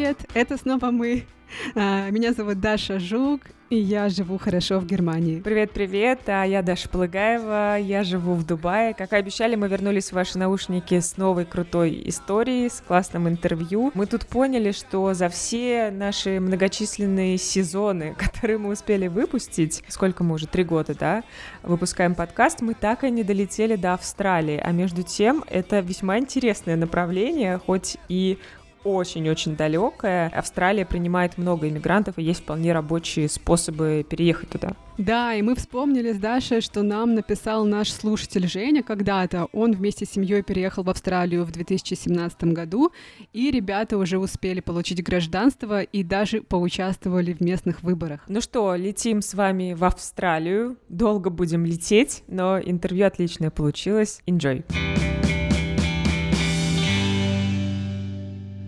привет! 0.00 0.24
Это 0.32 0.56
снова 0.56 0.90
мы. 0.90 1.26
А, 1.74 2.08
меня 2.08 2.32
зовут 2.32 2.58
Даша 2.58 2.98
Жук, 2.98 3.42
и 3.68 3.76
я 3.76 4.08
живу 4.08 4.38
хорошо 4.38 4.78
в 4.78 4.86
Германии. 4.86 5.40
Привет-привет, 5.40 6.20
а 6.26 6.44
я 6.44 6.62
Даша 6.62 6.88
Полыгаева, 6.88 7.76
я 7.78 8.02
живу 8.02 8.34
в 8.34 8.46
Дубае. 8.46 8.94
Как 8.94 9.12
и 9.12 9.16
обещали, 9.16 9.56
мы 9.56 9.68
вернулись 9.68 10.08
в 10.08 10.12
ваши 10.14 10.38
наушники 10.38 10.98
с 10.98 11.18
новой 11.18 11.44
крутой 11.44 12.02
историей, 12.06 12.70
с 12.70 12.80
классным 12.80 13.28
интервью. 13.28 13.90
Мы 13.92 14.06
тут 14.06 14.26
поняли, 14.26 14.72
что 14.72 15.12
за 15.12 15.28
все 15.28 15.90
наши 15.90 16.40
многочисленные 16.40 17.36
сезоны, 17.36 18.14
которые 18.18 18.56
мы 18.56 18.70
успели 18.70 19.06
выпустить, 19.06 19.84
сколько 19.88 20.24
мы 20.24 20.36
уже, 20.36 20.46
три 20.46 20.64
года, 20.64 20.94
да, 20.98 21.24
выпускаем 21.62 22.14
подкаст, 22.14 22.62
мы 22.62 22.72
так 22.72 23.04
и 23.04 23.10
не 23.10 23.22
долетели 23.22 23.76
до 23.76 23.92
Австралии. 23.92 24.60
А 24.64 24.72
между 24.72 25.02
тем, 25.02 25.44
это 25.46 25.80
весьма 25.80 26.18
интересное 26.18 26.76
направление, 26.76 27.58
хоть 27.58 27.98
и 28.08 28.38
очень-очень 28.84 29.56
далекая. 29.56 30.28
Австралия 30.28 30.84
принимает 30.84 31.38
много 31.38 31.68
иммигрантов, 31.68 32.18
и 32.18 32.22
есть 32.22 32.40
вполне 32.40 32.72
рабочие 32.72 33.28
способы 33.28 34.04
переехать 34.08 34.50
туда. 34.50 34.72
Да, 34.98 35.34
и 35.34 35.40
мы 35.40 35.54
вспомнили 35.54 36.12
с 36.12 36.18
Дашей, 36.18 36.60
что 36.60 36.82
нам 36.82 37.14
написал 37.14 37.64
наш 37.64 37.90
слушатель 37.90 38.46
Женя 38.46 38.82
когда-то. 38.82 39.46
Он 39.52 39.72
вместе 39.72 40.04
с 40.04 40.10
семьей 40.10 40.42
переехал 40.42 40.82
в 40.82 40.90
Австралию 40.90 41.44
в 41.44 41.52
2017 41.52 42.44
году, 42.44 42.92
и 43.32 43.50
ребята 43.50 43.96
уже 43.96 44.18
успели 44.18 44.60
получить 44.60 45.02
гражданство 45.02 45.80
и 45.80 46.02
даже 46.02 46.42
поучаствовали 46.42 47.32
в 47.32 47.40
местных 47.40 47.82
выборах. 47.82 48.20
Ну 48.28 48.42
что, 48.42 48.74
летим 48.74 49.22
с 49.22 49.32
вами 49.32 49.72
в 49.72 49.84
Австралию. 49.84 50.76
Долго 50.90 51.30
будем 51.30 51.64
лететь, 51.64 52.22
но 52.28 52.60
интервью 52.60 53.06
отличное 53.06 53.50
получилось. 53.50 54.20
Enjoy! 54.26 54.64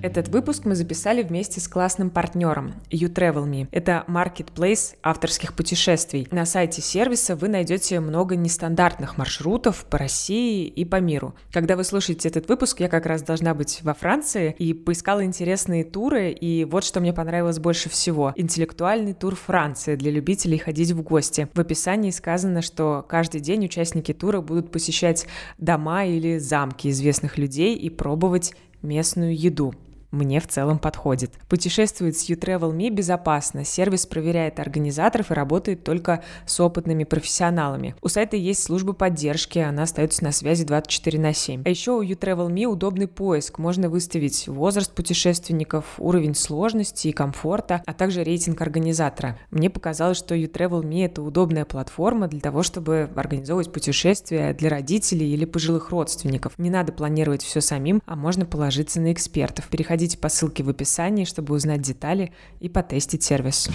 Этот 0.03 0.27
выпуск 0.31 0.65
мы 0.65 0.75
записали 0.75 1.23
вместе 1.23 1.61
с 1.61 1.69
классным 1.69 2.11
партнером 2.11 2.75
You 2.91 3.09
Travel 3.09 3.49
Me. 3.49 3.69
Это 3.71 4.05
marketplace 4.09 4.97
авторских 5.01 5.55
путешествий. 5.55 6.27
На 6.33 6.45
сайте 6.45 6.83
сервиса 6.83 7.37
вы 7.37 7.47
найдете 7.47 8.01
много 8.01 8.35
нестандартных 8.35 9.17
маршрутов 9.17 9.85
по 9.85 9.99
России 9.99 10.67
и 10.67 10.85
по 10.85 10.97
миру. 10.97 11.37
Когда 11.53 11.77
вы 11.77 11.85
слушаете 11.85 12.29
этот 12.29 12.49
выпуск, 12.49 12.81
я 12.81 12.89
как 12.89 13.07
раз 13.07 13.23
должна 13.23 13.55
быть 13.55 13.79
во 13.85 13.95
Франции 13.95 14.57
и 14.59 14.75
поискала 14.75 15.25
интересные 15.25 15.85
туры, 15.85 16.33
и 16.33 16.65
вот 16.65 16.83
что 16.83 16.99
мне 16.99 17.13
понравилось 17.13 17.61
больше 17.61 17.89
всего. 17.89 18.33
Интеллектуальный 18.35 19.15
тур 19.15 19.37
Франции 19.37 19.95
для 19.95 20.11
любителей 20.11 20.59
ходить 20.59 20.91
в 20.91 21.03
гости. 21.03 21.47
В 21.55 21.61
описании 21.61 22.11
сказано, 22.11 22.61
что 22.61 23.07
каждый 23.09 23.41
день 23.41 23.67
участники 23.67 24.13
тура 24.13 24.41
будут 24.41 24.73
посещать 24.73 25.29
дома 25.59 26.07
или 26.07 26.39
замки 26.39 26.91
известных 26.91 27.39
людей 27.39 27.77
и 27.77 27.89
пробовать 27.89 28.57
местную 28.83 29.39
еду 29.39 29.73
мне 30.13 30.41
в 30.41 30.47
целом 30.47 30.79
подходит. 30.79 31.33
Путешествует 31.49 32.17
с 32.17 32.29
YouTravelMe 32.29 32.91
безопасно. 32.91 33.65
Сервис 33.65 34.07
проверяет 34.07 34.61
организаторов 34.61 35.31
и 35.31 35.35
работает 35.35 35.85
только 35.85 36.23
с 36.47 36.61
опытными 36.61 37.05
профессионалами. 37.05 37.97
У 38.03 38.09
сайта 38.09 38.37
есть 38.37 38.63
служба 38.63 38.93
поддержки, 38.93 39.59
она 39.59 39.85
остается 39.85 40.23
на 40.23 40.33
связи 40.33 40.65
24 40.65 41.19
на 41.19 41.33
7. 41.33 41.63
А 41.65 41.69
еще 41.69 41.93
у 41.93 42.03
YouTravelMe 42.03 42.67
удобный 42.67 43.09
поиск. 43.09 43.59
Можно 43.59 43.89
выставить 43.89 44.47
возраст 44.49 44.95
путешественников, 44.95 45.95
уровень 45.99 46.35
сложности 46.35 47.09
и 47.09 47.13
комфорта, 47.13 47.83
а 47.87 47.95
также 47.95 48.23
рейтинг 48.23 48.61
организатора. 48.61 49.39
Мне 49.51 49.71
показалось, 49.71 50.19
что 50.19 50.35
YouTravelMe— 50.35 51.05
это 51.07 51.23
удобная 51.23 51.65
платформа 51.65 52.29
для 52.29 52.41
того, 52.41 52.63
чтобы 52.63 53.11
организовывать 53.17 53.73
путешествия 53.73 54.53
для 54.53 54.69
родителей 54.69 55.33
или 55.33 55.47
пожилых 55.47 55.91
родственников. 55.91 56.59
Не 56.59 56.69
надо 56.69 56.93
планировать 56.93 57.43
все 57.43 57.63
самим, 57.63 58.03
а 58.05 58.15
можно 58.15 58.45
положиться 58.45 59.01
на 59.01 59.13
экспертов. 59.13 59.69
Переходите 59.69 60.02
Переходите 60.03 60.19
по 60.19 60.29
ссылке 60.29 60.65
в 60.65 60.69
описании, 60.69 61.25
чтобы 61.25 61.55
узнать 61.55 61.81
детали 61.81 62.33
и 62.59 62.69
потестить 62.69 63.23
сервис. 63.23 63.69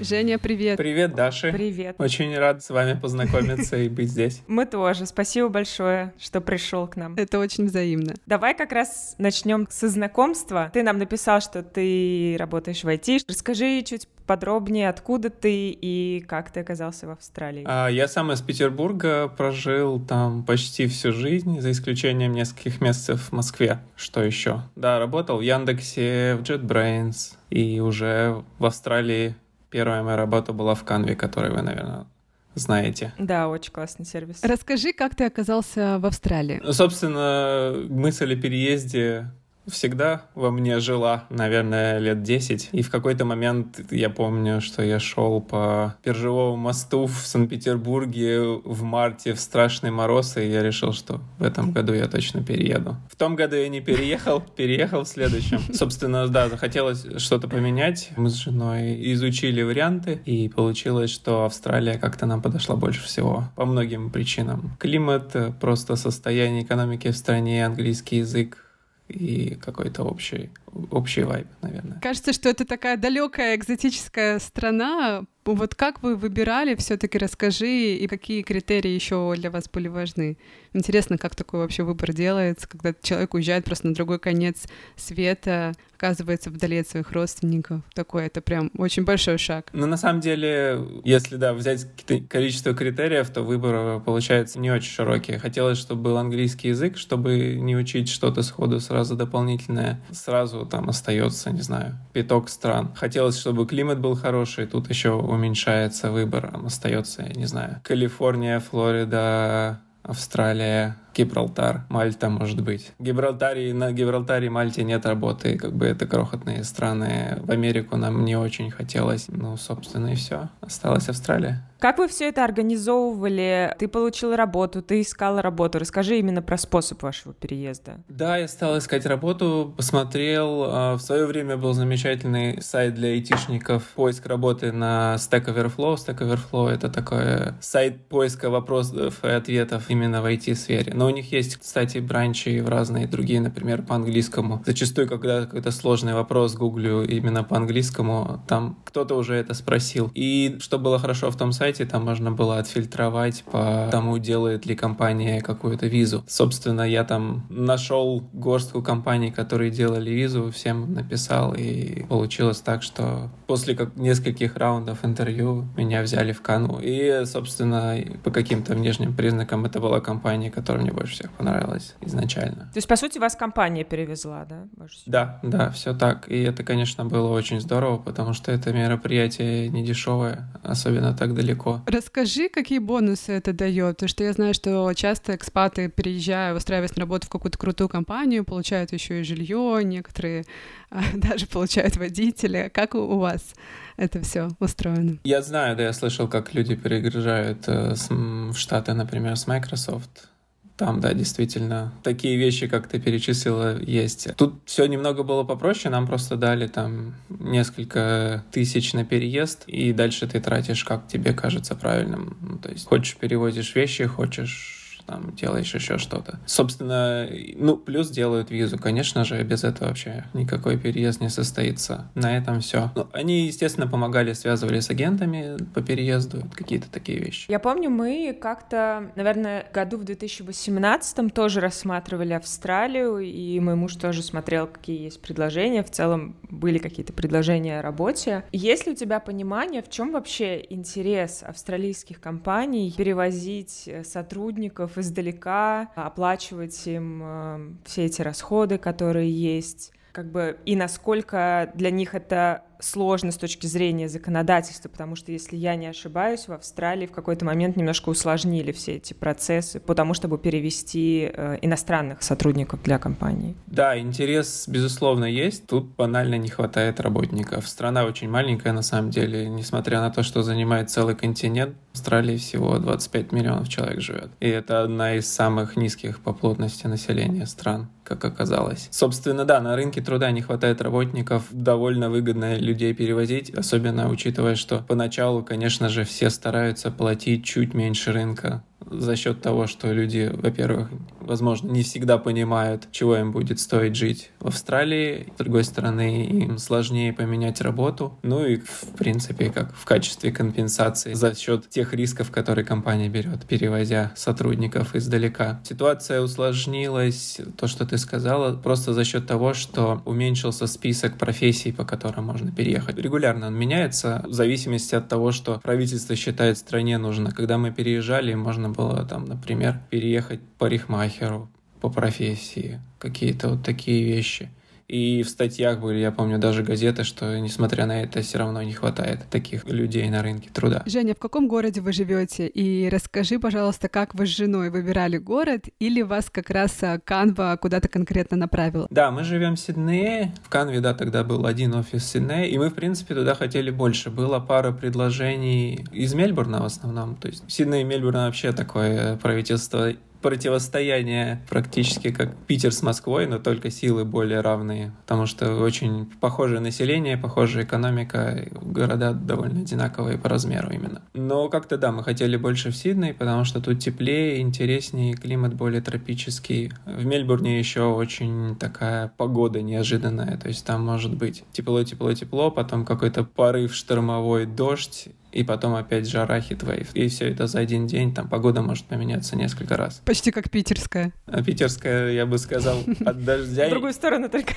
Женя, 0.00 0.38
привет. 0.38 0.76
Привет, 0.76 1.14
Даша. 1.14 1.50
Привет. 1.50 1.96
Очень 1.98 2.36
рад 2.38 2.62
с 2.62 2.70
вами 2.70 2.98
познакомиться 2.98 3.76
и 3.76 3.88
быть 3.88 4.10
здесь. 4.10 4.42
Мы 4.46 4.64
тоже. 4.64 5.06
Спасибо 5.06 5.48
большое, 5.48 6.12
что 6.20 6.40
пришел 6.40 6.86
к 6.86 6.94
нам. 6.94 7.16
Это 7.16 7.40
очень 7.40 7.66
взаимно. 7.66 8.14
Давай 8.24 8.56
как 8.56 8.70
раз 8.70 9.16
начнем 9.18 9.66
со 9.70 9.88
знакомства. 9.88 10.70
Ты 10.72 10.84
нам 10.84 10.98
написал, 10.98 11.40
что 11.40 11.64
ты 11.64 12.36
работаешь 12.38 12.84
в 12.84 12.88
IT. 12.88 13.24
Расскажи 13.28 13.82
чуть 13.82 14.06
подробнее, 14.24 14.88
откуда 14.88 15.30
ты 15.30 15.70
и 15.70 16.24
как 16.28 16.52
ты 16.52 16.60
оказался 16.60 17.08
в 17.08 17.10
Австралии? 17.10 17.64
А, 17.66 17.88
я 17.88 18.06
сам 18.06 18.30
из 18.30 18.40
Петербурга, 18.40 19.26
прожил 19.26 19.98
там 19.98 20.44
почти 20.44 20.86
всю 20.86 21.12
жизнь, 21.12 21.60
за 21.60 21.72
исключением 21.72 22.34
нескольких 22.34 22.80
месяцев 22.80 23.30
в 23.30 23.32
Москве. 23.32 23.80
Что 23.96 24.22
еще? 24.22 24.62
Да, 24.76 25.00
работал 25.00 25.38
в 25.38 25.40
Яндексе, 25.40 26.36
в 26.36 26.42
JetBrains, 26.42 27.36
и 27.50 27.80
уже 27.80 28.44
в 28.58 28.66
Австралии 28.66 29.34
первая 29.70 30.02
моя 30.02 30.16
работа 30.16 30.52
была 30.52 30.74
в 30.74 30.84
Канве, 30.84 31.14
которую 31.16 31.54
вы, 31.54 31.62
наверное, 31.62 32.06
знаете. 32.54 33.12
Да, 33.18 33.48
очень 33.48 33.72
классный 33.72 34.04
сервис. 34.04 34.42
Расскажи, 34.42 34.92
как 34.92 35.14
ты 35.14 35.24
оказался 35.24 35.98
в 35.98 36.06
Австралии? 36.06 36.60
Ну, 36.62 36.72
собственно, 36.72 37.74
мысль 37.88 38.34
о 38.34 38.36
переезде 38.36 39.30
всегда 39.70 40.22
во 40.34 40.50
мне 40.50 40.80
жила, 40.80 41.24
наверное, 41.30 41.98
лет 41.98 42.22
10. 42.22 42.70
И 42.72 42.82
в 42.82 42.90
какой-то 42.90 43.24
момент 43.24 43.80
я 43.90 44.10
помню, 44.10 44.60
что 44.60 44.82
я 44.82 44.98
шел 44.98 45.40
по 45.40 45.96
Биржевому 46.04 46.56
мосту 46.56 47.06
в 47.06 47.16
Санкт-Петербурге 47.26 48.40
в 48.64 48.82
марте 48.82 49.34
в 49.34 49.40
страшный 49.40 49.90
мороз, 49.90 50.36
и 50.36 50.46
я 50.46 50.62
решил, 50.62 50.92
что 50.92 51.20
в 51.38 51.42
этом 51.42 51.72
году 51.72 51.92
я 51.92 52.06
точно 52.06 52.42
перееду. 52.42 52.96
В 53.10 53.16
том 53.16 53.36
году 53.36 53.56
я 53.56 53.68
не 53.68 53.80
переехал, 53.80 54.40
переехал 54.56 55.04
в 55.04 55.08
следующем. 55.08 55.60
Собственно, 55.72 56.26
да, 56.28 56.48
захотелось 56.48 57.06
что-то 57.18 57.48
поменять. 57.48 58.10
Мы 58.16 58.30
с 58.30 58.34
женой 58.34 59.12
изучили 59.12 59.62
варианты, 59.62 60.20
и 60.24 60.48
получилось, 60.48 61.10
что 61.10 61.44
Австралия 61.44 61.98
как-то 61.98 62.26
нам 62.26 62.42
подошла 62.42 62.76
больше 62.76 63.02
всего 63.02 63.44
по 63.56 63.64
многим 63.64 64.10
причинам. 64.10 64.76
Климат, 64.78 65.34
просто 65.60 65.96
состояние 65.96 66.62
экономики 66.64 67.08
в 67.08 67.16
стране, 67.16 67.64
английский 67.66 68.18
язык, 68.18 68.67
и 69.08 69.54
какой-то 69.54 70.04
общий, 70.04 70.50
общий 70.90 71.22
вайб, 71.22 71.46
наверное. 71.62 71.98
Кажется, 72.00 72.32
что 72.32 72.48
это 72.48 72.64
такая 72.64 72.96
далекая 72.96 73.56
экзотическая 73.56 74.38
страна. 74.38 75.24
Вот 75.44 75.74
как 75.74 76.02
вы 76.02 76.14
выбирали, 76.14 76.74
все-таки 76.74 77.16
расскажи, 77.16 77.94
и 77.94 78.06
какие 78.06 78.42
критерии 78.42 78.90
еще 78.90 79.34
для 79.36 79.50
вас 79.50 79.68
были 79.68 79.88
важны? 79.88 80.36
Интересно, 80.78 81.18
как 81.18 81.34
такой 81.34 81.58
вообще 81.58 81.82
выбор 81.82 82.12
делается, 82.12 82.68
когда 82.68 82.94
человек 83.02 83.34
уезжает 83.34 83.64
просто 83.64 83.88
на 83.88 83.94
другой 83.94 84.20
конец 84.20 84.68
света, 84.94 85.72
оказывается 85.96 86.50
вдали 86.50 86.78
от 86.78 86.88
своих 86.88 87.10
родственников. 87.10 87.80
Такое 87.94 88.26
это 88.26 88.40
прям 88.40 88.70
очень 88.78 89.04
большой 89.04 89.38
шаг. 89.38 89.70
Ну, 89.72 89.86
на 89.86 89.96
самом 89.96 90.20
деле, 90.20 90.80
если, 91.02 91.34
да, 91.34 91.52
взять 91.52 91.88
количество 92.28 92.74
критериев, 92.74 93.28
то 93.30 93.42
выбор 93.42 93.98
получается 93.98 94.60
не 94.60 94.70
очень 94.70 94.92
широкий. 94.92 95.36
Хотелось, 95.38 95.78
чтобы 95.78 96.02
был 96.02 96.16
английский 96.16 96.68
язык, 96.68 96.96
чтобы 96.96 97.56
не 97.56 97.74
учить 97.74 98.08
что-то 98.08 98.42
сходу 98.42 98.78
сразу 98.78 99.16
дополнительное. 99.16 100.00
Сразу 100.12 100.64
там 100.64 100.88
остается, 100.88 101.50
не 101.50 101.62
знаю, 101.62 101.98
пяток 102.12 102.48
стран. 102.48 102.94
Хотелось, 102.94 103.36
чтобы 103.36 103.66
климат 103.66 103.98
был 103.98 104.14
хороший, 104.14 104.68
тут 104.68 104.88
еще 104.88 105.10
уменьшается 105.10 106.12
выбор. 106.12 106.52
Остается, 106.64 107.22
я 107.22 107.34
не 107.34 107.46
знаю, 107.46 107.80
Калифорния, 107.82 108.60
Флорида, 108.60 109.80
Австралия, 110.08 110.96
Гибралтар, 111.18 111.82
Мальта, 111.88 112.30
может 112.30 112.62
быть. 112.62 112.92
Гибралтаре, 113.00 113.74
на 113.74 113.90
Гибралтаре 113.90 114.46
и 114.46 114.50
Мальте 114.50 114.84
нет 114.84 115.04
работы, 115.04 115.58
как 115.58 115.72
бы 115.72 115.86
это 115.86 116.06
крохотные 116.06 116.62
страны. 116.62 117.40
В 117.42 117.50
Америку 117.50 117.96
нам 117.96 118.24
не 118.24 118.36
очень 118.36 118.70
хотелось. 118.70 119.26
Ну, 119.26 119.56
собственно, 119.56 120.12
и 120.12 120.14
все. 120.14 120.48
Осталась 120.60 121.08
Австралия. 121.08 121.68
Как 121.78 121.98
вы 121.98 122.08
все 122.08 122.28
это 122.28 122.44
организовывали? 122.44 123.72
Ты 123.78 123.86
получил 123.86 124.34
работу, 124.34 124.82
ты 124.82 125.00
искал 125.00 125.40
работу. 125.40 125.78
Расскажи 125.78 126.18
именно 126.18 126.42
про 126.42 126.56
способ 126.56 127.00
вашего 127.02 127.32
переезда. 127.34 128.00
Да, 128.08 128.36
я 128.36 128.48
стал 128.48 128.78
искать 128.78 129.06
работу, 129.06 129.72
посмотрел. 129.76 130.64
А, 130.64 130.94
в 130.96 131.00
свое 131.00 131.24
время 131.26 131.56
был 131.56 131.74
замечательный 131.74 132.60
сайт 132.62 132.94
для 132.94 133.10
айтишников 133.10 133.84
поиск 133.94 134.26
работы 134.26 134.72
на 134.72 135.14
Stack 135.18 135.46
Overflow. 135.46 135.94
Stack 135.94 136.18
Overflow— 136.18 136.68
это 136.74 136.88
такой 136.88 137.54
сайт 137.60 138.08
поиска 138.08 138.50
вопросов 138.50 139.24
и 139.24 139.28
ответов 139.28 139.84
именно 139.88 140.20
в 140.20 140.26
IT-сфере. 140.26 140.92
Но 140.94 141.07
у 141.08 141.10
них 141.10 141.32
есть, 141.32 141.56
кстати, 141.56 141.98
бранчи 141.98 142.60
в 142.60 142.68
разные 142.68 143.06
другие, 143.06 143.40
например, 143.40 143.82
по 143.82 143.94
английскому. 143.94 144.62
Зачастую, 144.66 145.08
когда 145.08 145.42
какой-то 145.42 145.70
сложный 145.70 146.14
вопрос 146.14 146.54
гуглю 146.54 147.02
именно 147.02 147.44
по 147.44 147.56
английскому, 147.56 148.42
там 148.46 148.78
кто-то 148.84 149.16
уже 149.16 149.34
это 149.34 149.54
спросил. 149.54 150.10
И 150.14 150.58
что 150.60 150.78
было 150.78 150.98
хорошо 150.98 151.30
в 151.30 151.36
том 151.36 151.52
сайте, 151.52 151.86
там 151.86 152.04
можно 152.04 152.30
было 152.30 152.58
отфильтровать 152.58 153.44
по 153.50 153.88
тому, 153.90 154.18
делает 154.18 154.66
ли 154.66 154.76
компания 154.76 155.40
какую-то 155.40 155.86
визу. 155.86 156.24
Собственно, 156.28 156.82
я 156.82 157.04
там 157.04 157.46
нашел 157.48 158.22
горстку 158.32 158.82
компаний, 158.82 159.30
которые 159.30 159.70
делали 159.70 160.10
визу, 160.10 160.50
всем 160.50 160.92
написал, 160.92 161.54
и 161.54 162.04
получилось 162.04 162.60
так, 162.60 162.82
что 162.82 163.30
после 163.46 163.74
как 163.74 163.96
нескольких 163.96 164.56
раундов 164.56 165.04
интервью 165.04 165.66
меня 165.76 166.02
взяли 166.02 166.32
в 166.32 166.42
Кану. 166.42 166.78
И, 166.82 167.22
собственно, 167.24 167.96
по 168.22 168.30
каким-то 168.30 168.74
внешним 168.74 169.14
признакам 169.14 169.64
это 169.64 169.80
была 169.80 170.00
компания, 170.00 170.50
которая 170.50 170.84
мне 170.88 170.96
больше 170.96 171.14
всех 171.14 171.30
понравилось 171.32 171.94
изначально. 172.00 172.68
То 172.72 172.76
есть, 172.76 172.88
по 172.88 172.96
сути, 172.96 173.18
вас 173.18 173.36
компания 173.36 173.84
перевезла, 173.84 174.46
да? 174.48 174.68
Да, 175.06 175.40
да, 175.42 175.70
все 175.70 175.94
так. 175.94 176.28
И 176.28 176.42
это, 176.42 176.64
конечно, 176.64 177.04
было 177.04 177.28
очень 177.32 177.60
здорово, 177.60 177.98
потому 177.98 178.32
что 178.32 178.52
это 178.52 178.72
мероприятие 178.72 179.68
не 179.68 179.84
дешевое, 179.84 180.48
особенно 180.62 181.14
так 181.14 181.34
далеко. 181.34 181.82
Расскажи, 181.86 182.48
какие 182.48 182.78
бонусы 182.78 183.32
это 183.32 183.52
дает, 183.52 183.96
потому 183.96 184.08
что 184.08 184.24
я 184.24 184.32
знаю, 184.32 184.54
что 184.54 184.92
часто 184.94 185.34
экспаты, 185.34 185.88
переезжая, 185.88 186.54
устраиваясь 186.54 186.96
на 186.96 187.00
работу 187.00 187.26
в 187.26 187.30
какую-то 187.30 187.58
крутую 187.58 187.88
компанию, 187.88 188.44
получают 188.44 188.92
еще 188.92 189.20
и 189.20 189.24
жилье, 189.24 189.80
некоторые 189.84 190.44
а, 190.90 191.02
даже 191.14 191.46
получают 191.46 191.96
водителя. 191.96 192.70
Как 192.72 192.94
у 192.94 193.18
вас 193.18 193.54
это 193.96 194.20
все 194.22 194.48
устроено? 194.60 195.18
Я 195.24 195.42
знаю, 195.42 195.76
да, 195.76 195.82
я 195.84 195.92
слышал, 195.92 196.28
как 196.28 196.54
люди 196.54 196.76
перегружают 196.76 197.64
э, 197.66 197.94
в 198.08 198.56
Штаты, 198.56 198.94
например, 198.94 199.36
с 199.36 199.46
Microsoft. 199.46 200.28
Там, 200.78 201.00
да, 201.00 201.12
действительно, 201.12 201.92
такие 202.04 202.36
вещи, 202.36 202.68
как 202.68 202.86
ты 202.86 203.00
перечислила, 203.00 203.82
есть. 203.82 204.28
Тут 204.36 204.54
все 204.64 204.86
немного 204.86 205.24
было 205.24 205.42
попроще, 205.42 205.90
нам 205.90 206.06
просто 206.06 206.36
дали 206.36 206.68
там 206.68 207.16
несколько 207.28 208.44
тысяч 208.52 208.92
на 208.92 209.04
переезд, 209.04 209.64
и 209.66 209.92
дальше 209.92 210.28
ты 210.28 210.40
тратишь, 210.40 210.84
как 210.84 211.08
тебе 211.08 211.32
кажется 211.32 211.74
правильным. 211.74 212.36
Ну, 212.40 212.58
то 212.58 212.70
есть 212.70 212.86
хочешь 212.86 213.16
перевозишь 213.16 213.74
вещи, 213.74 214.04
хочешь 214.06 214.77
там 215.08 215.34
делаешь 215.34 215.74
еще 215.74 215.96
что-то. 215.96 216.38
Собственно, 216.44 217.26
ну, 217.56 217.78
плюс 217.78 218.10
делают 218.10 218.50
визу. 218.50 218.78
Конечно 218.78 219.24
же, 219.24 219.42
без 219.42 219.64
этого 219.64 219.88
вообще 219.88 220.26
никакой 220.34 220.78
переезд 220.78 221.22
не 221.22 221.30
состоится. 221.30 222.10
На 222.14 222.36
этом 222.36 222.60
все. 222.60 222.92
Ну, 222.94 223.08
они, 223.12 223.46
естественно, 223.46 223.86
помогали, 223.86 224.34
связывали 224.34 224.80
с 224.80 224.90
агентами 224.90 225.56
по 225.74 225.80
переезду, 225.80 226.44
какие-то 226.54 226.90
такие 226.90 227.18
вещи. 227.18 227.50
Я 227.50 227.58
помню, 227.58 227.88
мы 227.88 228.36
как-то, 228.38 229.10
наверное, 229.16 229.66
году 229.72 229.96
в 229.96 230.04
2018 230.04 231.32
тоже 231.32 231.60
рассматривали 231.60 232.34
Австралию, 232.34 233.18
и 233.18 233.58
мой 233.60 233.76
муж 233.76 233.96
тоже 233.96 234.22
смотрел, 234.22 234.66
какие 234.66 235.04
есть 235.04 235.22
предложения. 235.22 235.82
В 235.82 235.90
целом 235.90 236.36
были 236.42 236.76
какие-то 236.76 237.14
предложения 237.14 237.78
о 237.78 237.82
работе. 237.82 238.44
Есть 238.52 238.86
ли 238.86 238.92
у 238.92 238.94
тебя 238.94 239.20
понимание, 239.20 239.82
в 239.82 239.88
чем 239.88 240.12
вообще 240.12 240.62
интерес 240.68 241.42
австралийских 241.42 242.20
компаний 242.20 242.92
перевозить 242.94 243.88
сотрудников 244.04 244.97
издалека, 245.00 245.90
оплачивать 245.94 246.86
им 246.86 247.20
э, 247.22 247.70
все 247.84 248.06
эти 248.06 248.22
расходы, 248.22 248.78
которые 248.78 249.30
есть, 249.30 249.92
как 250.18 250.32
бы 250.32 250.58
и 250.64 250.74
насколько 250.74 251.70
для 251.76 251.92
них 251.92 252.12
это 252.12 252.64
сложно 252.80 253.30
с 253.30 253.36
точки 253.36 253.66
зрения 253.66 254.08
законодательства, 254.08 254.88
потому 254.88 255.14
что, 255.14 255.30
если 255.30 255.56
я 255.56 255.76
не 255.76 255.86
ошибаюсь, 255.86 256.48
в 256.48 256.52
Австралии 256.52 257.06
в 257.06 257.12
какой-то 257.12 257.44
момент 257.44 257.76
немножко 257.76 258.08
усложнили 258.08 258.72
все 258.72 258.96
эти 258.96 259.12
процессы, 259.12 259.78
потому 259.78 260.14
чтобы 260.14 260.38
перевести 260.38 261.30
э, 261.32 261.58
иностранных 261.62 262.22
сотрудников 262.22 262.82
для 262.82 262.98
компании. 262.98 263.54
Да, 263.68 263.96
интерес, 263.96 264.66
безусловно, 264.66 265.24
есть. 265.24 265.68
Тут 265.68 265.94
банально 265.96 266.36
не 266.36 266.48
хватает 266.48 266.98
работников. 266.98 267.68
Страна 267.68 268.04
очень 268.04 268.28
маленькая, 268.28 268.72
на 268.72 268.82
самом 268.82 269.10
деле, 269.10 269.48
несмотря 269.48 270.00
на 270.00 270.10
то, 270.10 270.24
что 270.24 270.42
занимает 270.42 270.90
целый 270.90 271.14
континент, 271.14 271.76
в 271.92 271.98
Австралии 271.98 272.36
всего 272.36 272.78
25 272.78 273.32
миллионов 273.32 273.68
человек 273.68 274.00
живет. 274.00 274.30
И 274.40 274.48
это 274.48 274.82
одна 274.82 275.14
из 275.14 275.32
самых 275.32 275.76
низких 275.76 276.20
по 276.20 276.32
плотности 276.32 276.86
населения 276.88 277.46
стран 277.46 277.88
как 278.08 278.24
оказалось. 278.24 278.88
Собственно, 278.90 279.44
да, 279.44 279.60
на 279.60 279.76
рынке 279.76 280.00
труда 280.00 280.30
не 280.30 280.40
хватает 280.40 280.80
работников, 280.80 281.44
довольно 281.50 282.08
выгодная 282.08 282.56
людей 282.58 282.94
перевозить, 282.94 283.50
особенно 283.50 284.08
учитывая, 284.08 284.54
что 284.54 284.78
поначалу, 284.78 285.44
конечно 285.44 285.88
же, 285.88 286.04
все 286.04 286.30
стараются 286.30 286.90
платить 286.90 287.44
чуть 287.44 287.74
меньше 287.74 288.12
рынка 288.12 288.62
за 288.90 289.16
счет 289.16 289.42
того, 289.42 289.66
что 289.66 289.92
люди, 289.92 290.30
во-первых, 290.32 290.88
возможно, 291.20 291.70
не 291.70 291.82
всегда 291.82 292.18
понимают, 292.18 292.88
чего 292.90 293.16
им 293.16 293.32
будет 293.32 293.60
стоить 293.60 293.96
жить 293.96 294.30
в 294.40 294.48
Австралии. 294.48 295.32
С 295.34 295.38
другой 295.38 295.64
стороны, 295.64 296.26
им 296.26 296.58
сложнее 296.58 297.12
поменять 297.12 297.60
работу. 297.60 298.18
Ну 298.22 298.44
и, 298.46 298.56
в 298.56 298.96
принципе, 298.96 299.50
как 299.50 299.74
в 299.74 299.84
качестве 299.84 300.32
компенсации 300.32 301.12
за 301.12 301.34
счет 301.34 301.68
тех 301.68 301.92
рисков, 301.92 302.30
которые 302.30 302.64
компания 302.64 303.08
берет, 303.08 303.44
перевозя 303.46 304.12
сотрудников 304.16 304.94
издалека. 304.94 305.60
Ситуация 305.64 306.20
усложнилась, 306.20 307.40
то, 307.56 307.66
что 307.66 307.86
ты 307.86 307.98
сказала, 307.98 308.56
просто 308.56 308.94
за 308.94 309.04
счет 309.04 309.26
того, 309.26 309.54
что 309.54 310.02
уменьшился 310.04 310.66
список 310.66 311.18
профессий, 311.18 311.72
по 311.72 311.84
которым 311.84 312.26
можно 312.26 312.50
переехать. 312.52 312.96
Регулярно 312.96 313.48
он 313.48 313.54
меняется 313.54 314.24
в 314.26 314.32
зависимости 314.32 314.94
от 314.94 315.08
того, 315.08 315.32
что 315.32 315.60
правительство 315.62 316.16
считает 316.16 316.58
стране 316.58 316.98
нужно. 316.98 317.32
Когда 317.32 317.58
мы 317.58 317.70
переезжали, 317.70 318.34
можно 318.34 318.67
было 318.72 319.04
там, 319.04 319.24
например, 319.24 319.80
переехать 319.90 320.40
парикмахеру 320.58 321.48
по 321.80 321.90
профессии, 321.90 322.80
какие-то 322.98 323.50
вот 323.50 323.64
такие 323.64 324.04
вещи. 324.04 324.50
И 324.88 325.22
в 325.22 325.28
статьях 325.28 325.80
были, 325.80 325.98
я 325.98 326.10
помню, 326.10 326.38
даже 326.38 326.62
газеты, 326.62 327.04
что, 327.04 327.38
несмотря 327.38 327.84
на 327.84 328.02
это, 328.02 328.22
все 328.22 328.38
равно 328.38 328.62
не 328.62 328.72
хватает 328.72 329.20
таких 329.30 329.66
людей 329.66 330.08
на 330.08 330.22
рынке 330.22 330.48
труда. 330.50 330.82
Женя, 330.86 331.14
в 331.14 331.18
каком 331.18 331.46
городе 331.46 331.82
вы 331.82 331.92
живете? 331.92 332.46
И 332.46 332.88
расскажи, 332.88 333.38
пожалуйста, 333.38 333.88
как 333.88 334.14
вы 334.14 334.26
с 334.26 334.30
женой 334.30 334.70
выбирали 334.70 335.18
город 335.18 335.66
или 335.78 336.00
вас 336.00 336.30
как 336.30 336.48
раз 336.48 336.82
а, 336.82 336.98
Канва 336.98 337.58
куда-то 337.60 337.88
конкретно 337.88 338.38
направила? 338.38 338.86
Да, 338.90 339.10
мы 339.10 339.24
живем 339.24 339.56
в 339.56 339.60
Сиднее. 339.60 340.32
В 340.42 340.48
Канве, 340.48 340.80
да, 340.80 340.94
тогда 340.94 341.22
был 341.22 341.44
один 341.44 341.74
офис 341.74 342.02
в 342.02 342.06
Сиднее, 342.06 342.48
и 342.48 342.56
мы, 342.56 342.70
в 342.70 342.74
принципе, 342.74 343.14
туда 343.14 343.34
хотели 343.34 343.70
больше. 343.70 344.08
Было 344.08 344.40
пара 344.40 344.72
предложений 344.72 345.86
из 345.92 346.14
Мельбурна 346.14 346.62
в 346.62 346.64
основном. 346.64 347.16
То 347.16 347.28
есть 347.28 347.44
Сидней 347.48 347.82
и 347.82 347.84
Мельбурн 347.84 348.20
вообще 348.20 348.52
такое 348.52 349.16
правительство 349.16 349.92
противостояние 350.20 351.42
практически 351.48 352.10
как 352.10 352.36
Питер 352.46 352.72
с 352.72 352.82
Москвой, 352.82 353.26
но 353.26 353.38
только 353.38 353.70
силы 353.70 354.04
более 354.04 354.40
равные, 354.40 354.92
потому 355.02 355.26
что 355.26 355.56
очень 355.56 356.06
похожее 356.20 356.60
население, 356.60 357.16
похожая 357.16 357.64
экономика, 357.64 358.48
города 358.62 359.12
довольно 359.12 359.60
одинаковые 359.60 360.18
по 360.18 360.28
размеру 360.28 360.70
именно. 360.70 361.02
Но 361.14 361.48
как-то 361.48 361.78
да, 361.78 361.92
мы 361.92 362.02
хотели 362.02 362.36
больше 362.36 362.70
в 362.70 362.76
Сидней, 362.76 363.14
потому 363.14 363.44
что 363.44 363.60
тут 363.60 363.78
теплее, 363.78 364.40
интереснее, 364.40 365.14
климат 365.14 365.54
более 365.54 365.80
тропический. 365.80 366.72
В 366.86 367.04
Мельбурне 367.04 367.58
еще 367.58 367.82
очень 367.82 368.56
такая 368.56 369.12
погода 369.16 369.62
неожиданная, 369.62 370.36
то 370.36 370.48
есть 370.48 370.64
там 370.64 370.84
может 370.84 371.16
быть 371.16 371.44
тепло-тепло-тепло, 371.52 372.50
потом 372.50 372.84
какой-то 372.84 373.24
порыв 373.24 373.74
штормовой 373.74 374.46
дождь, 374.46 375.08
и 375.32 375.42
потом 375.44 375.74
опять 375.74 376.08
жара, 376.08 376.40
хитвейв. 376.40 376.94
И 376.94 377.08
все 377.08 377.30
это 377.30 377.46
за 377.46 377.60
один 377.60 377.86
день, 377.86 378.14
там 378.14 378.28
погода 378.28 378.62
может 378.62 378.86
поменяться 378.86 379.36
несколько 379.36 379.76
раз. 379.76 380.02
Почти 380.04 380.30
как 380.30 380.50
питерская. 380.50 381.12
А 381.26 381.42
питерская, 381.42 382.10
я 382.12 382.26
бы 382.26 382.38
сказал, 382.38 382.78
от 383.04 383.24
дождя... 383.24 383.66
В 383.66 383.70
другую 383.70 383.92
сторону 383.92 384.28
только. 384.28 384.54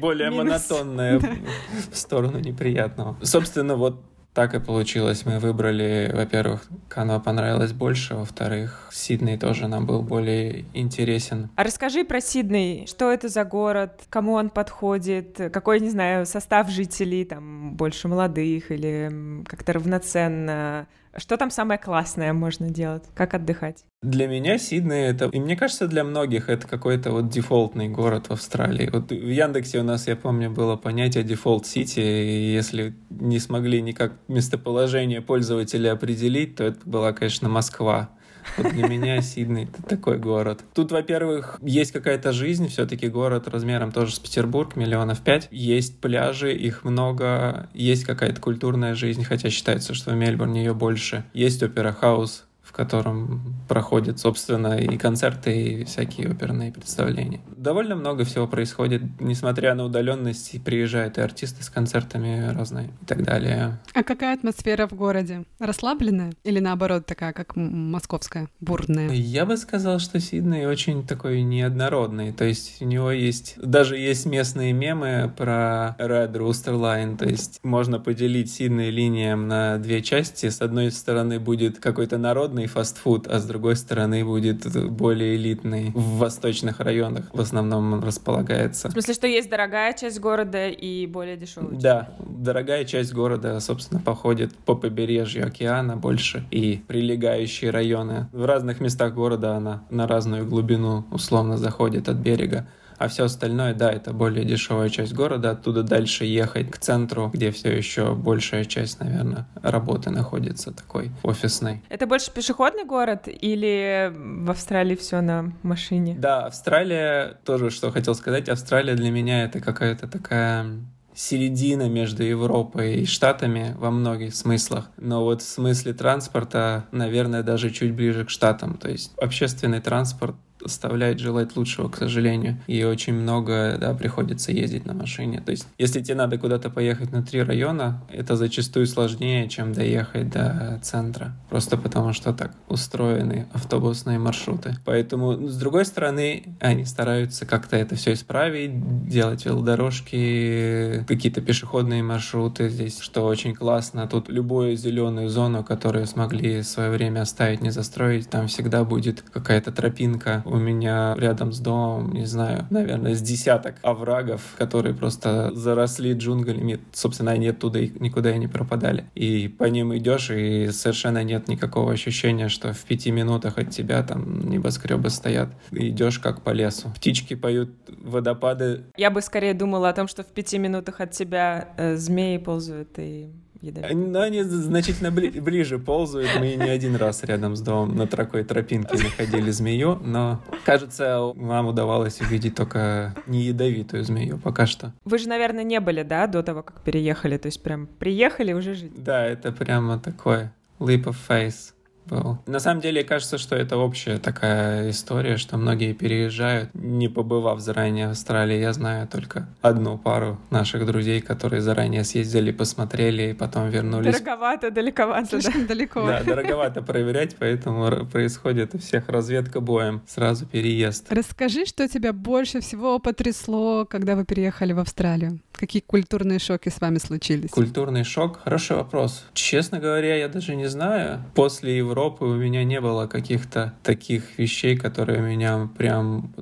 Более 0.00 0.30
монотонная 0.30 1.18
в 1.18 1.96
сторону 1.96 2.38
неприятного. 2.38 3.16
Собственно, 3.22 3.74
вот 3.76 4.04
так 4.34 4.54
и 4.54 4.60
получилось. 4.60 5.26
Мы 5.26 5.38
выбрали, 5.38 6.10
во-первых, 6.14 6.62
Канва 6.88 7.18
понравилось 7.18 7.72
больше, 7.72 8.14
во-вторых, 8.14 8.88
Сидней 8.92 9.36
тоже 9.36 9.68
нам 9.68 9.86
был 9.86 10.02
более 10.02 10.64
интересен. 10.72 11.50
А 11.56 11.64
расскажи 11.64 12.04
про 12.04 12.20
Сидней. 12.20 12.86
Что 12.86 13.12
это 13.12 13.28
за 13.28 13.44
город? 13.44 14.02
Кому 14.08 14.32
он 14.32 14.50
подходит? 14.50 15.38
Какой, 15.52 15.80
не 15.80 15.90
знаю, 15.90 16.26
состав 16.26 16.70
жителей? 16.70 17.24
Там 17.24 17.74
больше 17.74 18.08
молодых 18.08 18.70
или 18.70 19.42
как-то 19.46 19.74
равноценно? 19.74 20.86
Что 21.16 21.36
там 21.36 21.50
самое 21.50 21.78
классное 21.78 22.32
можно 22.32 22.70
делать? 22.70 23.04
Как 23.14 23.34
отдыхать? 23.34 23.84
Для 24.02 24.26
меня 24.26 24.56
Сидней 24.58 25.08
это, 25.08 25.26
и 25.26 25.38
мне 25.38 25.56
кажется, 25.56 25.86
для 25.86 26.04
многих 26.04 26.48
это 26.48 26.66
какой-то 26.66 27.10
вот 27.10 27.28
дефолтный 27.28 27.88
город 27.88 28.28
в 28.28 28.32
Австралии. 28.32 28.88
Вот 28.90 29.10
в 29.10 29.14
Яндексе 29.28 29.80
у 29.80 29.82
нас, 29.82 30.08
я 30.08 30.16
помню, 30.16 30.50
было 30.50 30.76
понятие 30.76 31.22
дефолт 31.22 31.66
сити, 31.66 32.00
и 32.00 32.52
если 32.54 32.94
не 33.10 33.38
смогли 33.38 33.82
никак 33.82 34.12
местоположение 34.28 35.20
пользователя 35.20 35.92
определить, 35.92 36.56
то 36.56 36.64
это 36.64 36.80
была, 36.84 37.12
конечно, 37.12 37.48
Москва. 37.48 38.10
Для 38.56 38.88
меня 38.88 39.20
Сидней— 39.22 39.64
это 39.72 39.82
такой 39.82 40.18
город. 40.18 40.60
Тут, 40.74 40.92
во-первых, 40.92 41.58
есть 41.62 41.92
какая-то 41.92 42.32
жизнь, 42.32 42.68
все-таки 42.68 43.08
город 43.08 43.48
размером 43.48 43.92
тоже 43.92 44.14
с 44.14 44.18
Петербург, 44.18 44.76
миллионов 44.76 45.20
пять. 45.20 45.48
Есть 45.50 46.00
пляжи, 46.00 46.54
их 46.54 46.84
много, 46.84 47.68
есть 47.74 48.04
какая-то 48.04 48.40
культурная 48.40 48.94
жизнь, 48.94 49.24
хотя 49.24 49.50
считается, 49.50 49.94
что 49.94 50.10
в 50.10 50.14
Мельбурне 50.14 50.64
ее 50.64 50.74
больше. 50.74 51.24
Есть 51.32 51.62
опера-хаус, 51.62 52.44
в 52.72 52.74
котором 52.74 53.42
проходят, 53.68 54.18
собственно, 54.18 54.78
и 54.78 54.96
концерты, 54.96 55.62
и 55.62 55.84
всякие 55.84 56.30
оперные 56.30 56.72
представления. 56.72 57.40
Довольно 57.54 57.96
много 57.96 58.24
всего 58.24 58.48
происходит, 58.48 59.02
несмотря 59.20 59.74
на 59.74 59.84
удаленность, 59.84 60.64
приезжают 60.64 61.18
и 61.18 61.20
артисты 61.20 61.62
с 61.62 61.68
концертами 61.68 62.50
разные 62.54 62.88
и 63.02 63.04
так 63.04 63.24
далее. 63.24 63.78
А 63.92 64.02
какая 64.02 64.34
атмосфера 64.34 64.86
в 64.88 64.94
городе? 64.94 65.44
Расслабленная 65.58 66.32
или 66.44 66.60
наоборот 66.60 67.04
такая, 67.04 67.34
как 67.34 67.56
московская, 67.56 68.48
бурная? 68.60 69.10
Я 69.10 69.44
бы 69.44 69.58
сказал, 69.58 69.98
что 69.98 70.18
Сидней 70.18 70.64
очень 70.64 71.06
такой 71.06 71.42
неоднородный, 71.42 72.32
то 72.32 72.46
есть 72.46 72.80
у 72.80 72.86
него 72.86 73.10
есть, 73.10 73.56
даже 73.62 73.98
есть 73.98 74.24
местные 74.24 74.72
мемы 74.72 75.30
про 75.36 75.94
Red 75.98 76.32
Rooster 76.32 76.72
Line, 76.72 77.18
то 77.18 77.26
есть 77.28 77.60
можно 77.62 78.00
поделить 78.00 78.50
Сидней 78.50 78.90
линиям 78.90 79.46
на 79.46 79.76
две 79.76 80.00
части, 80.00 80.48
с 80.48 80.62
одной 80.62 80.90
стороны 80.90 81.38
будет 81.38 81.78
какой-то 81.78 82.16
народ 82.16 82.54
модный 82.62 82.66
фастфуд, 82.66 83.26
а 83.26 83.38
с 83.38 83.44
другой 83.44 83.76
стороны 83.76 84.24
будет 84.24 84.66
более 84.90 85.36
элитный. 85.36 85.90
В 85.94 86.18
восточных 86.18 86.80
районах 86.80 87.24
в 87.32 87.40
основном 87.40 88.02
располагается. 88.02 88.88
В 88.88 88.92
смысле, 88.92 89.14
что 89.14 89.26
есть 89.26 89.50
дорогая 89.50 89.92
часть 89.92 90.20
города 90.20 90.68
и 90.68 91.06
более 91.06 91.36
дешевая? 91.36 91.72
Да, 91.72 92.08
дорогая 92.18 92.84
часть 92.84 93.12
города, 93.12 93.58
собственно, 93.60 94.00
походит 94.00 94.54
по 94.54 94.74
побережью 94.74 95.46
океана 95.46 95.96
больше 95.96 96.44
и 96.50 96.82
прилегающие 96.86 97.70
районы. 97.70 98.28
В 98.32 98.44
разных 98.44 98.80
местах 98.80 99.14
города 99.14 99.56
она 99.56 99.82
на 99.90 100.06
разную 100.06 100.46
глубину 100.46 101.04
условно 101.10 101.56
заходит 101.56 102.08
от 102.08 102.16
берега 102.16 102.66
а 103.02 103.08
все 103.08 103.24
остальное, 103.24 103.74
да, 103.74 103.90
это 103.90 104.12
более 104.12 104.44
дешевая 104.44 104.88
часть 104.88 105.12
города, 105.12 105.50
оттуда 105.50 105.82
дальше 105.82 106.24
ехать 106.24 106.70
к 106.70 106.78
центру, 106.78 107.30
где 107.32 107.50
все 107.50 107.76
еще 107.76 108.14
большая 108.14 108.64
часть, 108.64 109.00
наверное, 109.00 109.48
работы 109.60 110.10
находится 110.10 110.70
такой 110.70 111.10
офисной. 111.24 111.82
Это 111.88 112.06
больше 112.06 112.30
пешеходный 112.30 112.84
город 112.84 113.22
или 113.26 114.12
в 114.14 114.48
Австралии 114.52 114.94
все 114.94 115.20
на 115.20 115.52
машине? 115.64 116.14
Да, 116.16 116.46
Австралия, 116.46 117.38
тоже 117.44 117.70
что 117.70 117.90
хотел 117.90 118.14
сказать, 118.14 118.48
Австралия 118.48 118.94
для 118.94 119.10
меня 119.10 119.42
это 119.42 119.60
какая-то 119.60 120.06
такая 120.06 120.66
середина 121.14 121.88
между 121.88 122.22
Европой 122.22 123.00
и 123.00 123.04
Штатами 123.04 123.74
во 123.78 123.90
многих 123.90 124.34
смыслах. 124.34 124.90
Но 124.96 125.24
вот 125.24 125.42
в 125.42 125.48
смысле 125.48 125.92
транспорта, 125.92 126.86
наверное, 126.92 127.42
даже 127.42 127.70
чуть 127.70 127.94
ближе 127.94 128.24
к 128.24 128.30
Штатам. 128.30 128.76
То 128.78 128.88
есть 128.88 129.12
общественный 129.18 129.80
транспорт 129.80 130.36
оставляет 130.64 131.18
желать 131.18 131.56
лучшего, 131.56 131.88
к 131.88 131.96
сожалению. 131.96 132.58
И 132.66 132.84
очень 132.84 133.14
много, 133.14 133.76
да, 133.80 133.94
приходится 133.94 134.52
ездить 134.52 134.86
на 134.86 134.94
машине. 134.94 135.40
То 135.44 135.50
есть, 135.50 135.66
если 135.78 136.00
тебе 136.00 136.16
надо 136.16 136.38
куда-то 136.38 136.70
поехать 136.70 137.12
на 137.12 137.22
три 137.22 137.42
района, 137.42 138.02
это 138.10 138.36
зачастую 138.36 138.86
сложнее, 138.86 139.48
чем 139.48 139.72
доехать 139.72 140.30
до 140.30 140.80
центра. 140.82 141.32
Просто 141.50 141.76
потому, 141.76 142.12
что 142.12 142.32
так 142.32 142.52
устроены 142.68 143.46
автобусные 143.52 144.18
маршруты. 144.18 144.76
Поэтому, 144.84 145.48
с 145.48 145.56
другой 145.56 145.84
стороны, 145.84 146.56
они 146.60 146.84
стараются 146.84 147.46
как-то 147.46 147.76
это 147.76 147.96
все 147.96 148.12
исправить, 148.14 149.08
делать 149.08 149.44
велодорожки, 149.44 151.04
какие-то 151.06 151.40
пешеходные 151.40 152.02
маршруты 152.02 152.68
здесь, 152.68 153.00
что 153.00 153.26
очень 153.26 153.54
классно. 153.54 154.06
Тут 154.06 154.28
любую 154.28 154.76
зеленую 154.76 155.28
зону, 155.28 155.64
которую 155.64 156.06
смогли 156.06 156.60
в 156.60 156.66
свое 156.66 156.90
время 156.90 157.22
оставить, 157.22 157.62
не 157.62 157.70
застроить, 157.70 158.28
там 158.30 158.48
всегда 158.48 158.84
будет 158.84 159.22
какая-то 159.22 159.72
тропинка 159.72 160.42
у 160.52 160.58
меня 160.58 161.14
рядом 161.18 161.52
с 161.52 161.58
домом, 161.58 162.12
не 162.12 162.26
знаю, 162.26 162.66
наверное, 162.70 163.14
с 163.14 163.22
десяток 163.22 163.76
оврагов, 163.82 164.42
которые 164.58 164.94
просто 164.94 165.50
заросли 165.54 166.12
джунглями. 166.12 166.78
Собственно, 166.92 167.32
они 167.32 167.48
оттуда 167.48 167.80
никуда 167.80 168.34
и 168.34 168.38
не 168.38 168.48
пропадали. 168.48 169.06
И 169.14 169.48
по 169.48 169.64
ним 169.64 169.96
идешь, 169.96 170.30
и 170.30 170.68
совершенно 170.70 171.24
нет 171.24 171.48
никакого 171.48 171.92
ощущения, 171.92 172.48
что 172.48 172.72
в 172.72 172.80
пяти 172.84 173.10
минутах 173.10 173.58
от 173.58 173.70
тебя 173.70 174.02
там 174.02 174.48
небоскребы 174.48 175.10
стоят. 175.10 175.48
идешь 175.70 176.18
как 176.18 176.42
по 176.42 176.50
лесу. 176.50 176.90
Птички 176.94 177.34
поют, 177.34 177.70
водопады. 178.02 178.84
Я 178.96 179.10
бы 179.10 179.22
скорее 179.22 179.54
думала 179.54 179.88
о 179.88 179.92
том, 179.92 180.08
что 180.08 180.22
в 180.22 180.26
пяти 180.26 180.58
минутах 180.58 181.00
от 181.00 181.12
тебя 181.12 181.70
э, 181.76 181.96
змеи 181.96 182.36
ползают 182.36 182.98
и 182.98 183.30
ядовитые. 183.62 183.96
Но 183.96 184.20
они 184.20 184.42
значительно 184.42 185.08
бли- 185.08 185.40
ближе 185.40 185.78
ползают. 185.78 186.28
Мы 186.38 186.54
не 186.56 186.68
один 186.68 186.96
раз 186.96 187.24
рядом 187.24 187.56
с 187.56 187.60
домом 187.62 187.96
на 187.96 188.06
такой 188.06 188.44
тропинке 188.44 188.96
находили 189.02 189.50
змею, 189.50 189.98
но, 190.04 190.40
кажется, 190.64 191.32
нам 191.36 191.68
удавалось 191.68 192.20
увидеть 192.20 192.54
только 192.56 193.14
не 193.26 193.42
ядовитую 193.44 194.04
змею 194.04 194.38
пока 194.38 194.66
что. 194.66 194.92
Вы 195.04 195.18
же, 195.18 195.28
наверное, 195.28 195.64
не 195.64 195.80
были, 195.80 196.02
да, 196.02 196.26
до 196.26 196.42
того, 196.42 196.62
как 196.62 196.82
переехали? 196.82 197.36
То 197.38 197.46
есть 197.46 197.62
прям 197.62 197.86
приехали 197.86 198.52
уже 198.52 198.74
жить? 198.74 199.02
Да, 199.02 199.24
это 199.24 199.52
прямо 199.52 199.98
такой 199.98 200.50
leap 200.80 201.04
of 201.04 201.16
faith 201.28 201.71
был. 202.06 202.38
На 202.46 202.60
самом 202.60 202.80
деле, 202.80 203.04
кажется, 203.04 203.38
что 203.38 203.56
это 203.56 203.76
общая 203.76 204.18
такая 204.18 204.90
история, 204.90 205.36
что 205.36 205.56
многие 205.56 205.92
переезжают, 205.92 206.70
не 206.74 207.08
побывав 207.08 207.60
заранее 207.60 208.08
в 208.08 208.10
Австралии. 208.12 208.58
Я 208.58 208.72
знаю 208.72 209.08
только 209.08 209.48
одну 209.60 209.98
пару 209.98 210.38
наших 210.50 210.86
друзей, 210.86 211.20
которые 211.20 211.60
заранее 211.60 212.04
съездили, 212.04 212.52
посмотрели 212.52 213.30
и 213.30 213.34
потом 213.34 213.68
вернулись. 213.70 214.12
Дороговато, 214.12 214.70
далековато, 214.70 215.40
Слишком 215.40 215.62
да? 215.62 215.68
далеко. 215.68 216.06
Да, 216.06 216.22
дороговато 216.22 216.82
проверять, 216.82 217.36
поэтому 217.38 218.06
происходит 218.06 218.74
у 218.74 218.78
всех 218.78 219.08
разведка 219.08 219.60
боем, 219.60 220.02
сразу 220.06 220.46
переезд. 220.46 221.06
Расскажи, 221.10 221.66
что 221.66 221.88
тебя 221.88 222.12
больше 222.12 222.60
всего 222.60 222.98
потрясло, 222.98 223.84
когда 223.84 224.16
вы 224.16 224.24
переехали 224.24 224.72
в 224.72 224.78
Австралию? 224.78 225.40
Какие 225.52 225.82
культурные 225.82 226.38
шоки 226.38 226.70
с 226.70 226.80
вами 226.80 226.98
случились? 226.98 227.50
Культурный 227.50 228.04
шок? 228.04 228.40
Хороший 228.42 228.76
вопрос. 228.76 229.24
Честно 229.32 229.78
говоря, 229.78 230.16
я 230.16 230.28
даже 230.28 230.56
не 230.56 230.66
знаю. 230.66 231.22
После 231.34 231.76
Европы 231.92 232.24
у 232.24 232.34
меня 232.34 232.64
не 232.64 232.80
было 232.80 233.06
каких-то 233.06 233.74
таких 233.82 234.38
вещей, 234.38 234.78
которые 234.78 235.20
меня 235.20 235.68
прям 235.76 236.32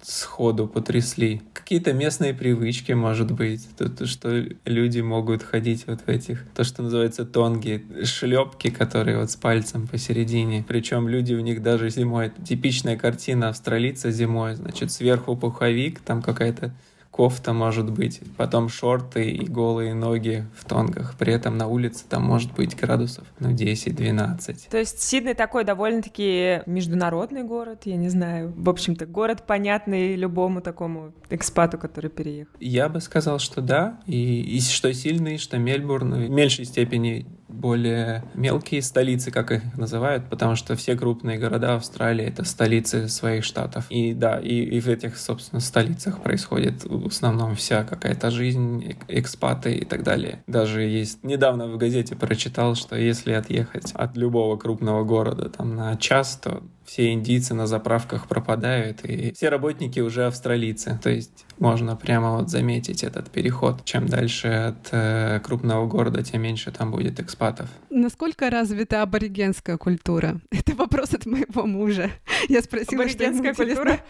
сходу 0.00 0.68
потрясли. 0.68 1.42
Какие-то 1.52 1.92
местные 1.92 2.32
привычки, 2.32 2.92
может 2.92 3.32
быть, 3.32 3.68
то, 3.76 3.90
то, 3.90 4.06
что 4.06 4.46
люди 4.64 5.00
могут 5.00 5.42
ходить 5.42 5.84
вот 5.88 6.02
в 6.02 6.08
этих, 6.08 6.46
то, 6.54 6.62
что 6.62 6.84
называется 6.84 7.24
тонги, 7.24 7.84
шлепки, 8.04 8.70
которые 8.70 9.18
вот 9.18 9.32
с 9.32 9.36
пальцем 9.36 9.88
посередине. 9.88 10.64
Причем 10.66 11.08
люди 11.08 11.34
в 11.34 11.40
них 11.40 11.60
даже 11.60 11.90
зимой. 11.90 12.30
Типичная 12.46 12.96
картина 12.96 13.48
австралийца 13.48 14.12
зимой, 14.12 14.54
значит, 14.54 14.92
сверху 14.92 15.36
пуховик, 15.36 15.98
там 16.00 16.22
какая-то 16.22 16.72
кофта 17.10 17.52
может 17.52 17.90
быть, 17.90 18.20
потом 18.36 18.68
шорты 18.68 19.30
и 19.30 19.44
голые 19.44 19.94
ноги 19.94 20.46
в 20.56 20.64
тонгах. 20.64 21.16
При 21.18 21.32
этом 21.32 21.58
на 21.58 21.66
улице 21.66 22.04
там 22.08 22.22
может 22.22 22.52
быть 22.54 22.76
градусов, 22.76 23.26
ну, 23.38 23.50
10-12. 23.50 24.68
То 24.70 24.78
есть 24.78 25.00
Сидней 25.00 25.34
такой 25.34 25.64
довольно-таки 25.64 26.62
международный 26.66 27.42
город, 27.42 27.82
я 27.84 27.96
не 27.96 28.08
знаю. 28.08 28.52
В 28.56 28.68
общем-то, 28.68 29.06
город 29.06 29.44
понятный 29.46 30.14
любому 30.14 30.60
такому 30.60 31.12
экспату, 31.30 31.78
который 31.78 32.10
переехал. 32.10 32.52
Я 32.60 32.88
бы 32.88 33.00
сказал, 33.00 33.38
что 33.38 33.60
да. 33.60 34.00
И, 34.06 34.40
и 34.42 34.60
что 34.60 34.92
сильный, 34.94 35.38
что 35.38 35.58
Мельбурн 35.58 36.14
в 36.14 36.30
меньшей 36.30 36.64
степени 36.64 37.26
более 37.50 38.24
мелкие 38.34 38.82
столицы, 38.82 39.30
как 39.30 39.52
их 39.52 39.76
называют, 39.76 40.28
потому 40.28 40.56
что 40.56 40.76
все 40.76 40.96
крупные 40.96 41.38
города 41.38 41.74
Австралии— 41.74 42.24
это 42.26 42.44
столицы 42.44 43.08
своих 43.08 43.44
штатов. 43.44 43.86
И 43.90 44.14
да, 44.14 44.38
и, 44.38 44.54
и 44.54 44.80
в 44.80 44.88
этих, 44.88 45.18
собственно, 45.18 45.60
столицах 45.60 46.22
происходит 46.22 46.84
в 46.84 47.06
основном 47.06 47.56
вся 47.56 47.84
какая-то 47.84 48.30
жизнь, 48.30 48.96
экспаты 49.08 49.74
и 49.74 49.84
так 49.84 50.02
далее. 50.02 50.42
Даже 50.46 50.82
есть... 50.82 51.22
Недавно 51.24 51.68
в 51.68 51.76
газете 51.76 52.16
прочитал, 52.16 52.74
что 52.74 52.96
если 52.96 53.32
отъехать 53.32 53.92
от 53.92 54.16
любого 54.16 54.56
крупного 54.56 55.04
города 55.04 55.48
там 55.48 55.74
на 55.74 55.96
час, 55.96 56.38
то 56.42 56.62
все 56.90 57.12
индийцы 57.12 57.54
на 57.54 57.68
заправках 57.68 58.26
пропадают, 58.26 59.04
и 59.04 59.32
все 59.32 59.48
работники 59.48 60.00
уже 60.00 60.26
австралийцы. 60.26 60.98
То 61.00 61.08
есть 61.08 61.46
можно 61.60 61.94
прямо 61.94 62.38
вот 62.38 62.50
заметить 62.50 63.04
этот 63.04 63.30
переход. 63.30 63.84
Чем 63.84 64.08
дальше 64.08 64.48
от 64.48 64.88
э, 64.90 65.38
крупного 65.40 65.86
города, 65.86 66.24
тем 66.24 66.42
меньше 66.42 66.72
там 66.72 66.90
будет 66.90 67.20
экспатов. 67.20 67.68
Насколько 67.90 68.50
развита 68.50 69.02
аборигенская 69.02 69.76
культура? 69.76 70.40
Это 70.50 70.74
вопрос 70.74 71.14
от 71.14 71.26
моего 71.26 71.64
мужа. 71.64 72.10
Я 72.48 72.60
спросила, 72.60 73.08
что 73.08 73.22
ему 73.22 73.46
интересно. 73.46 74.00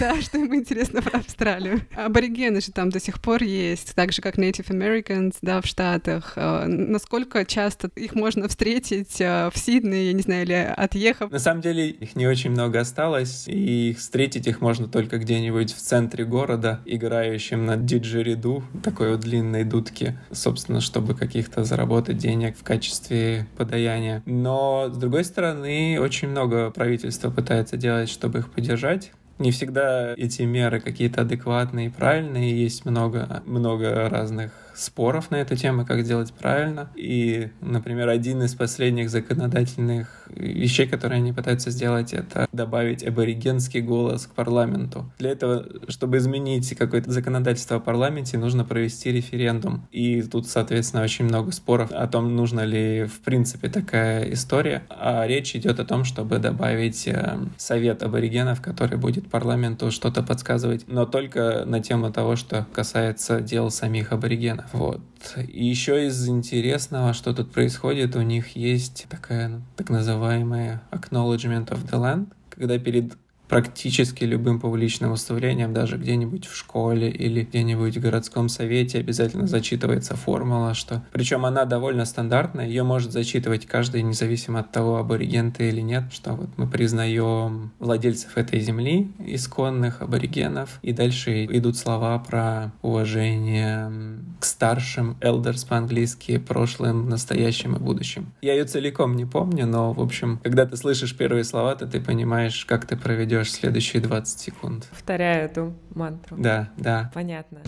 Да, 0.00 0.20
что 0.20 0.38
ему 0.38 0.54
интересно 0.54 1.02
про 1.02 1.18
Австралию. 1.18 1.82
Аборигены 1.94 2.60
же 2.60 2.72
там 2.72 2.90
до 2.90 3.00
сих 3.00 3.20
пор 3.20 3.42
есть, 3.42 3.94
так 3.94 4.12
же 4.12 4.22
как 4.22 4.38
Native 4.38 4.68
Americans, 4.68 5.34
да, 5.42 5.60
в 5.60 5.66
Штатах. 5.66 6.34
А, 6.36 6.66
насколько 6.66 7.44
часто 7.44 7.90
их 7.96 8.14
можно 8.14 8.48
встретить 8.48 9.20
а, 9.20 9.50
в 9.50 9.58
Сиднее, 9.58 10.06
я 10.06 10.12
не 10.12 10.22
знаю, 10.22 10.44
или 10.44 10.74
отъехав? 10.76 11.30
На 11.30 11.38
самом 11.38 11.60
деле 11.62 11.88
их 11.90 12.14
не 12.16 12.21
очень 12.26 12.50
много 12.50 12.80
осталось, 12.80 13.44
и 13.46 13.94
встретить 13.98 14.46
их 14.46 14.60
можно 14.60 14.88
только 14.88 15.18
где-нибудь 15.18 15.72
в 15.72 15.78
центре 15.78 16.24
города, 16.24 16.80
играющим 16.84 17.66
на 17.66 17.76
диджериду, 17.76 18.64
такой 18.82 19.12
вот 19.12 19.20
длинной 19.20 19.64
дудке, 19.64 20.18
собственно, 20.30 20.80
чтобы 20.80 21.14
каких-то 21.14 21.64
заработать 21.64 22.18
денег 22.18 22.56
в 22.56 22.62
качестве 22.62 23.46
подаяния. 23.56 24.22
Но, 24.26 24.90
с 24.92 24.96
другой 24.96 25.24
стороны, 25.24 25.98
очень 26.00 26.28
много 26.28 26.70
правительства 26.70 27.30
пытается 27.30 27.76
делать, 27.76 28.08
чтобы 28.08 28.40
их 28.40 28.50
поддержать. 28.50 29.12
Не 29.38 29.50
всегда 29.50 30.14
эти 30.16 30.42
меры 30.42 30.80
какие-то 30.80 31.22
адекватные 31.22 31.88
и 31.88 31.90
правильные, 31.90 32.62
есть 32.62 32.84
много, 32.84 33.42
много 33.46 34.08
разных 34.08 34.52
споров 34.74 35.30
на 35.30 35.36
эту 35.36 35.56
тему, 35.56 35.84
как 35.86 36.04
делать 36.04 36.32
правильно. 36.32 36.90
И, 36.94 37.50
например, 37.60 38.08
один 38.08 38.42
из 38.42 38.54
последних 38.54 39.10
законодательных 39.10 40.28
вещей, 40.34 40.86
которые 40.86 41.18
они 41.18 41.32
пытаются 41.32 41.70
сделать, 41.70 42.12
это 42.12 42.46
добавить 42.52 43.04
аборигенский 43.04 43.80
голос 43.80 44.26
к 44.26 44.30
парламенту. 44.30 45.10
Для 45.18 45.30
этого, 45.30 45.66
чтобы 45.88 46.18
изменить 46.18 46.74
какое-то 46.76 47.10
законодательство 47.10 47.76
о 47.76 47.80
парламенте, 47.80 48.38
нужно 48.38 48.64
провести 48.64 49.12
референдум. 49.12 49.86
И 49.90 50.22
тут, 50.22 50.48
соответственно, 50.48 51.02
очень 51.02 51.24
много 51.24 51.52
споров 51.52 51.90
о 51.92 52.06
том, 52.06 52.34
нужна 52.34 52.64
ли 52.64 53.04
в 53.04 53.20
принципе 53.20 53.68
такая 53.68 54.32
история. 54.32 54.82
А 54.88 55.26
речь 55.26 55.54
идет 55.54 55.80
о 55.80 55.84
том, 55.84 56.04
чтобы 56.04 56.38
добавить 56.38 57.06
э, 57.06 57.38
совет 57.56 58.02
аборигенов, 58.02 58.60
который 58.60 58.98
будет 58.98 59.30
парламенту 59.30 59.90
что-то 59.90 60.22
подсказывать, 60.22 60.84
но 60.86 61.06
только 61.06 61.64
на 61.66 61.80
тему 61.80 62.12
того, 62.12 62.36
что 62.36 62.66
касается 62.72 63.40
дел 63.40 63.70
самих 63.70 64.12
аборигенов. 64.12 64.61
Вот. 64.72 65.00
И 65.48 65.64
еще 65.64 66.06
из 66.06 66.28
интересного, 66.28 67.12
что 67.12 67.34
тут 67.34 67.52
происходит, 67.52 68.16
у 68.16 68.22
них 68.22 68.56
есть 68.56 69.06
такая 69.08 69.48
ну, 69.48 69.62
так 69.76 69.90
называемая 69.90 70.82
acknowledgement 70.90 71.68
of 71.68 71.88
the 71.90 71.98
land, 71.98 72.32
когда 72.50 72.78
перед 72.78 73.14
практически 73.52 74.24
любым 74.24 74.60
публичным 74.60 75.10
выступлением, 75.10 75.74
даже 75.74 75.98
где-нибудь 75.98 76.46
в 76.46 76.56
школе 76.56 77.10
или 77.10 77.42
где-нибудь 77.42 77.98
в 77.98 78.00
городском 78.00 78.48
совете 78.48 78.98
обязательно 78.98 79.46
зачитывается 79.46 80.16
формула, 80.16 80.72
что... 80.72 81.04
Причем 81.12 81.44
она 81.44 81.66
довольно 81.66 82.06
стандартная, 82.06 82.66
ее 82.66 82.82
может 82.82 83.12
зачитывать 83.12 83.66
каждый, 83.66 84.00
независимо 84.00 84.60
от 84.60 84.72
того, 84.72 84.96
абориген 84.96 85.52
или 85.58 85.82
нет, 85.82 86.04
что 86.12 86.32
вот 86.32 86.48
мы 86.56 86.66
признаем 86.66 87.72
владельцев 87.78 88.38
этой 88.38 88.58
земли, 88.60 89.12
исконных 89.18 90.00
аборигенов, 90.00 90.78
и 90.80 90.94
дальше 90.94 91.44
идут 91.44 91.76
слова 91.76 92.18
про 92.20 92.72
уважение 92.80 93.92
к 94.40 94.46
старшим, 94.46 95.18
elders 95.20 95.68
по-английски, 95.68 96.38
прошлым, 96.38 97.10
настоящим 97.10 97.76
и 97.76 97.78
будущим. 97.78 98.32
Я 98.40 98.54
ее 98.54 98.64
целиком 98.64 99.14
не 99.14 99.26
помню, 99.26 99.66
но, 99.66 99.92
в 99.92 100.00
общем, 100.00 100.40
когда 100.42 100.64
ты 100.64 100.78
слышишь 100.78 101.14
первые 101.14 101.44
слова, 101.44 101.74
то 101.74 101.86
ты 101.86 102.00
понимаешь, 102.00 102.64
как 102.64 102.86
ты 102.86 102.96
проведешь 102.96 103.41
ждешь 103.42 103.52
следующие 103.52 104.02
20 104.02 104.38
секунд. 104.38 104.86
Повторяю 104.90 105.46
эту 105.46 105.74
мантру. 105.94 106.36
Да, 106.38 106.70
да. 106.76 107.10
Понятно. 107.14 107.62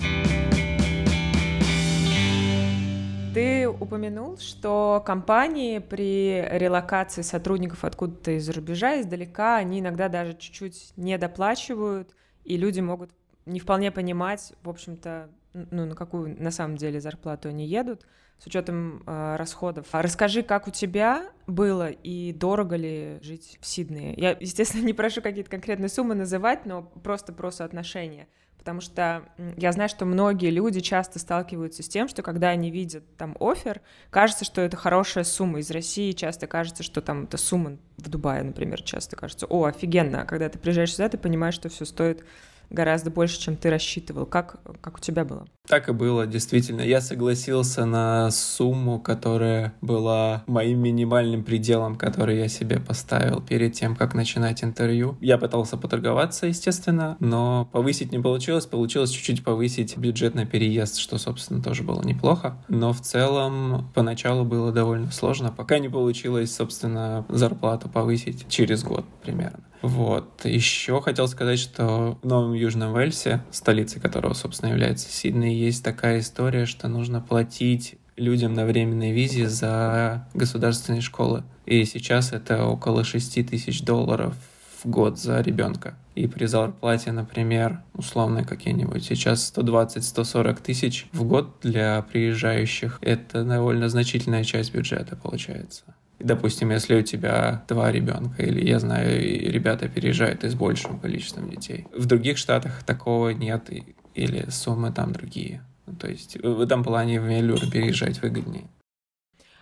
Ты 3.35 3.69
упомянул, 3.69 4.38
что 4.38 5.02
компании 5.04 5.81
при 5.81 6.40
релокации 6.52 7.23
сотрудников 7.23 7.85
откуда-то 7.85 8.31
из-за 8.33 8.52
рубежа, 8.52 9.00
издалека, 9.00 9.57
они 9.57 9.81
иногда 9.81 10.09
даже 10.09 10.35
чуть-чуть 10.35 10.93
не 10.97 11.19
доплачивают, 11.19 12.14
и 12.45 12.57
люди 12.57 12.78
могут 12.78 13.11
не 13.45 13.59
вполне 13.59 13.90
понимать, 13.90 14.52
в 14.62 14.71
общем-то, 14.71 15.31
ну, 15.52 15.85
на 15.85 15.97
какую 15.97 16.40
на 16.40 16.52
самом 16.52 16.76
деле 16.76 17.00
зарплату 17.00 17.49
они 17.49 17.66
едут 17.66 18.07
с 18.38 18.47
учетом 18.47 19.03
э, 19.07 19.37
расходов. 19.37 19.87
А 19.93 20.03
расскажи, 20.03 20.43
как 20.43 20.69
у 20.69 20.71
тебя 20.71 21.31
было 21.47 21.88
и 21.88 22.33
дорого 22.33 22.76
ли 22.76 23.19
жить 23.23 23.59
в 23.61 23.67
Сиднее? 23.67 24.14
Я, 24.17 24.37
естественно, 24.38 24.85
не 24.85 24.93
прошу 24.93 25.23
какие-то 25.23 25.50
конкретные 25.50 25.88
суммы 25.88 26.14
называть, 26.14 26.67
но 26.67 26.83
просто 26.83 27.33
про 27.33 27.50
соотношение. 27.50 28.29
Потому 28.64 28.81
что 28.81 29.29
я 29.59 29.73
знаю, 29.73 29.91
что 29.91 30.07
многие 30.07 30.49
люди 30.49 30.81
часто 30.81 31.19
сталкиваются 31.19 31.83
с 31.83 31.88
тем, 31.88 32.09
что 32.09 32.23
когда 32.23 32.49
они 32.49 32.71
видят 32.71 33.05
там 33.19 33.37
офер, 33.38 33.83
кажется, 34.09 34.47
что 34.47 34.62
это 34.62 34.75
хорошая 34.75 35.25
сумма. 35.25 35.59
Из 35.59 35.71
России 35.71 36.12
часто 36.12 36.47
кажется, 36.47 36.83
что 36.83 37.03
там 37.03 37.25
это 37.25 37.37
сумма 37.37 37.76
в 37.99 38.09
Дубае, 38.09 38.43
например, 38.43 38.83
часто 38.83 39.17
кажется, 39.17 39.45
о, 39.45 39.64
офигенно. 39.64 40.23
А 40.23 40.25
когда 40.25 40.49
ты 40.49 40.59
приезжаешь 40.59 40.95
сюда, 40.95 41.11
ты 41.11 41.19
понимаешь, 41.19 41.53
что 41.53 41.69
все 41.69 41.85
стоит 41.85 42.25
гораздо 42.71 43.11
больше, 43.11 43.40
чем 43.40 43.56
ты 43.56 43.71
рассчитывал. 43.71 44.26
Как, 44.26 44.56
как 44.80 44.97
у 44.97 45.00
тебя 45.00 45.25
было? 45.25 45.47
Так 45.66 45.88
и 45.88 45.92
было, 45.92 46.26
действительно. 46.26 46.83
Я 46.83 47.00
согласился 47.00 47.87
на 47.87 48.30
сумму, 48.30 49.00
которая 49.00 49.73
была 49.80 50.44
моим 50.47 50.80
минимальным 50.80 51.42
пределом, 51.42 51.97
который 51.97 52.38
я 52.38 52.49
себе 52.49 52.80
поставил 52.80 53.40
перед 53.40 53.73
тем, 53.73 53.97
как 53.97 54.14
начинать 54.14 54.62
интервью. 54.62 55.16
Я 55.23 55.38
пытался 55.38 55.78
поторговаться, 55.78 56.47
естественно, 56.47 57.16
но 57.18 57.68
повысить 57.73 58.12
не 58.12 58.18
получилось. 58.18 58.66
Получилось 58.66 59.11
чуть-чуть 59.11 59.42
повысить 59.42 59.97
бюджет 59.97 60.35
на 60.35 60.44
переезд, 60.44 60.99
что, 60.99 61.16
собственно, 61.16 61.62
тоже 61.62 61.83
было 61.83 62.02
неплохо. 62.02 62.59
Но 62.68 62.92
в 62.92 63.00
целом 63.00 63.90
поначалу 63.94 64.44
было 64.44 64.71
довольно 64.71 65.11
сложно, 65.11 65.50
пока 65.50 65.78
не 65.78 65.88
получилось, 65.88 66.54
собственно, 66.54 67.25
зарплату 67.30 67.88
повысить 67.88 68.47
через 68.49 68.85
год 68.85 69.06
примерно. 69.23 69.61
Вот. 69.85 70.47
Еще 70.47 71.03
хотел 71.03 71.29
сказать, 71.29 71.59
что 71.59 72.19
в 72.23 72.26
Новом 72.26 72.55
Южном 72.55 72.95
Уэльсе, 72.95 73.45
столицей 73.50 74.00
которого, 74.00 74.33
собственно, 74.33 74.71
является 74.71 75.12
Сидней, 75.12 75.55
есть 75.55 75.85
такая 75.85 76.21
история, 76.21 76.64
что 76.64 76.88
нужно 76.88 77.21
платить 77.21 77.97
людям 78.17 78.55
на 78.55 78.64
временной 78.64 79.11
визе 79.11 79.47
за 79.47 80.26
государственные 80.33 81.03
школы. 81.03 81.45
И 81.67 81.85
сейчас 81.85 82.33
это 82.33 82.64
около 82.64 83.05
6 83.05 83.47
тысяч 83.47 83.83
долларов 83.83 84.35
в 84.83 84.88
год 84.88 85.18
за 85.18 85.42
ребенка. 85.42 85.99
И 86.14 86.29
при 86.29 86.47
зарплате, 86.47 87.12
например, 87.12 87.83
условно 87.92 88.42
какие-нибудь 88.42 89.05
сейчас 89.05 89.53
120-140 89.55 90.62
тысяч 90.62 91.09
в 91.12 91.25
год 91.25 91.59
для 91.61 92.01
приезжающих, 92.01 93.01
это 93.03 93.44
довольно 93.44 93.90
значительная 93.90 94.44
часть 94.44 94.73
бюджета 94.73 95.14
получается. 95.14 95.83
Допустим, 96.24 96.70
если 96.70 96.94
у 96.94 97.02
тебя 97.02 97.64
два 97.68 97.92
ребенка, 97.92 98.42
или 98.42 98.66
я 98.66 98.78
знаю, 98.78 99.20
ребята 99.20 99.88
переезжают 99.88 100.42
и 100.42 100.48
с 100.48 100.54
большим 100.54 100.98
количеством 100.98 101.50
детей. 101.50 101.87
В 101.94 102.06
других 102.06 102.38
штатах 102.38 102.82
такого 102.82 103.28
нет, 103.28 103.68
или 104.14 104.48
суммы 104.48 104.90
там 104.90 105.12
другие. 105.12 105.62
Ну, 105.87 105.94
то 105.96 106.08
есть 106.08 106.42
в 106.42 106.60
этом 106.62 106.82
плане 106.82 107.20
в 107.20 107.24
Мелюр 107.24 107.60
переезжать 107.70 108.22
выгоднее. 108.22 108.64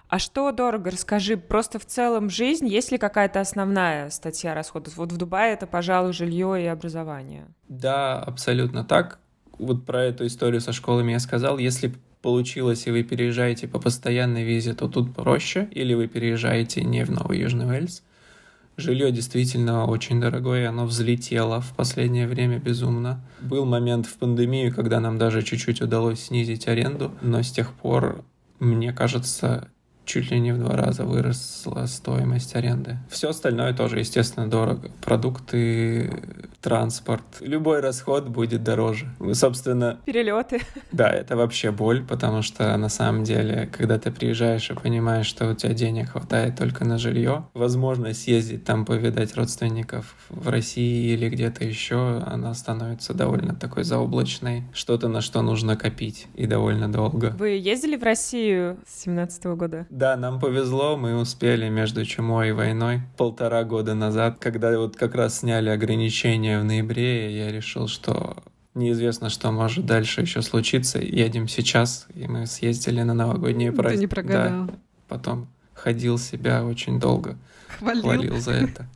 А 0.07 0.21
что 0.21 0.53
дорого? 0.53 0.93
Расскажи, 0.93 1.37
просто 1.37 1.81
в 1.81 1.85
целом 1.85 2.31
жизнь, 2.31 2.69
есть 2.69 2.93
ли 2.93 2.99
какая-то 2.99 3.41
основная 3.41 4.11
статья 4.11 4.55
расходов? 4.55 4.97
Вот 4.99 5.11
в 5.11 5.17
Дубае 5.17 5.55
это, 5.55 5.67
пожалуй, 5.67 6.13
жилье 6.13 6.63
и 6.63 6.67
образование. 6.67 7.49
Да, 7.69 8.21
абсолютно 8.21 8.85
так. 8.85 9.19
Вот 9.59 9.85
про 9.85 10.05
эту 10.05 10.27
историю 10.27 10.61
со 10.61 10.73
школами 10.73 11.11
я 11.11 11.19
сказал. 11.19 11.59
Если 11.59 11.93
получилось, 12.23 12.87
и 12.87 12.91
вы 12.91 13.03
переезжаете 13.03 13.69
по 13.69 13.79
постоянной 13.79 14.45
визе, 14.45 14.75
то 14.75 14.89
тут 14.89 15.15
проще, 15.15 15.69
или 15.73 15.93
вы 15.95 16.09
переезжаете 16.09 16.83
не 16.83 17.05
в 17.05 17.11
Новый 17.11 17.41
Южный 17.41 17.67
Уэльс. 17.67 18.03
Жилье 18.79 19.13
действительно 19.13 19.85
очень 19.85 20.21
дорогое, 20.21 20.69
оно 20.69 20.87
взлетело 20.87 21.61
в 21.61 21.75
последнее 21.75 22.27
время 22.27 22.59
безумно. 22.59 23.23
Был 23.41 23.67
момент 23.67 24.07
в 24.07 24.17
пандемию, 24.17 24.75
когда 24.75 24.99
нам 24.99 25.19
даже 25.19 25.43
чуть-чуть 25.43 25.83
удалось 25.83 26.21
снизить 26.21 26.69
аренду, 26.69 27.13
но 27.21 27.43
с 27.43 27.51
тех 27.53 27.75
пор, 27.75 28.25
мне 28.61 28.93
кажется, 28.95 29.69
чуть 30.05 30.31
ли 30.31 30.41
не 30.41 30.53
в 30.53 30.59
два 30.59 30.77
раза 30.77 31.05
выросла 31.05 31.87
стоимость 31.87 32.55
аренды. 32.57 32.99
Все 33.11 33.31
остальное 33.31 33.73
тоже, 33.73 33.99
естественно, 33.99 34.49
дорого. 34.49 34.91
Продукты, 35.01 36.11
транспорт, 36.61 37.23
любой 37.41 37.81
расход 37.81 38.29
будет 38.29 38.63
дороже. 38.63 39.07
Собственно... 39.33 39.99
Перелеты. 40.05 40.61
Да, 40.93 41.11
это 41.11 41.37
вообще 41.37 41.71
боль, 41.71 42.05
потому 42.05 42.43
что 42.43 42.77
на 42.77 42.89
самом 42.89 43.25
деле, 43.25 43.69
когда 43.73 43.99
ты 43.99 44.11
приезжаешь 44.11 44.71
и 44.71 44.75
понимаешь, 44.75 45.27
что 45.27 45.51
у 45.51 45.55
тебя 45.55 45.75
денег 45.75 46.11
хватает 46.11 46.57
только 46.57 46.85
на 46.85 46.99
жилье, 46.99 47.47
возможность 47.55 48.23
съездить 48.23 48.65
там 48.65 48.85
повидать 48.85 49.35
родственников 49.35 50.15
в 50.29 50.49
России 50.49 51.13
или 51.13 51.29
где-то 51.29 51.65
еще, 51.65 52.23
она 52.27 52.55
становится 52.55 53.15
довольно 53.15 53.55
такой 53.55 53.85
заоблачной. 53.85 54.65
Что-то, 54.73 55.09
на 55.09 55.21
что 55.21 55.43
нужно 55.43 55.77
копить 55.77 56.27
и 56.35 56.47
довольно 56.47 56.91
долго. 56.91 57.35
Вы 57.39 57.51
ездили 57.51 57.97
в 57.97 58.03
Россию 58.03 58.79
с 58.87 59.03
17 59.03 59.45
года? 59.47 59.87
Да, 59.93 60.17
нам 60.17 60.41
повезло, 60.41 60.97
мы 60.97 61.19
успели 61.19 61.69
между 61.69 62.07
чумой 62.07 62.49
и 62.49 62.53
войной 62.53 63.03
полтора 63.19 63.63
года 63.63 63.93
назад, 63.93 64.39
когда 64.41 64.75
вот 64.79 64.97
как 64.97 65.15
раз 65.15 65.41
сняли 65.41 65.69
ограничения 65.69 66.59
в 66.59 66.65
ноябре, 66.65 67.37
я 67.37 67.53
решил, 67.53 67.89
что 67.89 68.43
неизвестно, 68.73 69.29
что 69.29 69.53
может 69.53 69.85
дальше 69.85 70.23
еще 70.23 70.41
случиться. 70.41 70.99
Едем 70.99 71.47
сейчас, 71.47 72.07
и 72.15 72.27
мы 72.27 72.47
съездили 72.47 73.03
на 73.03 73.13
новогодние 73.13 73.71
праздники. 73.71 73.97
Ты 73.97 74.01
не 74.01 74.07
прогадал. 74.07 74.65
Да, 74.65 74.75
потом 75.09 75.49
ходил 75.75 76.17
себя 76.17 76.65
очень 76.65 76.99
долго. 76.99 77.37
Хвалил. 77.79 78.03
Хвалил 78.03 78.37
за 78.39 78.53
это. 78.53 78.87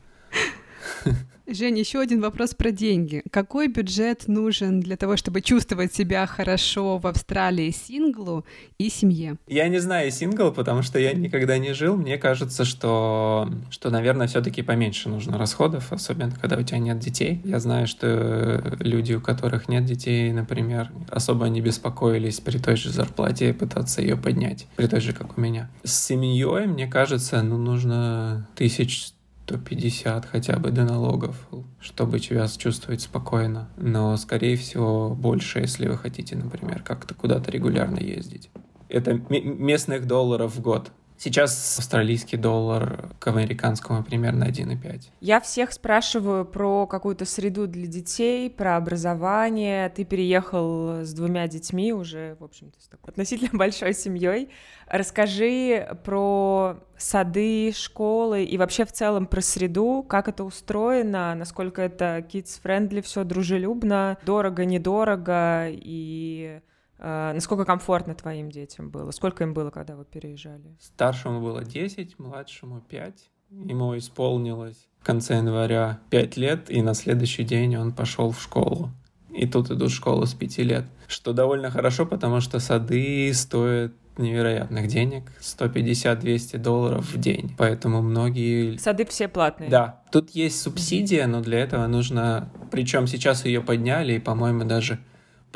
Жень, 1.49 1.79
еще 1.79 2.01
один 2.01 2.21
вопрос 2.21 2.55
про 2.55 2.73
деньги. 2.73 3.23
Какой 3.31 3.69
бюджет 3.69 4.27
нужен 4.27 4.81
для 4.81 4.97
того, 4.97 5.17
чтобы 5.17 5.41
чувствовать 5.41 5.95
себя 5.95 6.27
хорошо 6.27 6.99
в 6.99 7.07
Австралии 7.07 7.71
синглу 7.71 8.45
и 8.79 8.89
семье? 8.91 9.37
Я 9.47 9.69
не 9.69 9.79
знаю 9.79 10.11
сингл, 10.11 10.51
потому 10.51 10.83
что 10.83 10.99
я 10.99 11.13
никогда 11.13 11.59
не 11.59 11.73
жил. 11.73 11.97
Мне 11.97 12.19
кажется, 12.19 12.65
что, 12.65 13.49
что 13.71 13.91
наверное, 13.91 14.27
все-таки 14.27 14.63
поменьше 14.63 15.09
нужно 15.09 15.39
расходов, 15.39 15.93
особенно 15.93 16.33
когда 16.33 16.57
у 16.57 16.63
тебя 16.63 16.79
нет 16.79 16.99
детей. 16.99 17.41
Я 17.45 17.61
знаю, 17.61 17.87
что 17.87 18.77
люди, 18.81 19.13
у 19.13 19.21
которых 19.21 19.69
нет 19.69 19.85
детей, 19.85 20.33
например, 20.33 20.91
особо 21.11 21.47
не 21.47 21.61
беспокоились 21.61 22.41
при 22.41 22.59
той 22.59 22.75
же 22.75 22.91
зарплате 22.91 23.55
пытаться 23.55 24.03
ее 24.03 24.17
поднять, 24.17 24.67
при 24.75 24.89
той 24.89 25.01
же, 25.01 25.13
как 25.13 25.39
у 25.39 25.41
меня. 25.41 25.71
С 25.85 26.07
семьей, 26.07 26.67
мне 26.67 26.89
кажется, 26.89 27.41
ну, 27.43 27.57
нужно 27.57 28.49
тысяч 28.57 29.13
150 29.47 30.27
хотя 30.27 30.59
бы 30.59 30.71
до 30.71 30.85
налогов, 30.85 31.49
чтобы 31.81 32.19
себя 32.19 32.49
чувствовать 32.49 33.01
спокойно. 33.01 33.69
Но, 33.77 34.17
скорее 34.17 34.57
всего, 34.57 35.15
больше, 35.15 35.61
если 35.61 35.87
вы 35.87 35.97
хотите, 35.97 36.35
например, 36.37 36.83
как-то 36.83 37.15
куда-то 37.15 37.51
регулярно 37.53 38.01
ездить. 38.01 38.51
Это 38.89 39.15
местных 39.15 40.07
долларов 40.07 40.57
в 40.57 40.61
год. 40.61 40.91
Сейчас 41.19 41.79
австралийский 41.79 42.37
доллар 42.37 43.11
к 43.19 43.29
американскому 43.29 44.05
примерно 44.05 44.45
1,5. 44.45 45.09
Я 45.21 45.41
всех 45.41 45.73
спрашиваю 45.73 46.45
про 46.45 46.87
какую-то 46.87 47.25
среду 47.25 47.67
для 47.67 47.87
детей, 47.87 48.51
про 48.51 48.77
образование. 48.77 49.89
Ты 49.89 50.05
переехал 50.05 51.05
с 51.05 51.13
двумя 51.13 51.49
детьми 51.49 51.93
уже, 51.93 52.37
в 52.39 52.45
общем-то, 52.45 52.81
с 52.81 52.89
такой 52.89 53.13
относительно 53.13 53.51
большой 53.59 53.95
семьей. 53.95 54.51
Расскажи 54.89 55.97
про 56.05 56.77
сады, 56.99 57.73
школы 57.73 58.45
и 58.45 58.59
вообще 58.59 58.85
в 58.85 58.93
целом 58.93 59.27
про 59.27 59.41
среду, 59.41 60.05
как 60.07 60.29
это 60.29 60.45
устроено, 60.45 61.35
насколько 61.35 61.83
это 61.83 62.19
kids-friendly, 62.19 63.03
все 63.03 63.25
дружелюбно, 63.25 64.19
дорого, 64.25 64.65
недорого 64.65 65.67
и 65.69 66.61
насколько 66.99 67.65
комфортно 67.65 68.15
твоим 68.15 68.51
детям 68.51 68.91
было? 68.91 69.11
Сколько 69.11 69.45
им 69.45 69.55
было, 69.55 69.71
когда 69.71 69.97
вы 69.97 70.05
переезжали? 70.05 70.77
Старшему 70.81 71.41
было 71.41 71.65
10, 71.65 72.19
младшему 72.19 72.81
5. 72.81 73.31
Ему 73.51 73.97
исполнилось 73.97 74.89
в 75.01 75.05
конце 75.05 75.37
января 75.37 76.01
5 76.11 76.37
лет, 76.37 76.71
и 76.71 76.83
на 76.83 76.95
следующий 76.95 77.45
день 77.45 77.77
он 77.77 77.93
пошел 77.93 78.33
в 78.33 78.41
школу. 78.43 78.91
И 79.31 79.47
тут 79.47 79.71
идут 79.71 79.91
в 79.91 79.95
школу 79.95 80.27
с 80.27 80.35
5 80.35 80.59
лет. 80.59 80.85
Что 81.07 81.33
довольно 81.33 81.71
хорошо, 81.71 82.07
потому 82.07 82.41
что 82.41 82.59
сады 82.59 83.33
стоят 83.35 83.93
невероятных 84.19 84.89
денег, 84.89 85.31
150-200 85.41 86.59
долларов 86.59 87.13
в 87.13 87.21
день. 87.21 87.55
Поэтому 87.57 88.03
многие... 88.03 88.79
Сады 88.79 89.05
все 89.05 89.29
платные. 89.29 89.69
Да. 89.69 90.03
Тут 90.11 90.31
есть 90.31 90.61
субсидия, 90.61 91.27
но 91.27 91.43
для 91.43 91.59
этого 91.59 91.87
нужно... 91.87 92.49
Причем 92.71 93.07
сейчас 93.07 93.45
ее 93.45 93.61
подняли, 93.61 94.15
и, 94.15 94.19
по-моему, 94.19 94.65
даже 94.65 94.99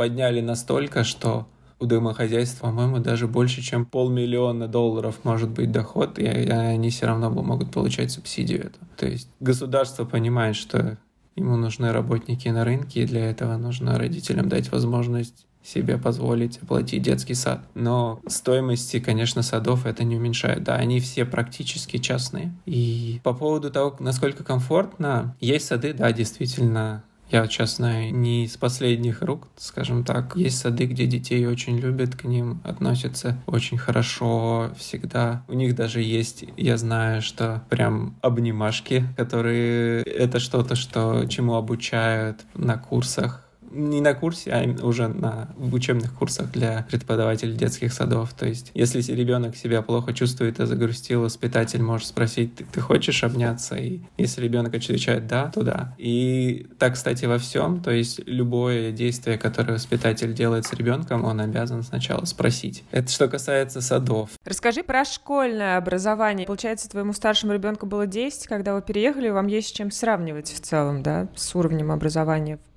подняли 0.01 0.41
настолько, 0.41 1.05
что 1.05 1.47
у 1.79 1.85
домохозяйства, 1.85 2.69
по-моему, 2.69 3.01
даже 3.01 3.29
больше, 3.29 3.61
чем 3.61 3.85
полмиллиона 3.85 4.67
долларов 4.67 5.19
может 5.25 5.51
быть 5.51 5.71
доход, 5.71 6.19
и 6.19 6.25
они 6.25 6.89
все 6.89 7.05
равно 7.05 7.29
могут 7.29 7.71
получать 7.71 8.11
субсидию 8.11 8.61
эту. 8.61 8.79
То 8.97 9.07
есть 9.07 9.29
государство 9.41 10.07
понимает, 10.07 10.57
что 10.57 10.97
ему 11.37 11.57
нужны 11.57 11.93
работники 11.93 12.49
на 12.49 12.65
рынке, 12.65 13.03
и 13.03 13.07
для 13.07 13.29
этого 13.29 13.59
нужно 13.59 13.99
родителям 13.99 14.49
дать 14.49 14.73
возможность 14.73 15.47
себе 15.63 15.99
позволить 15.99 16.57
оплатить 16.63 17.03
детский 17.03 17.35
сад. 17.35 17.61
Но 17.75 18.21
стоимости, 18.27 19.01
конечно, 19.01 19.43
садов 19.43 19.85
это 19.85 20.03
не 20.03 20.17
уменьшает. 20.17 20.65
Да, 20.65 20.77
они 20.77 20.99
все 21.01 21.27
практически 21.27 21.99
частные. 21.99 22.55
И 22.65 23.21
по 23.23 23.35
поводу 23.35 23.71
того, 23.71 23.95
насколько 24.01 24.45
комфортно, 24.45 25.37
есть 25.41 25.67
сады, 25.67 25.93
да, 25.93 26.11
действительно, 26.13 27.05
я 27.31 27.47
знаю 27.67 28.15
не 28.15 28.45
из 28.45 28.57
последних 28.57 29.23
рук, 29.23 29.49
скажем 29.57 30.05
так. 30.05 30.37
Есть 30.37 30.59
сады, 30.59 30.87
где 30.87 31.07
детей 31.07 31.47
очень 31.47 31.79
любят, 31.79 32.17
к 32.17 32.25
ним 32.25 32.61
относятся 32.65 33.41
очень 33.47 33.79
хорошо 33.79 34.71
всегда. 34.77 35.45
У 35.49 35.55
них 35.55 35.75
даже 35.75 36.03
есть, 36.03 36.45
я 36.57 36.77
знаю, 36.77 37.23
что 37.23 37.63
прям 37.69 38.17
обнимашки, 38.21 39.05
которые 39.17 40.03
это 40.03 40.41
что-то, 40.41 40.75
что 40.75 41.27
чему 41.27 41.55
обучают 41.55 42.41
на 42.55 42.77
курсах 42.77 43.50
не 43.71 44.01
на 44.01 44.15
курсе, 44.15 44.51
а 44.53 44.85
уже 44.85 45.09
на 45.09 45.51
учебных 45.59 46.15
курсах 46.15 46.51
для 46.53 46.87
преподавателей 46.91 47.55
детских 47.57 47.93
садов. 47.93 48.33
То 48.35 48.47
есть, 48.47 48.71
если 48.75 49.01
ребенок 49.13 49.57
себя 49.57 49.83
плохо 49.83 50.13
чувствует 50.13 50.61
и 50.61 50.67
загрустил, 50.67 51.23
воспитатель 51.23 51.83
может 51.83 52.09
спросить, 52.09 52.55
ты, 52.57 52.65
ты 52.65 52.81
хочешь 52.81 53.25
обняться? 53.25 53.77
И 53.77 54.01
если 54.17 54.43
ребенок 54.43 54.75
отвечает 54.75 55.27
да, 55.27 55.51
то 55.55 55.63
да. 55.63 55.95
И 55.99 56.67
так, 56.79 56.95
кстати, 56.95 57.25
во 57.25 57.39
всем. 57.39 57.83
То 57.83 57.91
есть, 57.91 58.21
любое 58.27 58.93
действие, 58.93 59.39
которое 59.39 59.75
воспитатель 59.75 60.35
делает 60.35 60.67
с 60.67 60.73
ребенком, 60.73 61.25
он 61.25 61.41
обязан 61.41 61.83
сначала 61.83 62.25
спросить. 62.25 62.85
Это 62.91 63.11
что 63.11 63.29
касается 63.29 63.81
садов. 63.81 64.31
Расскажи 64.45 64.83
про 64.83 65.05
школьное 65.05 65.77
образование. 65.77 66.47
Получается, 66.47 66.89
твоему 66.89 67.13
старшему 67.13 67.53
ребенку 67.53 67.87
было 67.87 68.07
10, 68.07 68.47
когда 68.47 68.75
вы 68.75 68.83
переехали, 68.83 69.29
вам 69.29 69.47
есть 69.47 69.69
с 69.69 69.73
чем 69.73 69.91
сравнивать 69.91 70.53
в 70.53 70.61
целом, 70.61 71.03
да, 71.03 71.29
с 71.35 71.55
уровнем 71.55 71.93
образования 71.93 72.59
в 72.59 72.70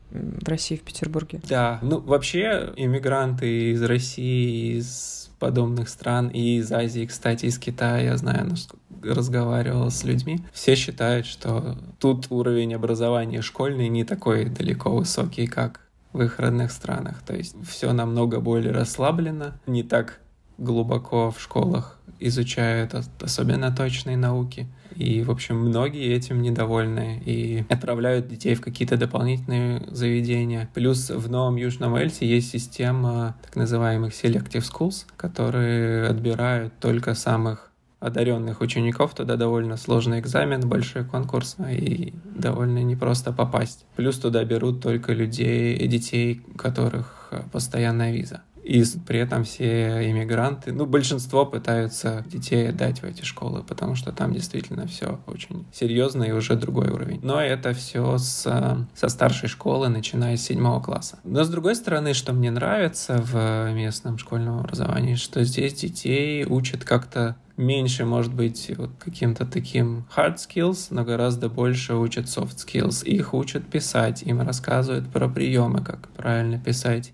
России, 0.45 0.75
в 0.75 0.81
Петербурге? 0.81 1.41
Да, 1.47 1.79
ну 1.81 1.99
вообще 1.99 2.73
иммигранты 2.75 3.71
из 3.71 3.81
России, 3.83 4.77
из 4.77 5.29
подобных 5.39 5.89
стран, 5.89 6.29
и 6.29 6.57
из 6.57 6.71
Азии, 6.71 7.05
кстати, 7.05 7.47
из 7.47 7.57
Китая, 7.57 8.11
я 8.11 8.17
знаю, 8.17 8.49
разговаривал 9.03 9.91
с 9.91 10.03
людьми, 10.03 10.39
все 10.53 10.75
считают, 10.75 11.25
что 11.25 11.77
тут 11.99 12.27
уровень 12.29 12.73
образования 12.73 13.41
школьный 13.41 13.89
не 13.89 14.05
такой 14.05 14.45
далеко 14.45 14.95
высокий, 14.95 15.47
как 15.47 15.81
в 16.13 16.21
их 16.21 16.39
родных 16.39 16.71
странах. 16.71 17.21
То 17.25 17.35
есть 17.35 17.55
все 17.67 17.91
намного 17.91 18.39
более 18.39 18.71
расслаблено, 18.71 19.53
не 19.65 19.83
так 19.83 20.19
глубоко 20.57 21.31
в 21.31 21.39
школах 21.41 21.99
изучают 22.19 22.93
особенно 23.21 23.75
точные 23.75 24.17
науки. 24.17 24.67
И, 24.95 25.23
в 25.23 25.31
общем, 25.31 25.57
многие 25.57 26.13
этим 26.13 26.41
недовольны 26.41 27.21
и 27.25 27.65
отправляют 27.69 28.27
детей 28.27 28.55
в 28.55 28.61
какие-то 28.61 28.95
дополнительные 28.95 29.83
заведения. 29.89 30.69
Плюс 30.73 31.09
в 31.09 31.29
Новом 31.29 31.55
Южном 31.55 31.95
Эльсе 31.95 32.27
есть 32.27 32.51
система 32.51 33.35
так 33.43 33.55
называемых 33.55 34.13
selective 34.13 34.63
schools, 34.63 35.05
которые 35.17 36.07
отбирают 36.07 36.73
только 36.79 37.15
самых 37.15 37.71
одаренных 37.99 38.59
учеников, 38.59 39.15
туда 39.15 39.37
довольно 39.37 39.77
сложный 39.77 40.19
экзамен, 40.19 40.67
большой 40.67 41.05
конкурс, 41.05 41.55
и 41.69 42.13
довольно 42.35 42.83
непросто 42.83 43.31
попасть. 43.31 43.85
Плюс 43.95 44.19
туда 44.19 44.43
берут 44.43 44.81
только 44.81 45.13
людей, 45.13 45.87
детей, 45.87 46.41
у 46.53 46.57
которых 46.57 47.31
постоянная 47.51 48.11
виза. 48.11 48.41
И 48.63 48.83
при 49.05 49.19
этом 49.19 49.43
все 49.43 50.09
иммигранты, 50.09 50.71
ну, 50.71 50.85
большинство 50.85 51.45
пытаются 51.45 52.23
детей 52.27 52.69
отдать 52.69 53.01
в 53.01 53.03
эти 53.03 53.23
школы, 53.23 53.61
потому 53.61 53.95
что 53.95 54.11
там 54.11 54.33
действительно 54.33 54.87
все 54.87 55.19
очень 55.27 55.65
серьезно 55.73 56.23
и 56.23 56.31
уже 56.31 56.55
другой 56.55 56.89
уровень. 56.89 57.19
Но 57.21 57.41
это 57.41 57.73
все 57.73 58.17
с, 58.17 58.41
со 58.95 59.09
старшей 59.09 59.49
школы, 59.49 59.89
начиная 59.89 60.37
с 60.37 60.43
седьмого 60.43 60.81
класса. 60.81 61.19
Но 61.23 61.43
с 61.43 61.49
другой 61.49 61.75
стороны, 61.75 62.13
что 62.13 62.33
мне 62.33 62.51
нравится 62.51 63.21
в 63.21 63.71
местном 63.73 64.17
школьном 64.17 64.59
образовании, 64.59 65.15
что 65.15 65.43
здесь 65.43 65.73
детей 65.73 66.45
учат 66.45 66.85
как-то 66.85 67.35
меньше, 67.57 68.05
может 68.05 68.33
быть, 68.33 68.71
вот 68.77 68.91
каким-то 68.97 69.45
таким 69.45 70.07
hard 70.15 70.37
skills, 70.37 70.87
но 70.89 71.03
гораздо 71.03 71.49
больше 71.49 71.95
учат 71.95 72.25
soft 72.25 72.55
skills. 72.55 73.05
Их 73.05 73.33
учат 73.33 73.65
писать, 73.65 74.23
им 74.23 74.41
рассказывают 74.41 75.09
про 75.09 75.27
приемы, 75.27 75.83
как 75.83 76.07
правильно 76.09 76.59
писать 76.59 77.13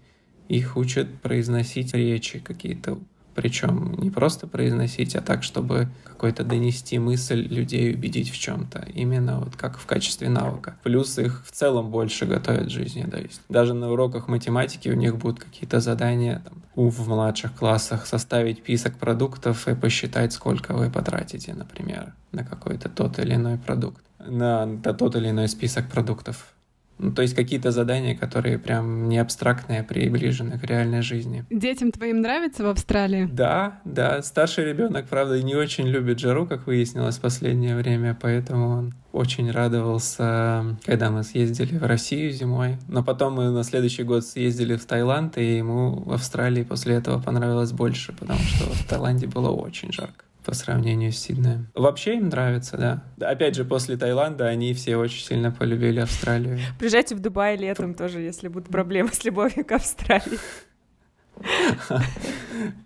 их 0.50 0.76
учат 0.76 1.08
произносить 1.22 1.94
речи 1.94 2.40
какие-то, 2.40 2.98
причем 3.36 3.94
не 4.00 4.10
просто 4.10 4.48
произносить, 4.48 5.16
а 5.16 5.22
так, 5.22 5.44
чтобы 5.44 5.88
какой-то 6.04 6.44
донести 6.44 7.00
мысль 7.00 7.48
людей, 7.48 7.94
убедить 7.94 8.32
в 8.32 8.38
чем-то, 8.38 8.86
именно 8.94 9.40
вот 9.40 9.56
как 9.56 9.78
в 9.78 9.86
качестве 9.86 10.28
навыка. 10.28 10.76
Плюс 10.84 11.18
их 11.20 11.46
в 11.46 11.52
целом 11.52 11.92
больше 11.92 12.26
готовят 12.26 12.66
к 12.66 12.70
жизни, 12.70 13.04
то 13.04 13.18
есть 13.18 13.42
даже 13.48 13.74
на 13.74 13.92
уроках 13.92 14.28
математики 14.28 14.90
у 14.90 14.96
них 14.96 15.18
будут 15.18 15.40
какие-то 15.40 15.80
задания 15.80 16.42
там, 16.44 16.62
в 16.76 17.08
младших 17.08 17.56
классах 17.56 18.08
составить 18.08 18.58
список 18.58 18.98
продуктов 18.98 19.68
и 19.68 19.76
посчитать, 19.76 20.34
сколько 20.34 20.74
вы 20.74 20.90
потратите, 20.90 21.54
например, 21.54 22.14
на 22.32 22.44
какой-то 22.44 22.90
тот 22.90 23.20
или 23.20 23.36
иной 23.36 23.58
продукт, 23.58 24.04
на 24.18 24.78
тот 24.78 25.16
или 25.16 25.30
иной 25.30 25.48
список 25.48 25.90
продуктов 25.90 26.54
ну, 27.00 27.14
то 27.14 27.22
есть 27.22 27.34
какие-то 27.34 27.72
задания, 27.72 28.16
которые 28.16 28.60
прям 28.60 29.08
не 29.08 29.18
абстрактные, 29.18 29.82
а 29.82 29.84
приближены 29.84 30.60
к 30.60 30.64
реальной 30.66 31.02
жизни. 31.02 31.46
Детям 31.50 31.92
твоим 31.92 32.22
нравится 32.22 32.64
в 32.64 32.68
Австралии? 32.68 33.28
Да, 33.32 33.80
да. 33.86 34.22
Старший 34.22 34.66
ребенок, 34.66 35.08
правда, 35.08 35.42
не 35.42 35.56
очень 35.56 35.88
любит 35.88 36.20
жару, 36.20 36.46
как 36.46 36.68
выяснилось 36.68 37.18
в 37.18 37.22
последнее 37.22 37.76
время, 37.76 38.18
поэтому 38.20 38.70
он 38.70 38.94
очень 39.14 39.50
радовался, 39.50 40.78
когда 40.86 41.10
мы 41.10 41.24
съездили 41.24 41.78
в 41.78 41.86
Россию 41.86 42.32
зимой. 42.32 42.78
Но 42.88 43.04
потом 43.04 43.34
мы 43.34 43.50
на 43.50 43.64
следующий 43.64 44.04
год 44.04 44.26
съездили 44.26 44.76
в 44.76 44.86
Таиланд, 44.86 45.38
и 45.38 45.58
ему 45.58 46.04
в 46.04 46.12
Австралии 46.12 46.64
после 46.64 46.96
этого 46.96 47.22
понравилось 47.22 47.72
больше, 47.72 48.14
потому 48.14 48.40
что 48.40 48.66
в 48.66 48.84
Таиланде 48.88 49.28
было 49.28 49.50
очень 49.50 49.92
жарко 49.92 50.26
по 50.44 50.54
сравнению 50.54 51.12
с 51.12 51.18
Сиднеем. 51.18 51.68
Вообще 51.76 52.16
им 52.16 52.30
нравится, 52.30 52.78
да. 52.78 53.04
Опять 53.26 53.56
же, 53.56 53.66
после 53.66 53.98
Таиланда 53.98 54.48
они 54.48 54.74
все 54.74 54.96
очень 54.98 55.24
сильно 55.24 55.52
полюбили 55.52 56.00
Австралию. 56.00 56.60
Приезжайте 56.78 57.16
в 57.16 57.20
Дубай 57.20 57.58
летом 57.58 57.94
тоже, 57.94 58.20
если 58.20 58.48
будут 58.48 58.70
проблемы 58.70 59.10
с 59.12 59.24
любовью 59.24 59.66
к 59.66 59.72
Австралии. 59.72 60.40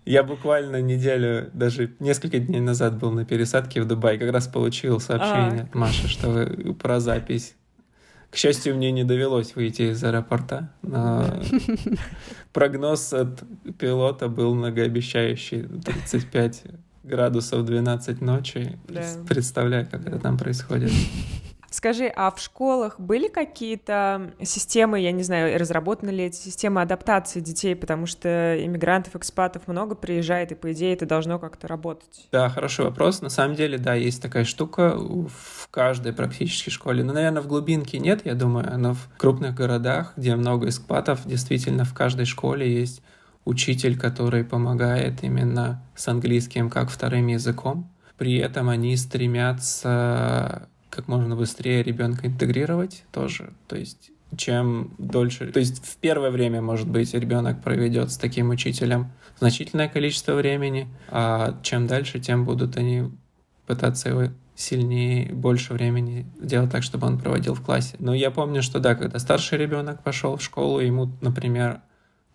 Я 0.04 0.22
буквально 0.22 0.80
неделю, 0.80 1.50
даже 1.52 1.94
несколько 1.98 2.38
дней 2.38 2.60
назад 2.60 2.98
был 2.98 3.10
на 3.10 3.24
пересадке 3.24 3.82
в 3.82 3.86
Дубае, 3.86 4.18
как 4.18 4.30
раз 4.32 4.46
получил 4.46 5.00
сообщение 5.00 5.62
а. 5.62 5.64
от 5.64 5.74
Маши, 5.74 6.08
что 6.08 6.30
вы 6.30 6.74
про 6.74 7.00
запись. 7.00 7.56
К 8.30 8.36
счастью, 8.36 8.74
мне 8.74 8.90
не 8.90 9.04
довелось 9.04 9.54
выйти 9.54 9.92
из 9.92 10.02
аэропорта, 10.02 10.72
но 10.82 11.24
прогноз 12.52 13.12
от 13.12 13.44
пилота 13.78 14.28
был 14.28 14.54
многообещающий, 14.54 15.62
35 15.62 16.64
градусов 17.04 17.64
12 17.64 18.20
ночи. 18.20 18.78
Да. 18.88 19.02
Представляю, 19.28 19.86
как 19.90 20.06
это 20.06 20.18
там 20.18 20.36
происходит. 20.36 20.90
Скажи, 21.74 22.06
а 22.06 22.30
в 22.30 22.38
школах 22.38 23.00
были 23.00 23.26
какие-то 23.26 24.32
системы, 24.40 25.00
я 25.00 25.10
не 25.10 25.24
знаю, 25.24 25.58
разработаны 25.58 26.10
ли 26.10 26.26
эти 26.26 26.36
системы 26.36 26.80
адаптации 26.80 27.40
детей, 27.40 27.74
потому 27.74 28.06
что 28.06 28.64
иммигрантов, 28.64 29.16
экспатов 29.16 29.66
много 29.66 29.96
приезжает, 29.96 30.52
и 30.52 30.54
по 30.54 30.72
идее 30.72 30.94
это 30.94 31.04
должно 31.04 31.40
как-то 31.40 31.66
работать? 31.66 32.28
Да, 32.30 32.48
хороший 32.48 32.84
вопрос. 32.84 33.22
На 33.22 33.28
самом 33.28 33.56
деле, 33.56 33.76
да, 33.76 33.94
есть 33.94 34.22
такая 34.22 34.44
штука 34.44 34.96
в 34.96 35.68
каждой 35.72 36.12
практически 36.12 36.70
школе. 36.70 37.02
Но, 37.02 37.12
наверное, 37.12 37.42
в 37.42 37.48
глубинке 37.48 37.98
нет, 37.98 38.20
я 38.24 38.34
думаю, 38.34 38.78
но 38.78 38.94
в 38.94 39.08
крупных 39.16 39.56
городах, 39.56 40.12
где 40.16 40.36
много 40.36 40.68
экспатов, 40.68 41.26
действительно 41.26 41.84
в 41.84 41.92
каждой 41.92 42.26
школе 42.26 42.72
есть 42.72 43.02
учитель, 43.44 43.98
который 43.98 44.44
помогает 44.44 45.22
именно 45.22 45.82
с 45.94 46.08
английским 46.08 46.70
как 46.70 46.90
вторым 46.90 47.26
языком. 47.28 47.90
При 48.16 48.36
этом 48.36 48.68
они 48.68 48.96
стремятся 48.96 50.68
как 50.88 51.08
можно 51.08 51.34
быстрее 51.36 51.82
ребенка 51.82 52.28
интегрировать 52.28 53.04
тоже. 53.10 53.52
То 53.66 53.76
есть 53.76 54.10
чем 54.36 54.94
дольше. 54.98 55.52
То 55.52 55.60
есть 55.60 55.84
в 55.84 55.96
первое 55.96 56.30
время, 56.30 56.60
может 56.60 56.88
быть, 56.88 57.14
ребенок 57.14 57.62
проведет 57.62 58.10
с 58.10 58.16
таким 58.16 58.50
учителем 58.50 59.12
значительное 59.38 59.88
количество 59.88 60.34
времени, 60.34 60.88
а 61.08 61.58
чем 61.62 61.86
дальше, 61.86 62.20
тем 62.20 62.44
будут 62.44 62.76
они 62.76 63.10
пытаться 63.66 64.08
его 64.08 64.32
сильнее, 64.56 65.32
больше 65.32 65.72
времени 65.72 66.26
делать 66.40 66.70
так, 66.70 66.82
чтобы 66.82 67.06
он 67.06 67.18
проводил 67.18 67.54
в 67.54 67.62
классе. 67.62 67.96
Но 67.98 68.14
я 68.14 68.30
помню, 68.30 68.62
что 68.62 68.78
да, 68.78 68.94
когда 68.94 69.18
старший 69.18 69.58
ребенок 69.58 70.02
пошел 70.02 70.36
в 70.36 70.42
школу, 70.42 70.80
ему, 70.80 71.10
например, 71.20 71.80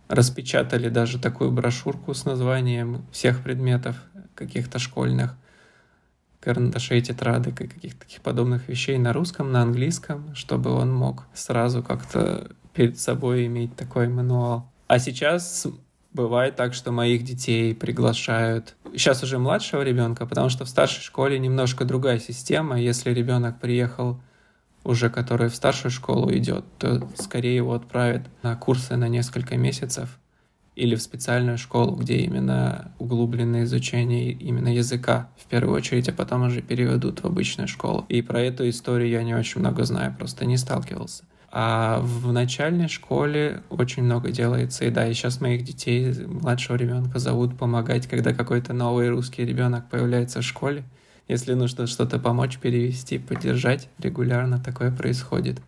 распечатали 0.10 0.90
даже 0.90 1.20
такую 1.20 1.52
брошюрку 1.52 2.14
с 2.14 2.26
названием 2.26 3.06
всех 3.12 3.44
предметов 3.44 3.96
каких-то 4.36 4.80
школьных, 4.80 5.36
карандашей, 6.40 7.02
тетрадок 7.02 7.62
и 7.62 7.68
каких-то 7.68 8.02
таких 8.02 8.22
подобных 8.22 8.68
вещей 8.68 8.98
на 8.98 9.14
русском, 9.14 9.52
на 9.52 9.62
английском, 9.62 10.34
чтобы 10.36 10.72
он 10.72 10.92
мог 10.94 11.26
сразу 11.34 11.84
как-то 11.84 12.52
перед 12.74 13.00
собой 13.00 13.46
иметь 13.46 13.76
такой 13.76 14.08
мануал. 14.08 14.70
А 14.88 14.98
сейчас 15.00 15.68
бывает 16.12 16.56
так, 16.56 16.74
что 16.74 16.92
моих 16.92 17.24
детей 17.24 17.76
приглашают 17.76 18.76
сейчас 18.94 19.22
уже 19.22 19.38
младшего 19.38 19.84
ребенка, 19.84 20.26
потому 20.26 20.50
что 20.50 20.66
в 20.66 20.70
старшей 20.70 21.02
школе 21.02 21.38
немножко 21.38 21.86
другая 21.86 22.20
система. 22.20 22.80
Если 22.80 23.12
ребенок 23.12 23.60
приехал 23.60 24.20
уже 24.84 25.10
который 25.10 25.50
в 25.50 25.56
старшую 25.56 25.92
школу 25.92 26.34
идет, 26.34 26.66
то 26.78 27.08
скорее 27.16 27.56
его 27.56 27.74
отправят 27.74 28.24
на 28.44 28.56
курсы 28.56 28.96
на 28.96 29.08
несколько 29.08 29.58
месяцев 29.58 30.20
или 30.76 30.96
в 30.96 31.02
специальную 31.02 31.58
школу, 31.58 31.96
где 31.96 32.18
именно 32.18 32.94
углубленное 33.00 33.64
изучение 33.64 34.32
именно 34.32 34.74
языка 34.74 35.30
в 35.38 35.46
первую 35.46 35.76
очередь, 35.76 36.08
а 36.08 36.14
потом 36.14 36.44
уже 36.44 36.62
переведут 36.62 37.22
в 37.22 37.26
обычную 37.26 37.68
школу. 37.68 38.06
И 38.08 38.22
про 38.22 38.42
эту 38.42 38.68
историю 38.70 39.10
я 39.10 39.24
не 39.24 39.36
очень 39.36 39.60
много 39.60 39.84
знаю, 39.84 40.16
просто 40.18 40.46
не 40.46 40.56
сталкивался. 40.56 41.26
А 41.52 42.00
в 42.02 42.32
начальной 42.32 42.88
школе 42.88 43.64
очень 43.70 44.04
много 44.04 44.32
делается. 44.32 44.86
И 44.86 44.92
да, 44.92 45.08
и 45.08 45.14
сейчас 45.14 45.42
моих 45.42 45.64
детей, 45.64 46.14
младшего 46.26 46.78
ребенка, 46.78 47.20
зовут 47.20 47.58
помогать, 47.58 48.08
когда 48.08 48.34
какой-то 48.34 48.74
новый 48.74 49.10
русский 49.10 49.44
ребенок 49.44 49.90
появляется 49.90 50.42
в 50.42 50.46
школе. 50.46 50.84
Если 51.30 51.54
нужно 51.54 51.86
что-то 51.86 52.18
помочь, 52.18 52.58
перевести, 52.58 53.20
поддержать, 53.20 53.88
регулярно 54.00 54.60
такое 54.60 54.92
происходит. 54.92 55.62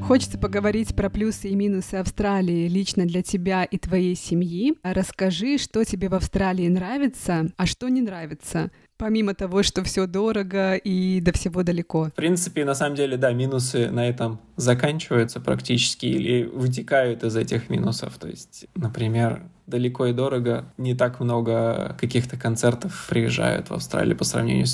Хочется 0.00 0.38
поговорить 0.38 0.94
про 0.96 1.10
плюсы 1.10 1.48
и 1.48 1.54
минусы 1.54 1.96
Австралии 1.96 2.66
лично 2.68 3.04
для 3.04 3.22
тебя 3.22 3.64
и 3.64 3.76
твоей 3.76 4.14
семьи. 4.14 4.74
Расскажи, 4.82 5.58
что 5.58 5.84
тебе 5.84 6.08
в 6.08 6.14
Австралии 6.14 6.68
нравится, 6.68 7.50
а 7.58 7.66
что 7.66 7.90
не 7.90 8.00
нравится. 8.00 8.70
Помимо 8.96 9.34
того, 9.34 9.62
что 9.62 9.84
все 9.84 10.06
дорого 10.06 10.76
и 10.76 11.20
до 11.20 11.32
всего 11.32 11.62
далеко. 11.62 12.04
В 12.06 12.14
принципе, 12.14 12.64
на 12.64 12.74
самом 12.74 12.96
деле, 12.96 13.18
да, 13.18 13.32
минусы 13.32 13.90
на 13.90 14.08
этом 14.08 14.40
заканчиваются 14.56 15.40
практически 15.40 16.06
или 16.06 16.44
вытекают 16.44 17.22
из 17.22 17.36
этих 17.36 17.68
минусов. 17.68 18.16
То 18.16 18.28
есть, 18.28 18.66
например, 18.74 19.42
далеко 19.66 20.06
и 20.06 20.12
дорого, 20.12 20.64
не 20.78 20.94
так 20.94 21.20
много 21.20 21.96
каких-то 21.98 22.36
концертов 22.36 23.06
приезжают 23.08 23.70
в 23.70 23.74
Австралию 23.74 24.16
по 24.16 24.24
сравнению 24.24 24.66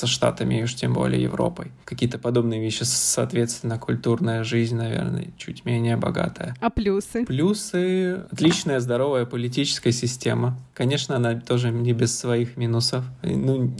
со 0.00 0.06
Штатами 0.06 0.60
и 0.60 0.62
уж 0.62 0.74
тем 0.74 0.94
более 0.94 1.22
Европой. 1.22 1.72
Какие-то 1.84 2.18
подобные 2.18 2.58
вещи, 2.58 2.84
соответственно, 2.84 3.78
культурная 3.78 4.44
жизнь, 4.44 4.74
наверное, 4.74 5.28
чуть 5.36 5.66
менее 5.66 5.98
богатая. 5.98 6.56
А 6.58 6.70
плюсы? 6.70 7.26
Плюсы— 7.26 8.14
отличная, 8.30 8.80
здоровая 8.80 9.26
политическая 9.26 9.92
система. 9.92 10.58
Конечно, 10.72 11.16
она 11.16 11.38
тоже 11.38 11.70
не 11.70 11.92
без 11.92 12.18
своих 12.18 12.56
минусов. 12.56 13.04
Ну, 13.22 13.74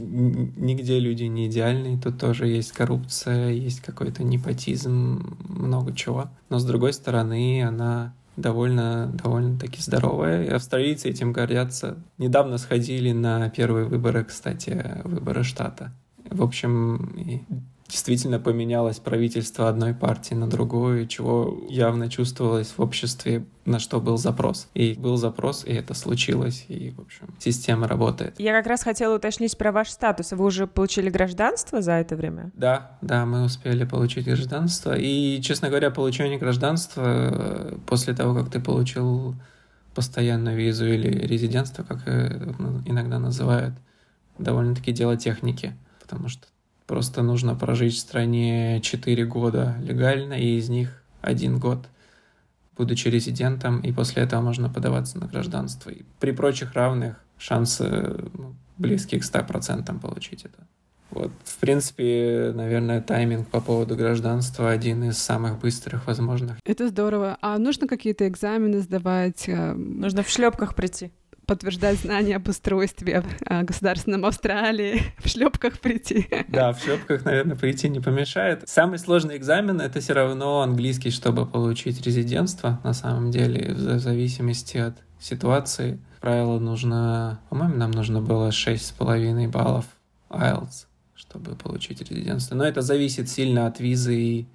нигде 0.57 0.99
люди 0.99 1.23
не 1.23 1.47
идеальные, 1.47 1.97
тут 1.97 2.19
тоже 2.19 2.45
есть 2.47 2.71
коррупция, 2.71 3.49
есть 3.49 3.81
какой-то 3.81 4.23
непотизм, 4.23 5.37
много 5.49 5.95
чего. 5.95 6.29
Но, 6.49 6.59
с 6.59 6.65
другой 6.65 6.93
стороны, 6.93 7.63
она 7.63 8.13
довольно, 8.41 9.11
довольно-таки 9.13 9.81
здоровая. 9.81 10.43
И 10.45 10.49
австралийцы 10.49 11.09
этим 11.09 11.31
гордятся. 11.31 11.97
Недавно 12.17 12.57
сходили 12.57 13.11
на 13.11 13.49
первые 13.49 13.85
выборы, 13.85 14.23
кстати, 14.23 15.01
выборы 15.03 15.43
штата. 15.43 15.91
В 16.29 16.43
общем, 16.43 17.13
действительно 17.91 18.39
поменялось 18.39 18.99
правительство 18.99 19.67
одной 19.67 19.93
партии 19.93 20.33
на 20.33 20.49
другую, 20.49 21.07
чего 21.07 21.61
явно 21.69 22.09
чувствовалось 22.09 22.73
в 22.77 22.79
обществе, 22.81 23.45
на 23.65 23.79
что 23.79 23.99
был 23.99 24.17
запрос. 24.17 24.69
И 24.73 24.93
был 24.93 25.17
запрос, 25.17 25.65
и 25.65 25.73
это 25.73 25.93
случилось, 25.93 26.65
и, 26.69 26.91
в 26.91 27.01
общем, 27.01 27.35
система 27.37 27.89
работает. 27.89 28.39
Я 28.39 28.53
как 28.53 28.65
раз 28.67 28.83
хотела 28.83 29.17
уточнить 29.17 29.57
про 29.57 29.73
ваш 29.73 29.89
статус. 29.89 30.31
Вы 30.31 30.45
уже 30.45 30.67
получили 30.67 31.09
гражданство 31.09 31.81
за 31.81 31.93
это 31.93 32.15
время? 32.15 32.51
Да, 32.55 32.97
да, 33.01 33.25
мы 33.25 33.43
успели 33.43 33.83
получить 33.83 34.25
гражданство. 34.25 34.97
И, 34.97 35.41
честно 35.41 35.67
говоря, 35.67 35.91
получение 35.91 36.39
гражданства 36.39 37.03
э, 37.05 37.77
после 37.85 38.13
того, 38.13 38.33
как 38.33 38.49
ты 38.49 38.61
получил 38.61 39.35
постоянную 39.93 40.55
визу 40.55 40.87
или 40.87 41.09
резидентство, 41.27 41.83
как 41.83 42.07
иногда 42.07 43.19
называют, 43.19 43.73
довольно-таки 44.37 44.93
дело 44.93 45.17
техники 45.17 45.75
потому 46.11 46.27
что 46.27 46.45
просто 46.91 47.23
нужно 47.23 47.55
прожить 47.55 47.93
в 47.93 47.99
стране 47.99 48.81
4 48.81 49.25
года 49.25 49.77
легально, 49.81 50.33
и 50.33 50.57
из 50.57 50.67
них 50.67 51.01
один 51.21 51.57
год 51.57 51.87
будучи 52.75 53.07
резидентом, 53.07 53.79
и 53.79 53.93
после 53.93 54.23
этого 54.23 54.41
можно 54.41 54.67
подаваться 54.67 55.17
на 55.17 55.27
гражданство. 55.27 55.89
И 55.89 56.03
при 56.19 56.31
прочих 56.31 56.73
равных 56.73 57.15
шансы 57.37 57.85
ну, 58.33 58.55
близкие 58.77 59.21
к 59.21 59.23
100% 59.23 60.01
получить 60.01 60.43
это. 60.43 60.67
Вот, 61.11 61.31
в 61.45 61.57
принципе, 61.59 62.51
наверное, 62.53 62.99
тайминг 62.99 63.47
по 63.47 63.61
поводу 63.61 63.95
гражданства 63.95 64.69
один 64.69 65.05
из 65.05 65.17
самых 65.17 65.59
быстрых 65.59 66.07
возможных. 66.07 66.57
Это 66.65 66.89
здорово. 66.89 67.37
А 67.41 67.57
нужно 67.57 67.87
какие-то 67.87 68.27
экзамены 68.27 68.81
сдавать? 68.81 69.47
Э, 69.47 69.71
нужно 69.73 70.23
в 70.23 70.29
шлепках 70.29 70.75
прийти 70.75 71.13
подтверждать 71.51 71.99
знания 71.99 72.37
об 72.37 72.47
устройстве 72.47 73.25
э, 73.41 73.63
государственном 73.63 74.23
Австралии, 74.23 75.01
в 75.17 75.27
шлепках 75.27 75.79
прийти. 75.79 76.25
Да, 76.47 76.71
в 76.71 76.81
шлепках, 76.81 77.25
наверное, 77.25 77.57
прийти 77.57 77.89
не 77.89 77.99
помешает. 77.99 78.69
Самый 78.69 78.99
сложный 78.99 79.35
экзамен— 79.35 79.81
это 79.81 79.99
все 79.99 80.13
равно 80.13 80.61
английский, 80.61 81.11
чтобы 81.11 81.45
получить 81.45 82.01
резидентство, 82.05 82.79
на 82.85 82.93
самом 82.93 83.31
деле, 83.31 83.73
в 83.73 83.99
зависимости 83.99 84.77
от 84.77 84.95
ситуации. 85.19 85.99
Правило 86.21 86.57
нужно, 86.57 87.41
по-моему, 87.49 87.75
нам 87.75 87.91
нужно 87.91 88.21
было 88.21 88.53
шесть 88.53 88.85
с 88.85 88.91
половиной 88.91 89.47
баллов 89.47 89.83
IELTS, 90.29 90.85
чтобы 91.15 91.57
получить 91.57 92.01
резидентство. 92.09 92.55
Но 92.55 92.63
это 92.63 92.81
зависит 92.81 93.27
сильно 93.27 93.67
от 93.67 93.81
визы, 93.81 94.15
и 94.15 94.47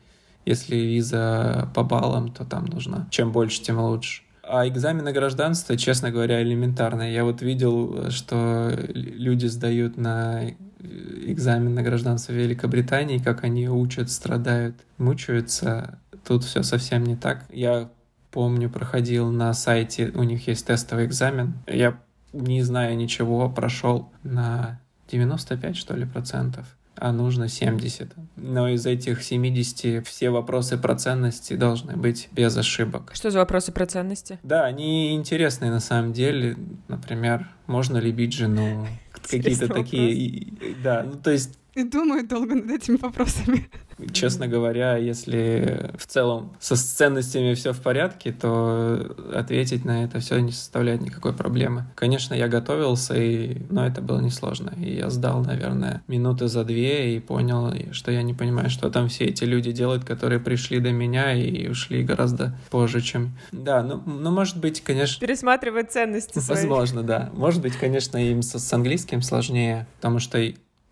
если 0.46 0.76
виза 0.76 1.68
по 1.74 1.82
баллам, 1.82 2.32
то 2.32 2.46
там 2.46 2.64
нужно 2.64 3.06
чем 3.10 3.32
больше, 3.32 3.62
тем 3.62 3.80
лучше. 3.80 4.22
А 4.48 4.68
экзамен 4.68 5.04
на 5.04 5.12
гражданство, 5.12 5.76
честно 5.76 6.10
говоря, 6.10 6.42
элементарный. 6.42 7.12
Я 7.12 7.24
вот 7.24 7.42
видел, 7.42 8.10
что 8.10 8.72
люди 8.94 9.46
сдают 9.46 9.96
на 9.96 10.50
экзамен 10.80 11.74
на 11.74 11.82
гражданство 11.82 12.32
Великобритании, 12.32 13.18
как 13.18 13.42
они 13.44 13.68
учат, 13.68 14.10
страдают, 14.10 14.76
мучаются. 14.98 15.98
Тут 16.24 16.44
все 16.44 16.62
совсем 16.62 17.04
не 17.04 17.16
так. 17.16 17.44
Я 17.50 17.90
помню, 18.30 18.70
проходил 18.70 19.30
на 19.30 19.52
сайте, 19.52 20.12
у 20.14 20.22
них 20.22 20.46
есть 20.46 20.66
тестовый 20.66 21.06
экзамен. 21.06 21.54
Я, 21.66 21.98
не 22.32 22.62
зная 22.62 22.94
ничего, 22.94 23.48
прошел 23.48 24.12
на 24.22 24.80
95, 25.10 25.76
что 25.76 25.96
ли, 25.96 26.04
процентов 26.04 26.75
а 26.96 27.12
нужно 27.12 27.48
70. 27.48 28.14
Но 28.36 28.68
из 28.68 28.86
этих 28.86 29.22
70 29.22 30.06
все 30.06 30.30
вопросы 30.30 30.78
про 30.78 30.96
ценности 30.96 31.54
должны 31.54 31.96
быть 31.96 32.28
без 32.32 32.56
ошибок. 32.56 33.12
Что 33.14 33.30
за 33.30 33.38
вопросы 33.38 33.72
про 33.72 33.86
ценности? 33.86 34.38
Да, 34.42 34.64
они 34.64 35.14
интересные 35.14 35.70
на 35.70 35.80
самом 35.80 36.12
деле. 36.12 36.56
Например, 36.88 37.48
можно 37.66 37.98
ли 37.98 38.12
бить 38.12 38.32
жену? 38.32 38.86
Какие-то 39.30 39.68
такие... 39.68 40.52
Да, 40.82 41.02
ну 41.04 41.16
то 41.16 41.30
есть 41.30 41.58
и 41.76 41.84
думаю 41.84 42.26
долго 42.26 42.54
над 42.54 42.70
этими 42.70 42.96
вопросами. 42.96 43.68
Честно 44.12 44.46
говоря, 44.46 44.96
если 44.96 45.90
в 45.98 46.06
целом 46.06 46.54
со 46.60 46.76
ценностями 46.76 47.54
все 47.54 47.72
в 47.72 47.80
порядке, 47.80 48.32
то 48.32 49.16
ответить 49.34 49.84
на 49.84 50.04
это 50.04 50.20
все 50.20 50.38
не 50.38 50.52
составляет 50.52 51.00
никакой 51.00 51.32
проблемы. 51.32 51.86
Конечно, 51.94 52.34
я 52.34 52.48
готовился, 52.48 53.14
и... 53.14 53.62
но 53.70 53.86
это 53.86 54.02
было 54.02 54.20
несложно. 54.20 54.72
И 54.76 54.96
я 54.96 55.08
сдал, 55.08 55.42
наверное, 55.44 56.02
минуты 56.08 56.48
за 56.48 56.64
две 56.64 57.16
и 57.16 57.20
понял, 57.20 57.72
что 57.92 58.10
я 58.10 58.22
не 58.22 58.34
понимаю, 58.34 58.68
что 58.68 58.90
там 58.90 59.08
все 59.08 59.24
эти 59.24 59.44
люди 59.44 59.72
делают, 59.72 60.04
которые 60.04 60.40
пришли 60.40 60.78
до 60.80 60.92
меня 60.92 61.32
и 61.32 61.68
ушли 61.68 62.02
гораздо 62.02 62.54
позже, 62.70 63.00
чем... 63.00 63.36
Да, 63.52 63.82
ну, 63.82 64.02
ну 64.04 64.30
может 64.30 64.58
быть, 64.58 64.82
конечно... 64.82 65.20
Пересматривать 65.20 65.92
ценности 65.92 66.38
свои. 66.38 66.56
Возможно, 66.58 67.02
да. 67.02 67.30
Может 67.32 67.62
быть, 67.62 67.76
конечно, 67.76 68.18
им 68.18 68.42
с, 68.42 68.58
с 68.58 68.72
английским 68.72 69.22
сложнее, 69.22 69.86
потому 69.96 70.18
что 70.18 70.38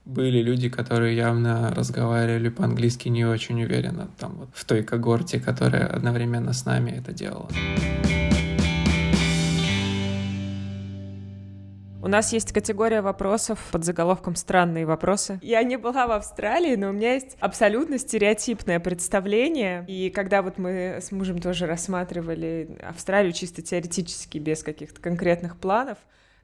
были 0.05 0.43
люди, 0.43 0.69
которые 0.69 1.17
явно 1.17 1.73
разговаривали 1.75 2.51
по-английски 2.51 3.09
не 3.09 3.25
очень 3.25 3.63
уверенно, 3.63 4.11
там 4.19 4.35
вот 4.37 4.49
в 4.53 4.65
той 4.65 4.83
когорте, 4.83 5.41
которая 5.41 5.87
одновременно 5.87 6.53
с 6.53 6.67
нами 6.67 6.91
это 6.91 7.13
делала. 7.13 7.49
У 12.03 12.07
нас 12.07 12.35
есть 12.35 12.53
категория 12.53 13.01
вопросов 13.01 13.59
под 13.73 13.83
заголовком 13.83 14.37
«Странные 14.37 14.85
вопросы». 14.85 15.41
Я 15.43 15.63
не 15.63 15.79
была 15.79 16.07
в 16.07 16.13
Австралии, 16.13 16.77
но 16.77 16.91
у 16.91 16.93
меня 16.93 17.15
есть 17.15 17.39
абсолютно 17.41 17.97
стереотипное 17.97 18.79
представление. 18.79 19.87
И 19.89 20.11
когда 20.11 20.43
вот 20.43 20.59
мы 20.59 20.99
с 21.01 21.13
мужем 21.13 21.39
тоже 21.39 21.65
рассматривали 21.65 22.77
Австралию 22.87 23.33
чисто 23.33 23.63
теоретически, 23.63 24.37
без 24.37 24.63
каких-то 24.63 25.01
конкретных 25.01 25.57
планов, 25.57 25.97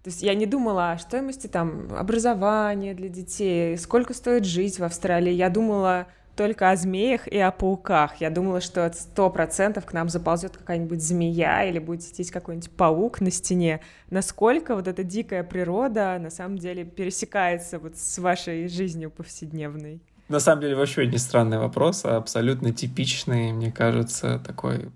то 0.02 0.08
есть 0.08 0.22
я 0.22 0.34
не 0.34 0.46
думала 0.46 0.92
о 0.92 0.98
стоимости 0.98 1.46
там 1.46 1.88
образования 1.94 2.94
для 2.94 3.08
детей, 3.08 3.76
сколько 3.76 4.14
стоит 4.14 4.46
жить 4.46 4.78
в 4.78 4.84
Австралии. 4.84 5.32
Я 5.32 5.50
думала 5.50 6.06
только 6.36 6.70
о 6.70 6.76
змеях 6.76 7.28
и 7.28 7.38
о 7.38 7.50
пауках. 7.50 8.16
Я 8.22 8.30
думала, 8.30 8.62
что 8.62 8.90
сто 8.94 9.28
процентов 9.28 9.84
к 9.84 9.92
нам 9.92 10.08
заползет 10.08 10.56
какая-нибудь 10.56 11.02
змея 11.02 11.64
или 11.64 11.78
будет 11.78 12.02
сидеть 12.02 12.30
какой-нибудь 12.30 12.70
паук 12.70 13.20
на 13.20 13.30
стене. 13.30 13.80
Насколько 14.08 14.74
вот 14.74 14.88
эта 14.88 15.04
дикая 15.04 15.44
природа 15.44 16.18
на 16.18 16.30
самом 16.30 16.56
деле 16.56 16.84
пересекается 16.84 17.78
вот 17.78 17.98
с 17.98 18.18
вашей 18.18 18.68
жизнью 18.68 19.10
повседневной? 19.10 20.00
На 20.30 20.40
самом 20.40 20.62
деле 20.62 20.76
вообще 20.76 21.06
не 21.06 21.18
странный 21.18 21.58
вопрос, 21.58 22.06
а 22.06 22.16
абсолютно 22.16 22.72
типичный, 22.72 23.52
мне 23.52 23.70
кажется, 23.70 24.38
такой 24.38 24.90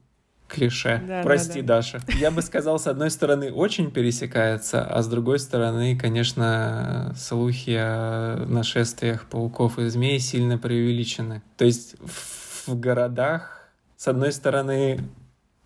клише. 0.54 1.02
Да, 1.06 1.22
Прости, 1.22 1.60
да, 1.60 1.66
да. 1.66 1.74
Даша. 1.76 2.00
Я 2.18 2.30
бы 2.30 2.42
сказал, 2.42 2.78
с 2.78 2.86
одной 2.86 3.10
стороны, 3.10 3.52
очень 3.52 3.90
пересекается, 3.90 4.84
а 4.84 5.02
с 5.02 5.08
другой 5.08 5.38
стороны, 5.38 5.96
конечно, 5.96 7.12
слухи 7.16 7.76
о 7.78 8.44
нашествиях 8.46 9.26
пауков 9.26 9.78
и 9.78 9.88
змей 9.88 10.18
сильно 10.18 10.58
преувеличены. 10.58 11.42
То 11.56 11.64
есть 11.64 11.96
в 12.66 12.78
городах, 12.78 13.68
с 13.96 14.08
одной 14.08 14.32
стороны, 14.32 15.00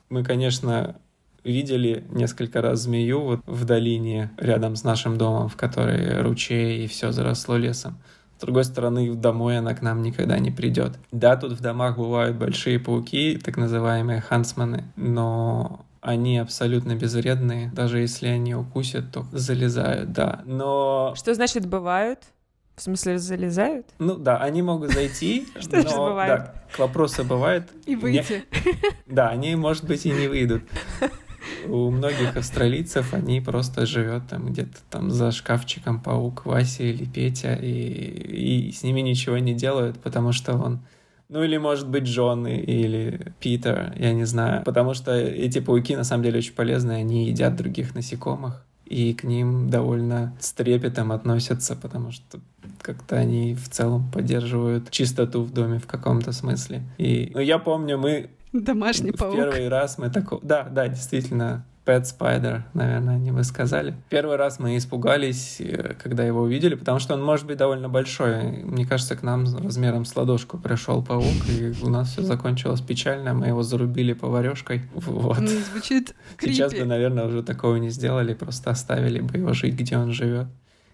мы, 0.09 0.24
конечно, 0.24 0.96
видели 1.44 2.05
несколько 2.11 2.61
раз 2.61 2.81
змею 2.81 3.20
вот 3.22 3.40
в 3.46 3.64
долине 3.64 4.31
рядом 4.37 4.77
с 4.77 4.85
нашим 4.85 5.16
домом, 5.18 5.48
в 5.48 5.57
которой 5.57 6.20
ручей 6.22 6.85
и 6.85 6.87
все 6.87 7.12
заросло 7.12 7.57
лесом. 7.57 7.98
С 8.38 8.40
другой 8.40 8.62
стороны, 8.62 9.16
домой 9.16 9.59
она 9.59 9.74
к 9.74 9.83
нам 9.83 10.01
никогда 10.01 10.38
не 10.38 10.53
придет. 10.53 10.92
Да, 11.11 11.37
тут 11.37 11.55
в 11.55 11.61
домах 11.61 11.96
бывают 11.96 12.37
большие 12.37 12.79
пауки, 12.79 13.37
так 13.37 13.57
называемые 13.57 14.20
хансманы, 14.20 14.85
но 14.94 15.85
они 16.01 16.38
абсолютно 16.38 16.94
безвредные. 16.94 17.72
Даже 17.74 17.98
если 17.98 18.29
они 18.29 18.55
укусят, 18.55 19.11
то 19.11 19.27
залезают, 19.33 20.12
да. 20.12 20.42
Но... 20.44 21.14
Что 21.16 21.35
значит 21.35 21.66
бывают? 21.66 22.20
В 22.77 22.83
смысле, 22.83 23.18
залезают? 23.18 23.88
Ну 23.98 24.14
да, 24.14 24.37
они 24.37 24.62
могут 24.62 24.92
зайти, 24.92 25.48
Что 25.59 25.83
же 25.83 25.96
бывает? 25.96 26.38
Да, 26.38 26.55
к 26.77 26.79
вопросу 26.79 27.24
бывает. 27.24 27.68
И 27.87 27.96
выйти. 27.96 28.44
Да, 29.07 29.31
они, 29.31 29.57
может 29.57 29.85
быть, 29.85 30.07
и 30.07 30.12
не 30.12 30.29
выйдут 30.29 30.62
у 31.66 31.90
многих 31.90 32.37
австралийцев 32.37 33.14
они 33.14 33.40
просто 33.40 33.87
живет 33.87 34.29
там 34.29 34.47
где-то 34.53 34.79
там 34.90 35.11
за 35.11 35.33
шкафчиком 35.33 36.01
паук 36.01 36.47
Вася 36.47 36.85
или 36.85 37.05
Петя, 37.05 37.55
и, 37.55 38.68
и 38.68 38.73
с 38.73 38.83
ними 38.83 39.01
ничего 39.01 39.38
не 39.38 39.55
делают, 39.55 39.99
потому 40.01 40.33
что 40.33 40.55
он 40.55 40.81
ну 41.29 41.42
или 41.42 41.59
может 41.59 41.88
быть 41.88 42.05
Джон 42.05 42.47
или 42.47 43.35
Питер, 43.38 43.92
я 43.99 44.14
не 44.14 44.25
знаю. 44.25 44.64
Потому 44.64 44.94
что 44.94 45.14
эти 45.14 45.61
пауки 45.61 45.94
на 45.94 46.05
самом 46.05 46.25
деле 46.25 46.38
очень 46.38 46.55
полезные, 46.55 46.99
они 46.99 47.27
едят 47.27 47.55
других 47.55 47.94
насекомых. 47.94 48.64
И 48.87 49.12
к 49.12 49.25
ним 49.25 49.68
довольно 49.68 50.35
с 50.40 50.53
трепетом 50.55 51.12
относятся, 51.12 51.77
потому 51.77 52.12
что 52.12 52.40
как-то 52.81 53.16
они 53.16 53.55
в 53.55 53.68
целом 53.68 54.11
поддерживают 54.11 54.90
чистоту 54.90 55.42
в 55.42 55.53
доме 55.53 55.79
в 55.79 55.87
каком-то 55.87 56.33
смысле. 56.33 56.83
И 56.97 57.31
ну, 57.35 57.40
я 57.40 57.59
помню, 57.59 57.99
мы 57.99 58.31
Домашний 58.52 59.12
паук. 59.12 59.34
В 59.34 59.37
первый 59.37 59.68
раз 59.68 59.98
мы 59.98 60.11
такой... 60.11 60.38
Да, 60.42 60.64
да, 60.64 60.88
действительно, 60.88 61.64
Pet 61.88 62.02
Spider, 62.02 62.64
наверное, 62.74 63.14
они 63.14 63.30
бы 63.30 63.42
сказали. 63.44 63.94
Первый 64.11 64.37
раз 64.37 64.58
мы 64.58 64.76
испугались, 64.76 65.56
э, 65.58 65.94
когда 66.02 66.22
его 66.22 66.42
увидели, 66.42 66.74
потому 66.74 66.98
что 66.98 67.14
он 67.14 67.24
может 67.24 67.46
быть 67.46 67.56
довольно 67.56 67.88
большой. 67.88 68.62
Мне 68.62 68.84
кажется, 68.84 69.16
к 69.16 69.22
нам 69.22 69.46
размером 69.56 70.04
с 70.04 70.14
ладошку 70.14 70.58
пришел 70.58 71.02
паук, 71.02 71.48
и 71.48 71.72
у 71.82 71.88
нас 71.88 72.11
все 72.12 72.22
закончилось 72.22 72.82
печально. 72.82 73.32
Мы 73.32 73.46
его 73.46 73.62
зарубили 73.62 74.12
поварешкой. 74.12 74.82
Вот. 75.08 75.40
Ну, 75.40 75.48
звучит 75.48 76.14
Сейчас 76.38 76.74
бы, 76.74 76.84
наверное, 76.84 77.24
уже 77.24 77.42
такого 77.42 77.76
не 77.76 77.88
сделали, 77.88 78.34
просто 78.34 78.70
оставили 78.70 79.20
бы 79.20 79.38
его 79.38 79.54
жить, 79.54 79.74
где 79.74 79.96
он 79.96 80.12
живет 80.12 80.48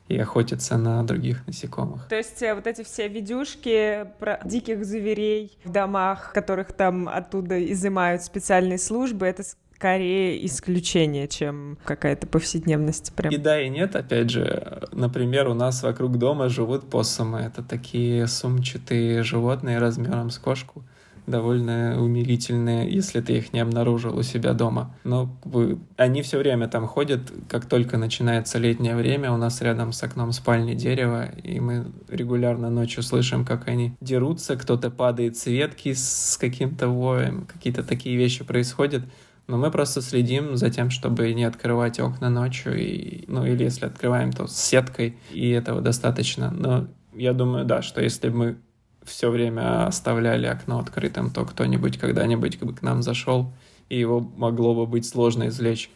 и 0.09 0.19
охотиться 0.19 0.77
на 0.77 1.03
других 1.03 1.47
насекомых. 1.47 2.07
То 2.09 2.17
есть 2.17 2.43
э, 2.43 2.55
вот 2.55 2.67
эти 2.67 2.83
все 2.83 3.09
видюшки 3.09 4.07
про 4.19 4.41
диких 4.45 4.85
зверей 4.85 5.59
в 5.65 5.71
домах, 5.71 6.33
которых 6.33 6.73
там 6.73 7.09
оттуда 7.09 7.63
изымают 7.73 8.23
специальные 8.23 8.79
службы, 8.79 9.27
это 9.27 9.43
скорее 9.75 10.45
исключение, 10.47 11.27
чем 11.29 11.79
какая-то 11.85 12.27
повседневность. 12.27 13.13
Прям. 13.15 13.33
И 13.33 13.37
да, 13.37 13.61
и 13.61 13.69
нет. 13.69 13.97
Опять 13.97 14.31
же, 14.31 14.83
например, 14.93 15.49
у 15.49 15.55
нас 15.55 15.83
вокруг 15.83 16.19
дома 16.19 16.49
живут 16.49 16.89
поссумы. 16.89 17.41
Это 17.41 17.63
такие 17.63 18.27
сумчатые 18.27 19.23
животные 19.23 19.79
размером 19.79 20.31
с 20.31 20.39
кошку 20.39 20.85
довольно 21.27 22.03
умилительные, 22.03 22.91
если 22.91 23.21
ты 23.21 23.39
их 23.39 23.53
не 23.53 23.61
обнаружил 23.61 24.17
у 24.17 24.23
себя 24.23 24.53
дома. 24.53 24.95
Но 25.05 25.35
бы, 25.45 25.79
они 25.97 26.23
все 26.23 26.39
время 26.39 26.69
там 26.69 26.87
ходят, 26.87 27.33
как 27.49 27.67
только 27.67 27.97
начинается 27.97 28.59
летнее 28.59 28.97
время, 28.97 29.33
у 29.33 29.37
нас 29.37 29.61
рядом 29.63 29.93
с 29.93 30.03
окном 30.03 30.33
спальни 30.33 30.75
дерево, 30.75 31.31
и 31.43 31.61
мы 31.61 31.87
регулярно 32.09 32.71
ночью 32.71 33.03
слышим, 33.03 33.45
как 33.45 33.69
они 33.69 33.95
дерутся, 34.01 34.57
кто-то 34.57 34.91
падает 34.91 35.37
с 35.37 35.47
ветки 35.47 35.93
с 35.95 36.37
каким-то 36.41 36.89
воем, 36.89 37.47
какие-то 37.47 37.83
такие 37.83 38.17
вещи 38.17 38.45
происходят. 38.45 39.03
Но 39.47 39.59
мы 39.59 39.71
просто 39.71 40.01
следим 40.01 40.57
за 40.57 40.71
тем, 40.71 40.91
чтобы 40.91 41.33
не 41.35 41.45
открывать 41.45 42.01
окна 42.01 42.31
ночью, 42.31 42.79
и, 42.81 43.25
ну 43.29 43.45
или 43.45 43.65
если 43.65 43.87
открываем, 43.87 44.33
то 44.33 44.47
с 44.47 44.57
сеткой, 44.57 45.19
и 45.33 45.51
этого 45.51 45.83
достаточно. 45.83 46.51
Но 46.51 46.89
я 47.15 47.33
думаю, 47.35 47.65
да, 47.67 47.83
что 47.83 48.03
если 48.03 48.31
мы 48.31 48.57
все 49.05 49.31
время 49.31 49.87
оставляли 49.87 50.47
окно 50.47 50.79
открытым, 50.79 51.31
то 51.31 51.45
кто-нибудь 51.45 51.99
когда-нибудь 51.99 52.59
к 52.59 52.83
нам 52.83 53.03
зашел, 53.03 53.53
и 53.89 53.99
его 53.99 54.21
могло 54.21 54.75
бы 54.75 54.87
быть 54.87 55.07
сложно 55.07 55.49
извлечь. 55.49 55.91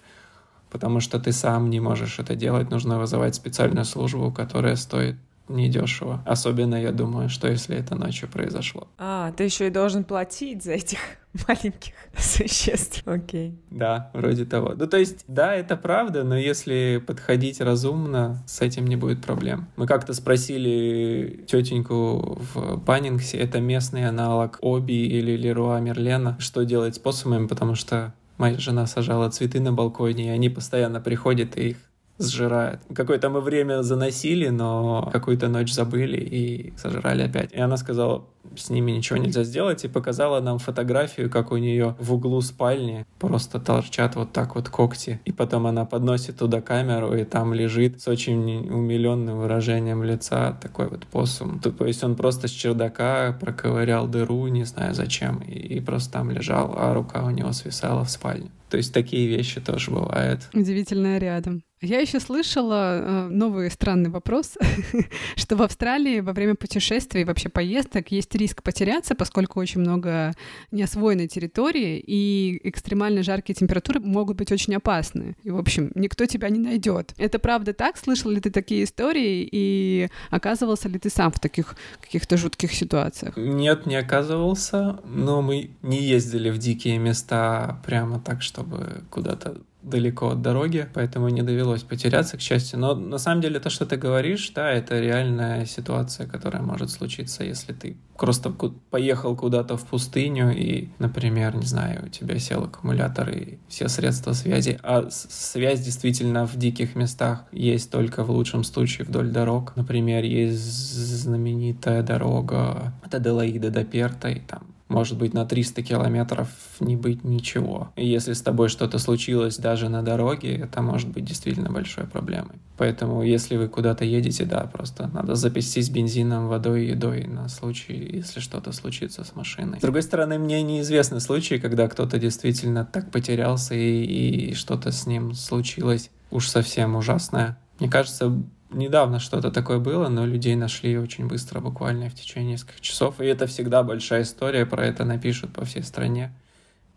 Потому 0.71 1.01
что 1.01 1.19
ты 1.19 1.33
сам 1.33 1.71
не 1.71 1.81
можешь 1.81 2.19
это 2.19 2.35
делать, 2.35 2.71
нужно 2.71 2.99
вызывать 2.99 3.35
специальную 3.35 3.85
службу, 3.85 4.31
которая 4.31 4.77
стоит 4.77 5.17
недешево. 5.49 6.23
Особенно, 6.27 6.75
я 6.75 6.93
думаю, 6.93 7.29
что 7.29 7.49
если 7.49 7.77
это 7.77 7.95
ночью 7.95 8.29
произошло. 8.29 8.89
А, 8.99 9.33
ты 9.33 9.45
еще 9.45 9.67
и 9.67 9.71
должен 9.71 10.05
платить 10.05 10.63
за 10.63 10.73
этих 10.73 10.99
маленьких 11.49 11.95
существ. 12.17 13.03
Окей. 13.07 13.59
Да, 13.71 14.11
вроде 14.15 14.45
того. 14.45 14.75
Ну, 14.77 14.87
то 14.87 14.97
есть, 14.97 15.25
да, 15.29 15.55
это 15.55 15.77
правда, 15.77 16.25
но 16.25 16.37
если 16.37 17.03
подходить 17.05 17.61
разумно, 17.61 18.43
с 18.47 18.61
этим 18.61 18.87
не 18.87 18.97
будет 18.97 19.23
проблем. 19.23 19.69
Мы 19.77 19.87
как-то 19.87 20.13
спросили 20.15 21.45
тетеньку 21.47 22.39
в 22.55 22.77
Баннингсе, 22.79 23.39
это 23.39 23.61
местный 23.61 24.09
аналог 24.09 24.59
Оби 24.61 24.93
или 24.93 25.37
Леруа 25.37 25.81
Мерлена, 25.81 26.37
что 26.39 26.65
делать 26.65 26.97
с 26.97 26.99
посумами, 26.99 27.47
потому 27.47 27.75
что 27.75 28.15
моя 28.39 28.59
жена 28.59 28.87
сажала 28.87 29.31
цветы 29.31 29.61
на 29.61 29.73
балконе, 29.73 30.27
и 30.27 30.31
они 30.31 30.49
постоянно 30.49 31.01
приходят 31.01 31.57
и 31.59 31.71
их 31.71 31.77
сжирает. 32.19 32.81
Какое-то 32.95 33.31
мы 33.31 33.41
время 33.41 33.83
заносили, 33.83 34.49
но 34.49 35.09
какую-то 35.13 35.49
ночь 35.49 35.73
забыли 35.73 36.19
и 36.19 36.73
сожрали 36.77 37.23
опять. 37.23 37.53
И 37.53 37.61
она 37.61 37.77
сказала, 37.77 38.25
с 38.57 38.71
ними 38.71 38.93
ничего 38.93 39.19
нельзя 39.19 39.45
сделать, 39.45 39.85
и 39.85 39.89
показала 39.89 40.41
нам 40.41 40.59
фотографию, 40.59 41.31
как 41.31 41.53
у 41.53 41.57
нее 41.57 41.97
в 41.99 42.13
углу 42.15 42.41
спальни 42.41 43.07
просто 43.19 43.61
торчат 43.61 44.17
вот 44.17 44.33
так 44.33 44.55
вот 44.55 44.69
когти. 44.69 45.21
И 45.25 45.33
потом 45.33 45.67
она 45.67 45.85
подносит 45.85 46.39
туда 46.39 46.61
камеру, 46.61 47.15
и 47.15 47.25
там 47.25 47.55
лежит 47.55 48.01
с 48.01 48.09
очень 48.09 48.69
умиленным 48.69 49.39
выражением 49.39 50.03
лица 50.03 50.53
такой 50.61 50.89
вот 50.89 51.07
посум. 51.07 51.61
То 51.61 51.87
есть 51.87 52.03
он 52.03 52.17
просто 52.17 52.49
с 52.49 52.51
чердака 52.51 53.37
проковырял 53.41 54.09
дыру, 54.09 54.47
не 54.49 54.65
знаю 54.65 54.95
зачем, 54.95 55.39
и, 55.39 55.53
и 55.53 55.81
просто 55.81 56.13
там 56.13 56.31
лежал, 56.31 56.75
а 56.77 56.95
рука 56.95 57.25
у 57.25 57.31
него 57.31 57.53
свисала 57.53 58.05
в 58.05 58.11
спальне. 58.11 58.51
То 58.71 58.77
есть 58.77 58.93
такие 58.93 59.29
вещи 59.29 59.61
тоже 59.61 59.91
бывают. 59.91 60.49
Удивительно 60.53 61.19
рядом. 61.19 61.63
Я 61.81 62.01
еще 62.01 62.19
слышала 62.19 62.99
э, 62.99 63.29
новый 63.29 63.71
странный 63.71 64.11
вопрос, 64.11 64.59
что 65.37 65.57
в 65.57 65.63
Австралии 65.63 66.21
во 66.21 66.33
время 66.33 66.57
путешествий, 66.57 67.23
вообще 67.25 67.49
поездок, 67.49 68.11
есть 68.11 68.35
риск 68.35 68.63
потеряться, 68.65 69.15
поскольку 69.15 69.61
очень 69.61 69.81
много 69.81 70.33
неосвоенной 70.73 71.29
территории, 71.29 72.03
и 72.05 72.61
экстремально 72.65 73.23
жаркие 73.23 73.55
температуры 73.55 74.01
могут 74.01 74.37
быть 74.37 74.51
очень 74.51 74.75
опасны. 74.75 75.37
И, 75.45 75.51
в 75.51 75.59
общем, 75.59 75.93
никто 75.95 76.27
тебя 76.27 76.49
не 76.49 76.59
найдет. 76.59 77.15
Это 77.17 77.39
правда 77.39 77.73
так? 77.73 77.97
Слышал 77.97 78.31
ли 78.31 78.41
ты 78.41 78.51
такие 78.51 78.83
истории? 78.83 79.49
И 79.51 80.09
оказывался 80.31 80.89
ли 80.89 80.99
ты 80.99 81.11
сам 81.11 81.31
в 81.31 81.39
таких 81.39 81.77
каких-то 82.01 82.37
жутких 82.37 82.73
ситуациях? 82.73 83.37
Нет, 83.37 83.87
не 83.87 83.95
оказывался, 83.95 84.99
но 85.05 85.43
мы 85.43 85.71
не 85.83 86.03
ездили 86.03 86.51
в 86.51 86.59
дикие 86.59 86.99
места 86.99 87.81
прямо 87.87 88.19
так, 88.19 88.43
чтобы 88.43 89.05
куда-то 89.11 89.59
далеко 89.83 90.31
от 90.31 90.43
дороги, 90.43 90.89
поэтому 90.93 91.29
не 91.29 91.43
довелось 91.43 91.83
потеряться, 91.83 92.37
к 92.37 92.41
счастью. 92.41 92.79
Но 92.79 92.95
на 92.95 93.19
самом 93.19 93.41
деле 93.41 93.61
то, 93.61 93.71
что 93.71 93.87
ты 93.87 93.97
говоришь, 93.97 94.51
да, 94.55 94.71
это 94.71 94.99
реальная 94.99 95.67
ситуация, 95.67 96.27
которая 96.27 96.63
может 96.63 96.91
случиться, 96.91 97.45
если 97.45 97.73
ты 97.73 97.97
просто 98.17 98.51
поехал 98.91 99.37
куда-то 99.37 99.77
в 99.77 99.87
пустыню 99.87 100.55
и, 100.55 100.89
например, 100.99 101.55
не 101.57 101.67
знаю, 101.67 102.07
у 102.07 102.09
тебя 102.09 102.39
сел 102.39 102.65
аккумулятор 102.65 103.31
и 103.31 103.59
все 103.69 103.89
средства 103.89 104.33
связи, 104.33 104.79
а 104.83 105.09
связь 105.11 105.81
действительно 105.81 106.47
в 106.47 106.57
диких 106.57 106.97
местах 106.97 107.45
есть 107.53 107.91
только 107.91 108.25
в 108.25 108.31
лучшем 108.31 108.65
случае 108.65 109.07
вдоль 109.07 109.31
дорог. 109.31 109.75
Например, 109.77 110.25
есть 110.25 110.61
знаменитая 110.61 112.03
дорога 112.03 112.93
от 113.03 113.15
Аделаиды 113.15 113.71
до 113.71 113.85
Перта, 113.85 114.29
и 114.29 114.41
там 114.41 114.63
может 114.89 115.19
быть 115.19 115.35
на 115.35 115.45
300 115.45 115.83
километров 115.83 116.49
не 116.81 116.97
быть 116.97 117.25
ничего. 117.25 117.93
И 117.97 118.07
если 118.07 118.33
с 118.33 118.43
тобой 118.43 118.69
что-то 118.69 118.99
случилось 118.99 119.57
даже 119.59 119.89
на 119.89 120.03
дороге, 120.03 120.57
это 120.57 120.83
может 120.83 121.09
быть 121.09 121.25
действительно 121.25 121.71
большой 121.71 122.05
проблемой. 122.05 122.57
Поэтому 122.77 123.23
если 123.23 123.57
вы 123.57 123.69
куда-то 123.69 124.05
едете, 124.05 124.45
да, 124.45 124.61
просто 124.61 125.09
надо 125.09 125.35
запастись 125.35 125.91
бензином, 125.91 126.49
водой 126.49 126.85
и 126.87 126.91
едой 126.91 127.25
на 127.25 127.49
случай, 127.49 128.09
если 128.13 128.41
что-то 128.41 128.73
случится 128.73 129.25
с 129.25 129.35
машиной. 129.35 129.79
С 129.79 129.83
другой 129.83 130.03
стороны, 130.03 130.39
мне 130.39 130.63
неизвестны 130.63 131.21
случаи, 131.21 131.57
когда 131.57 131.89
кто-то 131.89 132.19
действительно 132.19 132.85
так 132.85 133.11
потерялся 133.11 133.75
и, 133.75 134.51
и 134.51 134.55
что-то 134.55 134.93
с 134.93 135.07
ним 135.07 135.35
случилось 135.35 136.11
уж 136.31 136.49
совсем 136.49 136.97
ужасное. 136.97 137.59
Мне 137.79 137.91
кажется, 137.91 138.43
недавно 138.71 139.19
что-то 139.19 139.51
такое 139.51 139.79
было, 139.79 140.09
но 140.09 140.27
людей 140.27 140.57
нашли 140.57 140.99
очень 140.99 141.27
быстро, 141.27 141.61
буквально 141.61 142.09
в 142.09 142.15
течение 142.15 142.53
нескольких 142.53 142.81
часов. 142.81 143.21
И 143.21 143.27
это 143.27 143.47
всегда 143.47 143.83
большая 143.83 144.23
история, 144.23 144.67
про 144.67 144.87
это 144.87 145.05
напишут 145.05 145.53
по 145.53 145.65
всей 145.65 145.83
стране 145.83 146.33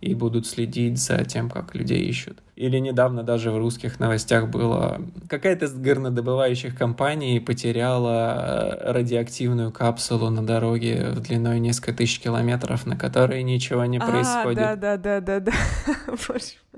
и 0.02 0.16
будут 0.16 0.48
следить 0.48 0.98
за 0.98 1.24
тем, 1.26 1.50
как 1.50 1.76
людей 1.76 2.02
ищут. 2.02 2.40
Или 2.56 2.80
недавно 2.80 3.24
даже 3.24 3.52
в 3.52 3.58
русских 3.58 4.00
новостях 4.00 4.50
было, 4.50 5.00
какая-то 5.30 5.66
из 5.66 5.74
горнодобывающих 5.76 6.76
компаний 6.76 7.40
потеряла 7.40 8.80
э, 8.82 8.92
радиоактивную 8.92 9.72
капсулу 9.72 10.30
на 10.32 10.46
дороге 10.46 11.12
в 11.12 11.22
длиной 11.22 11.60
несколько 11.60 11.94
тысяч 11.94 12.20
километров, 12.20 12.88
на 12.88 12.98
которой 12.98 13.44
ничего 13.44 13.86
не 13.86 14.00
а, 14.00 14.08
происходит. 14.08 14.58
Да, 14.58 14.76
да, 14.76 14.98
да, 14.98 15.22
да, 15.22 15.40
да. 15.40 15.54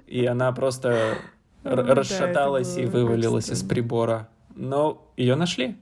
И 0.07 0.25
она 0.25 0.51
просто 0.51 1.17
ну 1.63 1.75
расшаталась 1.75 2.77
и 2.77 2.85
вывалилась 2.85 3.49
из 3.49 3.63
прибора. 3.63 4.27
Но 4.55 5.11
ее 5.17 5.35
нашли, 5.35 5.77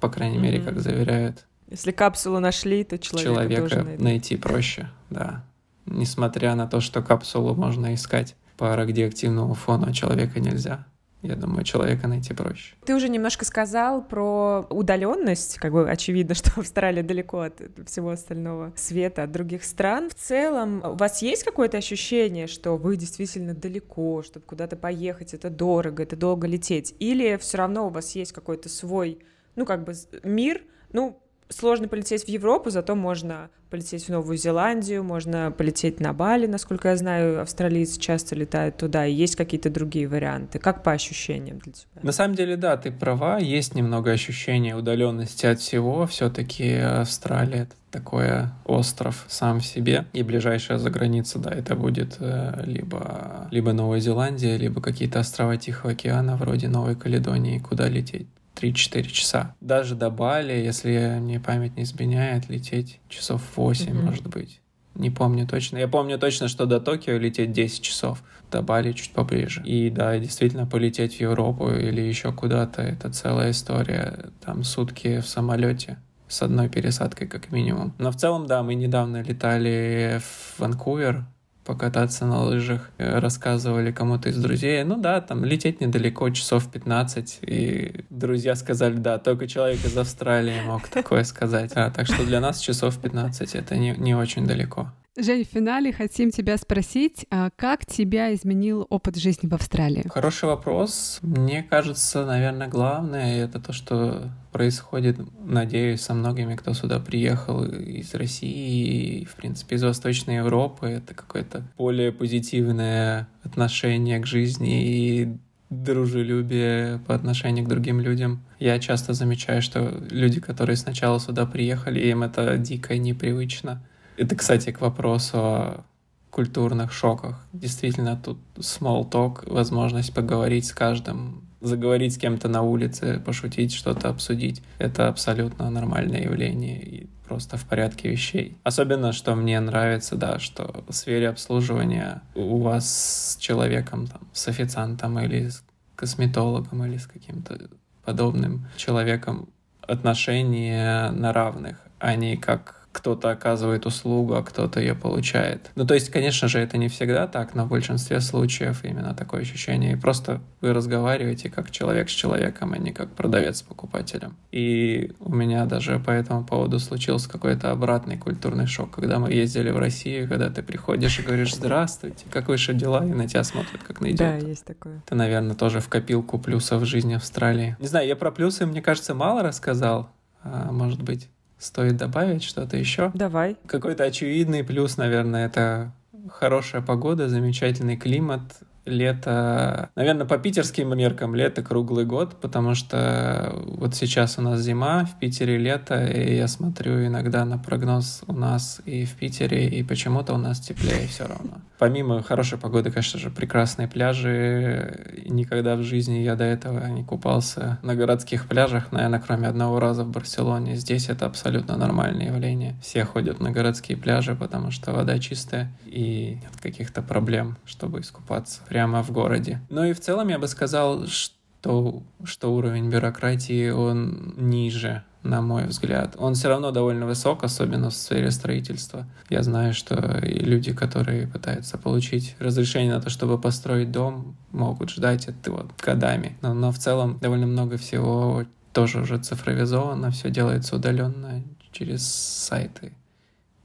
по 0.00 0.08
крайней 0.08 0.38
mm-hmm. 0.38 0.40
мере, 0.40 0.60
как 0.60 0.80
заверяют. 0.80 1.46
Если 1.68 1.90
капсулу 1.90 2.38
нашли, 2.38 2.84
то 2.84 2.98
человека, 2.98 3.32
человека 3.32 3.62
тоже 3.62 3.82
найти. 3.82 4.02
найти 4.02 4.36
проще, 4.36 4.88
да. 5.10 5.44
Несмотря 5.86 6.54
на 6.54 6.66
то, 6.66 6.80
что 6.80 7.02
капсулу 7.02 7.54
можно 7.54 7.94
искать 7.94 8.36
по 8.56 8.74
радиоактивному 8.76 9.54
фону, 9.54 9.86
а 9.88 9.92
человека 9.92 10.40
нельзя. 10.40 10.86
Я 11.22 11.34
думаю, 11.34 11.64
человека 11.64 12.08
найти 12.08 12.34
проще. 12.34 12.74
Ты 12.84 12.94
уже 12.94 13.08
немножко 13.08 13.44
сказал 13.44 14.02
про 14.02 14.66
удаленность, 14.70 15.56
как 15.56 15.72
бы 15.72 15.88
очевидно, 15.88 16.34
что 16.36 16.60
Австралия 16.60 17.02
далеко 17.02 17.40
от 17.40 17.60
всего 17.86 18.10
остального 18.10 18.72
света, 18.76 19.24
от 19.24 19.32
других 19.32 19.64
стран. 19.64 20.10
В 20.10 20.14
целом, 20.14 20.82
у 20.84 20.94
вас 20.94 21.22
есть 21.22 21.42
какое-то 21.42 21.78
ощущение, 21.78 22.46
что 22.46 22.76
вы 22.76 22.96
действительно 22.96 23.54
далеко, 23.54 24.22
чтобы 24.22 24.46
куда-то 24.46 24.76
поехать, 24.76 25.34
это 25.34 25.50
дорого, 25.50 26.02
это 26.02 26.16
долго 26.16 26.46
лететь? 26.46 26.94
Или 26.98 27.36
все 27.36 27.58
равно 27.58 27.86
у 27.86 27.90
вас 27.90 28.14
есть 28.14 28.32
какой-то 28.32 28.68
свой, 28.68 29.18
ну, 29.56 29.64
как 29.64 29.84
бы 29.84 29.94
мир, 30.22 30.62
ну, 30.92 31.20
сложно 31.48 31.88
полететь 31.88 32.24
в 32.24 32.28
Европу, 32.28 32.70
зато 32.70 32.94
можно 32.94 33.50
полететь 33.70 34.06
в 34.06 34.08
Новую 34.10 34.36
Зеландию, 34.36 35.02
можно 35.02 35.52
полететь 35.56 36.00
на 36.00 36.12
Бали, 36.12 36.46
насколько 36.46 36.88
я 36.88 36.96
знаю, 36.96 37.42
австралийцы 37.42 37.98
часто 37.98 38.34
летают 38.34 38.76
туда, 38.76 39.06
и 39.06 39.12
есть 39.12 39.36
какие-то 39.36 39.70
другие 39.70 40.08
варианты. 40.08 40.58
Как 40.58 40.82
по 40.82 40.92
ощущениям 40.92 41.58
для 41.58 41.72
тебя? 41.72 42.00
На 42.02 42.12
самом 42.12 42.34
деле, 42.36 42.56
да, 42.56 42.76
ты 42.76 42.92
права, 42.92 43.38
есть 43.38 43.74
немного 43.74 44.12
ощущения 44.12 44.76
удаленности 44.76 45.46
от 45.46 45.60
всего, 45.60 46.06
все-таки 46.06 46.74
Австралия 46.74 47.62
это 47.62 47.74
такой 47.90 48.28
остров 48.64 49.24
сам 49.28 49.60
в 49.60 49.66
себе, 49.66 50.04
и 50.12 50.22
ближайшая 50.22 50.78
за 50.78 50.90
граница, 50.90 51.38
да, 51.38 51.50
это 51.50 51.74
будет 51.74 52.16
э, 52.20 52.62
либо, 52.66 53.48
либо 53.50 53.72
Новая 53.72 54.00
Зеландия, 54.00 54.58
либо 54.58 54.82
какие-то 54.82 55.20
острова 55.20 55.56
Тихого 55.56 55.92
океана, 55.92 56.36
вроде 56.36 56.68
Новой 56.68 56.94
Каледонии, 56.94 57.58
куда 57.58 57.88
лететь 57.88 58.26
3-4 58.56 59.02
часа. 59.10 59.54
Даже 59.60 59.94
до 59.94 60.10
Бали, 60.10 60.52
если 60.52 61.18
мне 61.20 61.40
память 61.40 61.76
не 61.76 61.82
изменяет, 61.82 62.48
лететь 62.48 63.00
часов 63.08 63.42
8, 63.56 63.86
mm-hmm. 63.86 64.02
может 64.02 64.26
быть. 64.26 64.60
Не 64.94 65.10
помню 65.10 65.46
точно. 65.46 65.76
Я 65.76 65.88
помню 65.88 66.18
точно, 66.18 66.48
что 66.48 66.64
до 66.64 66.80
Токио 66.80 67.18
лететь 67.18 67.52
10 67.52 67.82
часов, 67.82 68.22
до 68.50 68.62
Бали 68.62 68.92
чуть 68.92 69.12
поближе. 69.12 69.62
И 69.64 69.90
да, 69.90 70.18
действительно 70.18 70.66
полететь 70.66 71.16
в 71.16 71.20
Европу 71.20 71.70
или 71.70 72.00
еще 72.00 72.32
куда-то, 72.32 72.82
это 72.82 73.12
целая 73.12 73.50
история. 73.50 74.30
Там 74.44 74.64
сутки 74.64 75.20
в 75.20 75.28
самолете 75.28 75.98
с 76.28 76.42
одной 76.42 76.68
пересадкой 76.68 77.28
как 77.28 77.52
минимум. 77.52 77.94
Но 77.98 78.10
в 78.10 78.16
целом, 78.16 78.46
да, 78.46 78.62
мы 78.62 78.74
недавно 78.74 79.22
летали 79.22 80.20
в 80.20 80.60
Ванкувер, 80.60 81.26
покататься 81.66 82.24
на 82.26 82.42
лыжах, 82.42 82.90
э, 82.98 83.18
рассказывали 83.18 83.90
кому-то 83.90 84.28
из 84.28 84.36
друзей, 84.36 84.84
ну 84.84 84.96
да, 84.96 85.20
там 85.20 85.44
лететь 85.44 85.80
недалеко, 85.80 86.30
часов 86.30 86.70
15, 86.70 87.40
и 87.42 88.04
друзья 88.08 88.54
сказали, 88.54 88.94
да, 88.94 89.18
только 89.18 89.48
человек 89.48 89.84
из 89.84 89.96
Австралии 89.98 90.60
мог 90.64 90.88
такое 90.88 91.24
сказать. 91.24 91.72
А, 91.74 91.90
так 91.90 92.06
что 92.06 92.24
для 92.24 92.40
нас 92.40 92.60
часов 92.60 92.98
15 92.98 93.54
это 93.54 93.76
не, 93.76 93.90
не 93.98 94.14
очень 94.14 94.46
далеко. 94.46 94.92
Жень, 95.18 95.44
в 95.44 95.48
финале 95.48 95.94
хотим 95.94 96.30
тебя 96.30 96.58
спросить, 96.58 97.24
а 97.30 97.48
как 97.56 97.86
тебя 97.86 98.34
изменил 98.34 98.86
опыт 98.90 99.16
жизни 99.16 99.48
в 99.48 99.54
Австралии? 99.54 100.06
Хороший 100.12 100.44
вопрос. 100.44 101.20
Мне 101.22 101.62
кажется, 101.62 102.26
наверное, 102.26 102.68
главное 102.68 103.44
это 103.44 103.58
то, 103.58 103.72
что 103.72 104.30
происходит, 104.52 105.16
надеюсь, 105.42 106.02
со 106.02 106.12
многими, 106.12 106.54
кто 106.54 106.74
сюда 106.74 107.00
приехал 107.00 107.64
из 107.64 108.14
России 108.14 109.20
и, 109.20 109.24
в 109.24 109.36
принципе, 109.36 109.76
из 109.76 109.84
Восточной 109.84 110.36
Европы. 110.36 110.86
Это 110.86 111.14
какое-то 111.14 111.62
более 111.78 112.12
позитивное 112.12 113.26
отношение 113.42 114.18
к 114.18 114.26
жизни 114.26 114.84
и 114.84 115.38
дружелюбие 115.70 117.00
по 117.06 117.14
отношению 117.14 117.64
к 117.64 117.68
другим 117.68 118.00
людям. 118.00 118.44
Я 118.58 118.78
часто 118.78 119.14
замечаю, 119.14 119.62
что 119.62 119.98
люди, 120.10 120.40
которые 120.40 120.76
сначала 120.76 121.18
сюда 121.20 121.46
приехали, 121.46 122.00
им 122.00 122.22
это 122.22 122.58
дико 122.58 122.98
непривычно 122.98 123.82
это, 124.16 124.36
кстати, 124.36 124.72
к 124.72 124.80
вопросу 124.80 125.38
о 125.38 125.84
культурных 126.30 126.92
шоках. 126.92 127.46
Действительно, 127.52 128.16
тут 128.22 128.38
small 128.56 129.08
talk, 129.10 129.50
возможность 129.50 130.12
поговорить 130.12 130.66
с 130.66 130.72
каждым, 130.72 131.42
заговорить 131.62 132.14
с 132.14 132.18
кем-то 132.18 132.48
на 132.48 132.62
улице, 132.62 133.22
пошутить, 133.24 133.72
что-то 133.72 134.10
обсудить. 134.10 134.62
Это 134.78 135.08
абсолютно 135.08 135.70
нормальное 135.70 136.24
явление 136.24 136.82
и 136.82 137.06
просто 137.26 137.56
в 137.56 137.64
порядке 137.64 138.10
вещей. 138.10 138.56
Особенно, 138.64 139.12
что 139.12 139.34
мне 139.34 139.58
нравится, 139.60 140.16
да, 140.16 140.38
что 140.38 140.84
в 140.86 140.92
сфере 140.92 141.30
обслуживания 141.30 142.22
у 142.34 142.60
вас 142.60 143.34
с 143.34 143.36
человеком, 143.38 144.06
там, 144.06 144.20
с 144.32 144.46
официантом 144.48 145.18
или 145.18 145.48
с 145.48 145.64
косметологом 145.96 146.84
или 146.84 146.98
с 146.98 147.06
каким-то 147.06 147.58
подобным 148.04 148.66
человеком 148.76 149.48
отношения 149.80 151.10
на 151.10 151.32
равных, 151.32 151.78
а 151.98 152.14
не 152.14 152.36
как 152.36 152.75
кто-то 152.96 153.30
оказывает 153.30 153.84
услугу, 153.84 154.34
а 154.34 154.42
кто-то 154.42 154.80
ее 154.80 154.94
получает. 154.94 155.70
Ну, 155.74 155.86
то 155.86 155.92
есть, 155.92 156.08
конечно 156.08 156.48
же, 156.48 156.58
это 156.58 156.78
не 156.78 156.88
всегда 156.88 157.26
так, 157.26 157.54
но 157.54 157.66
в 157.66 157.68
большинстве 157.68 158.22
случаев 158.22 158.84
именно 158.84 159.14
такое 159.14 159.42
ощущение. 159.42 159.92
И 159.92 159.96
просто 159.96 160.40
вы 160.62 160.72
разговариваете 160.72 161.50
как 161.50 161.70
человек 161.70 162.08
с 162.08 162.12
человеком, 162.12 162.72
а 162.72 162.78
не 162.78 162.92
как 162.92 163.10
продавец 163.10 163.58
с 163.58 163.62
покупателем. 163.62 164.34
И 164.50 165.12
у 165.20 165.34
меня 165.34 165.66
даже 165.66 165.98
по 165.98 166.10
этому 166.10 166.44
поводу 166.44 166.78
случился 166.78 167.28
какой-то 167.28 167.70
обратный 167.70 168.16
культурный 168.16 168.66
шок, 168.66 168.92
когда 168.92 169.18
мы 169.18 169.30
ездили 169.30 169.70
в 169.70 169.78
Россию, 169.78 170.26
когда 170.26 170.48
ты 170.48 170.62
приходишь 170.62 171.18
и 171.18 171.22
говоришь 171.22 171.54
«Здравствуйте, 171.54 172.24
как 172.30 172.48
ваши 172.48 172.72
дела?» 172.72 173.04
и 173.04 173.12
на 173.12 173.28
тебя 173.28 173.44
смотрят 173.44 173.82
как 173.82 174.00
на 174.00 174.06
идиота. 174.06 174.40
Да, 174.40 174.46
есть 174.46 174.64
такое. 174.64 175.02
Это, 175.04 175.14
наверное, 175.14 175.54
тоже 175.54 175.80
в 175.80 175.88
копилку 175.90 176.38
плюсов 176.38 176.82
жизни 176.86 177.12
Австралии. 177.12 177.76
Не 177.78 177.88
знаю, 177.88 178.08
я 178.08 178.16
про 178.16 178.30
плюсы, 178.30 178.64
мне 178.64 178.80
кажется, 178.80 179.14
мало 179.14 179.42
рассказал. 179.42 180.08
А, 180.42 180.70
может 180.72 181.02
быть, 181.02 181.28
Стоит 181.66 181.96
добавить 181.96 182.44
что-то 182.44 182.76
еще? 182.76 183.10
Давай. 183.12 183.56
Какой-то 183.66 184.04
очевидный 184.04 184.62
плюс, 184.62 184.96
наверное, 184.98 185.46
это 185.46 185.92
хорошая 186.30 186.80
погода, 186.80 187.28
замечательный 187.28 187.96
климат, 187.96 188.40
лето, 188.86 189.90
наверное, 189.96 190.26
по 190.26 190.38
питерским 190.38 190.96
меркам 190.96 191.34
лето 191.34 191.62
круглый 191.62 192.04
год, 192.04 192.40
потому 192.40 192.74
что 192.74 193.52
вот 193.66 193.94
сейчас 193.94 194.38
у 194.38 194.42
нас 194.42 194.60
зима, 194.60 195.04
в 195.04 195.18
Питере 195.18 195.58
лето, 195.58 196.06
и 196.06 196.36
я 196.36 196.48
смотрю 196.48 197.04
иногда 197.04 197.44
на 197.44 197.58
прогноз 197.58 198.22
у 198.26 198.32
нас 198.32 198.80
и 198.86 199.04
в 199.04 199.14
Питере, 199.14 199.68
и 199.68 199.82
почему-то 199.82 200.34
у 200.34 200.38
нас 200.38 200.60
теплее 200.60 201.06
все 201.08 201.26
равно. 201.26 201.60
Помимо 201.78 202.22
хорошей 202.22 202.58
погоды, 202.58 202.90
конечно 202.90 203.18
же, 203.18 203.30
прекрасные 203.30 203.86
пляжи. 203.86 205.24
Никогда 205.26 205.76
в 205.76 205.82
жизни 205.82 206.18
я 206.18 206.34
до 206.34 206.44
этого 206.44 206.86
не 206.86 207.04
купался 207.04 207.78
на 207.82 207.94
городских 207.94 208.48
пляжах, 208.48 208.92
наверное, 208.92 209.20
кроме 209.20 209.48
одного 209.48 209.78
раза 209.78 210.04
в 210.04 210.10
Барселоне. 210.10 210.76
Здесь 210.76 211.10
это 211.10 211.26
абсолютно 211.26 211.76
нормальное 211.76 212.28
явление. 212.28 212.76
Все 212.80 213.04
ходят 213.04 213.40
на 213.40 213.50
городские 213.50 213.98
пляжи, 213.98 214.34
потому 214.34 214.70
что 214.70 214.92
вода 214.92 215.18
чистая 215.18 215.70
и 215.84 216.38
нет 216.40 216.52
каких-то 216.62 217.02
проблем, 217.02 217.58
чтобы 217.66 218.00
искупаться. 218.00 218.62
Прямо 218.76 219.02
в 219.02 219.10
городе. 219.10 219.58
Ну 219.70 219.84
и 219.84 219.94
в 219.94 220.00
целом 220.00 220.28
я 220.28 220.38
бы 220.38 220.46
сказал, 220.48 221.06
что, 221.06 222.02
что 222.24 222.54
уровень 222.54 222.90
бюрократии, 222.90 223.70
он 223.70 224.34
ниже 224.36 225.02
на 225.22 225.40
мой 225.40 225.64
взгляд. 225.64 226.14
Он 226.18 226.34
все 226.34 226.48
равно 226.48 226.72
довольно 226.72 227.06
высок, 227.06 227.42
особенно 227.42 227.88
в 227.88 227.94
сфере 227.94 228.30
строительства. 228.30 229.06
Я 229.30 229.42
знаю, 229.42 229.72
что 229.72 230.18
и 230.18 230.40
люди, 230.40 230.74
которые 230.74 231.26
пытаются 231.26 231.78
получить 231.78 232.36
разрешение 232.38 232.92
на 232.92 233.00
то, 233.00 233.08
чтобы 233.08 233.40
построить 233.40 233.90
дом, 233.90 234.36
могут 234.52 234.90
ждать 234.90 235.26
это 235.26 235.52
вот 235.52 235.70
годами. 235.82 236.36
Но, 236.42 236.52
но 236.52 236.70
в 236.70 236.78
целом 236.78 237.18
довольно 237.22 237.46
много 237.46 237.78
всего 237.78 238.44
тоже 238.74 239.00
уже 239.00 239.16
цифровизовано, 239.16 240.10
все 240.10 240.28
делается 240.30 240.76
удаленно 240.76 241.42
через 241.72 242.06
сайты 242.06 242.92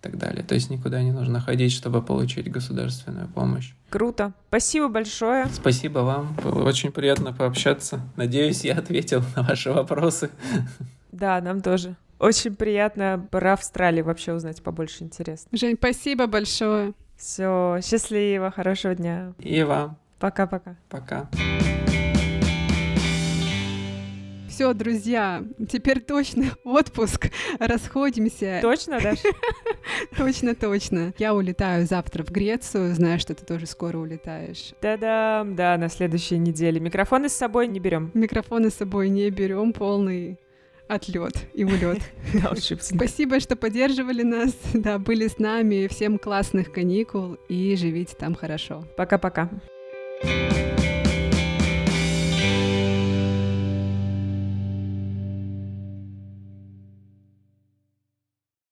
так 0.02 0.18
далее. 0.18 0.44
То 0.44 0.56
есть 0.56 0.70
никуда 0.70 1.02
не 1.02 1.12
нужно 1.12 1.40
ходить, 1.40 1.72
чтобы 1.72 2.02
получить 2.02 2.52
государственную 2.52 3.28
помощь. 3.28 3.74
Круто. 3.90 4.34
Спасибо 4.50 4.88
большое. 4.88 5.48
Спасибо 5.54 6.00
вам. 6.00 6.36
Было 6.44 6.64
очень 6.68 6.92
приятно 6.92 7.34
пообщаться. 7.34 8.02
Надеюсь, 8.16 8.66
я 8.66 8.76
ответил 8.76 9.24
на 9.36 9.44
ваши 9.44 9.72
вопросы. 9.72 10.30
Да, 11.12 11.40
нам 11.42 11.62
тоже. 11.62 11.96
Очень 12.20 12.56
приятно 12.56 13.28
про 13.32 13.54
Австралию 13.54 14.06
вообще 14.06 14.34
узнать 14.34 14.62
побольше 14.62 15.04
интересно. 15.04 15.50
Жень, 15.58 15.76
спасибо 15.76 16.28
большое. 16.28 16.94
Все, 17.18 17.80
счастливо, 17.84 18.52
хорошего 18.52 18.96
дня. 18.96 19.34
И 19.40 19.64
вам. 19.64 19.98
Пока-пока. 20.20 20.76
Пока. 20.90 21.30
Все, 24.52 24.74
друзья, 24.74 25.46
теперь 25.70 26.02
точно 26.02 26.44
отпуск. 26.66 27.30
Расходимся. 27.58 28.60
Точно, 28.62 29.00
да? 29.00 29.14
Точно, 30.18 30.56
точно. 30.56 31.14
Я 31.18 31.34
улетаю 31.34 31.88
завтра 31.88 32.24
в 32.24 32.32
Грецию. 32.32 32.94
Знаю, 32.94 33.18
что 33.18 33.34
ты 33.34 33.46
тоже 33.46 33.66
скоро 33.66 33.98
улетаешь. 33.98 34.74
Да-да, 34.82 35.46
да, 35.48 35.78
на 35.78 35.88
следующей 35.88 36.38
неделе. 36.38 36.82
Микрофоны 36.82 37.30
с 37.30 37.34
собой 37.34 37.68
не 37.68 37.80
берем. 37.80 38.12
Микрофоны 38.14 38.70
с 38.70 38.76
собой 38.76 39.08
не 39.08 39.30
берем, 39.30 39.72
полный 39.72 40.38
отлет 40.90 41.34
и 41.54 41.64
улет. 41.64 42.02
Спасибо, 42.82 43.40
что 43.40 43.56
поддерживали 43.56 44.24
нас, 44.24 44.54
да, 44.74 45.00
были 45.00 45.30
с 45.30 45.40
нами. 45.40 45.88
Всем 45.88 46.20
классных 46.20 46.74
каникул 46.74 47.38
и 47.48 47.78
живите 47.78 48.16
там 48.20 48.36
хорошо. 48.36 48.84
Пока-пока. 48.98 49.50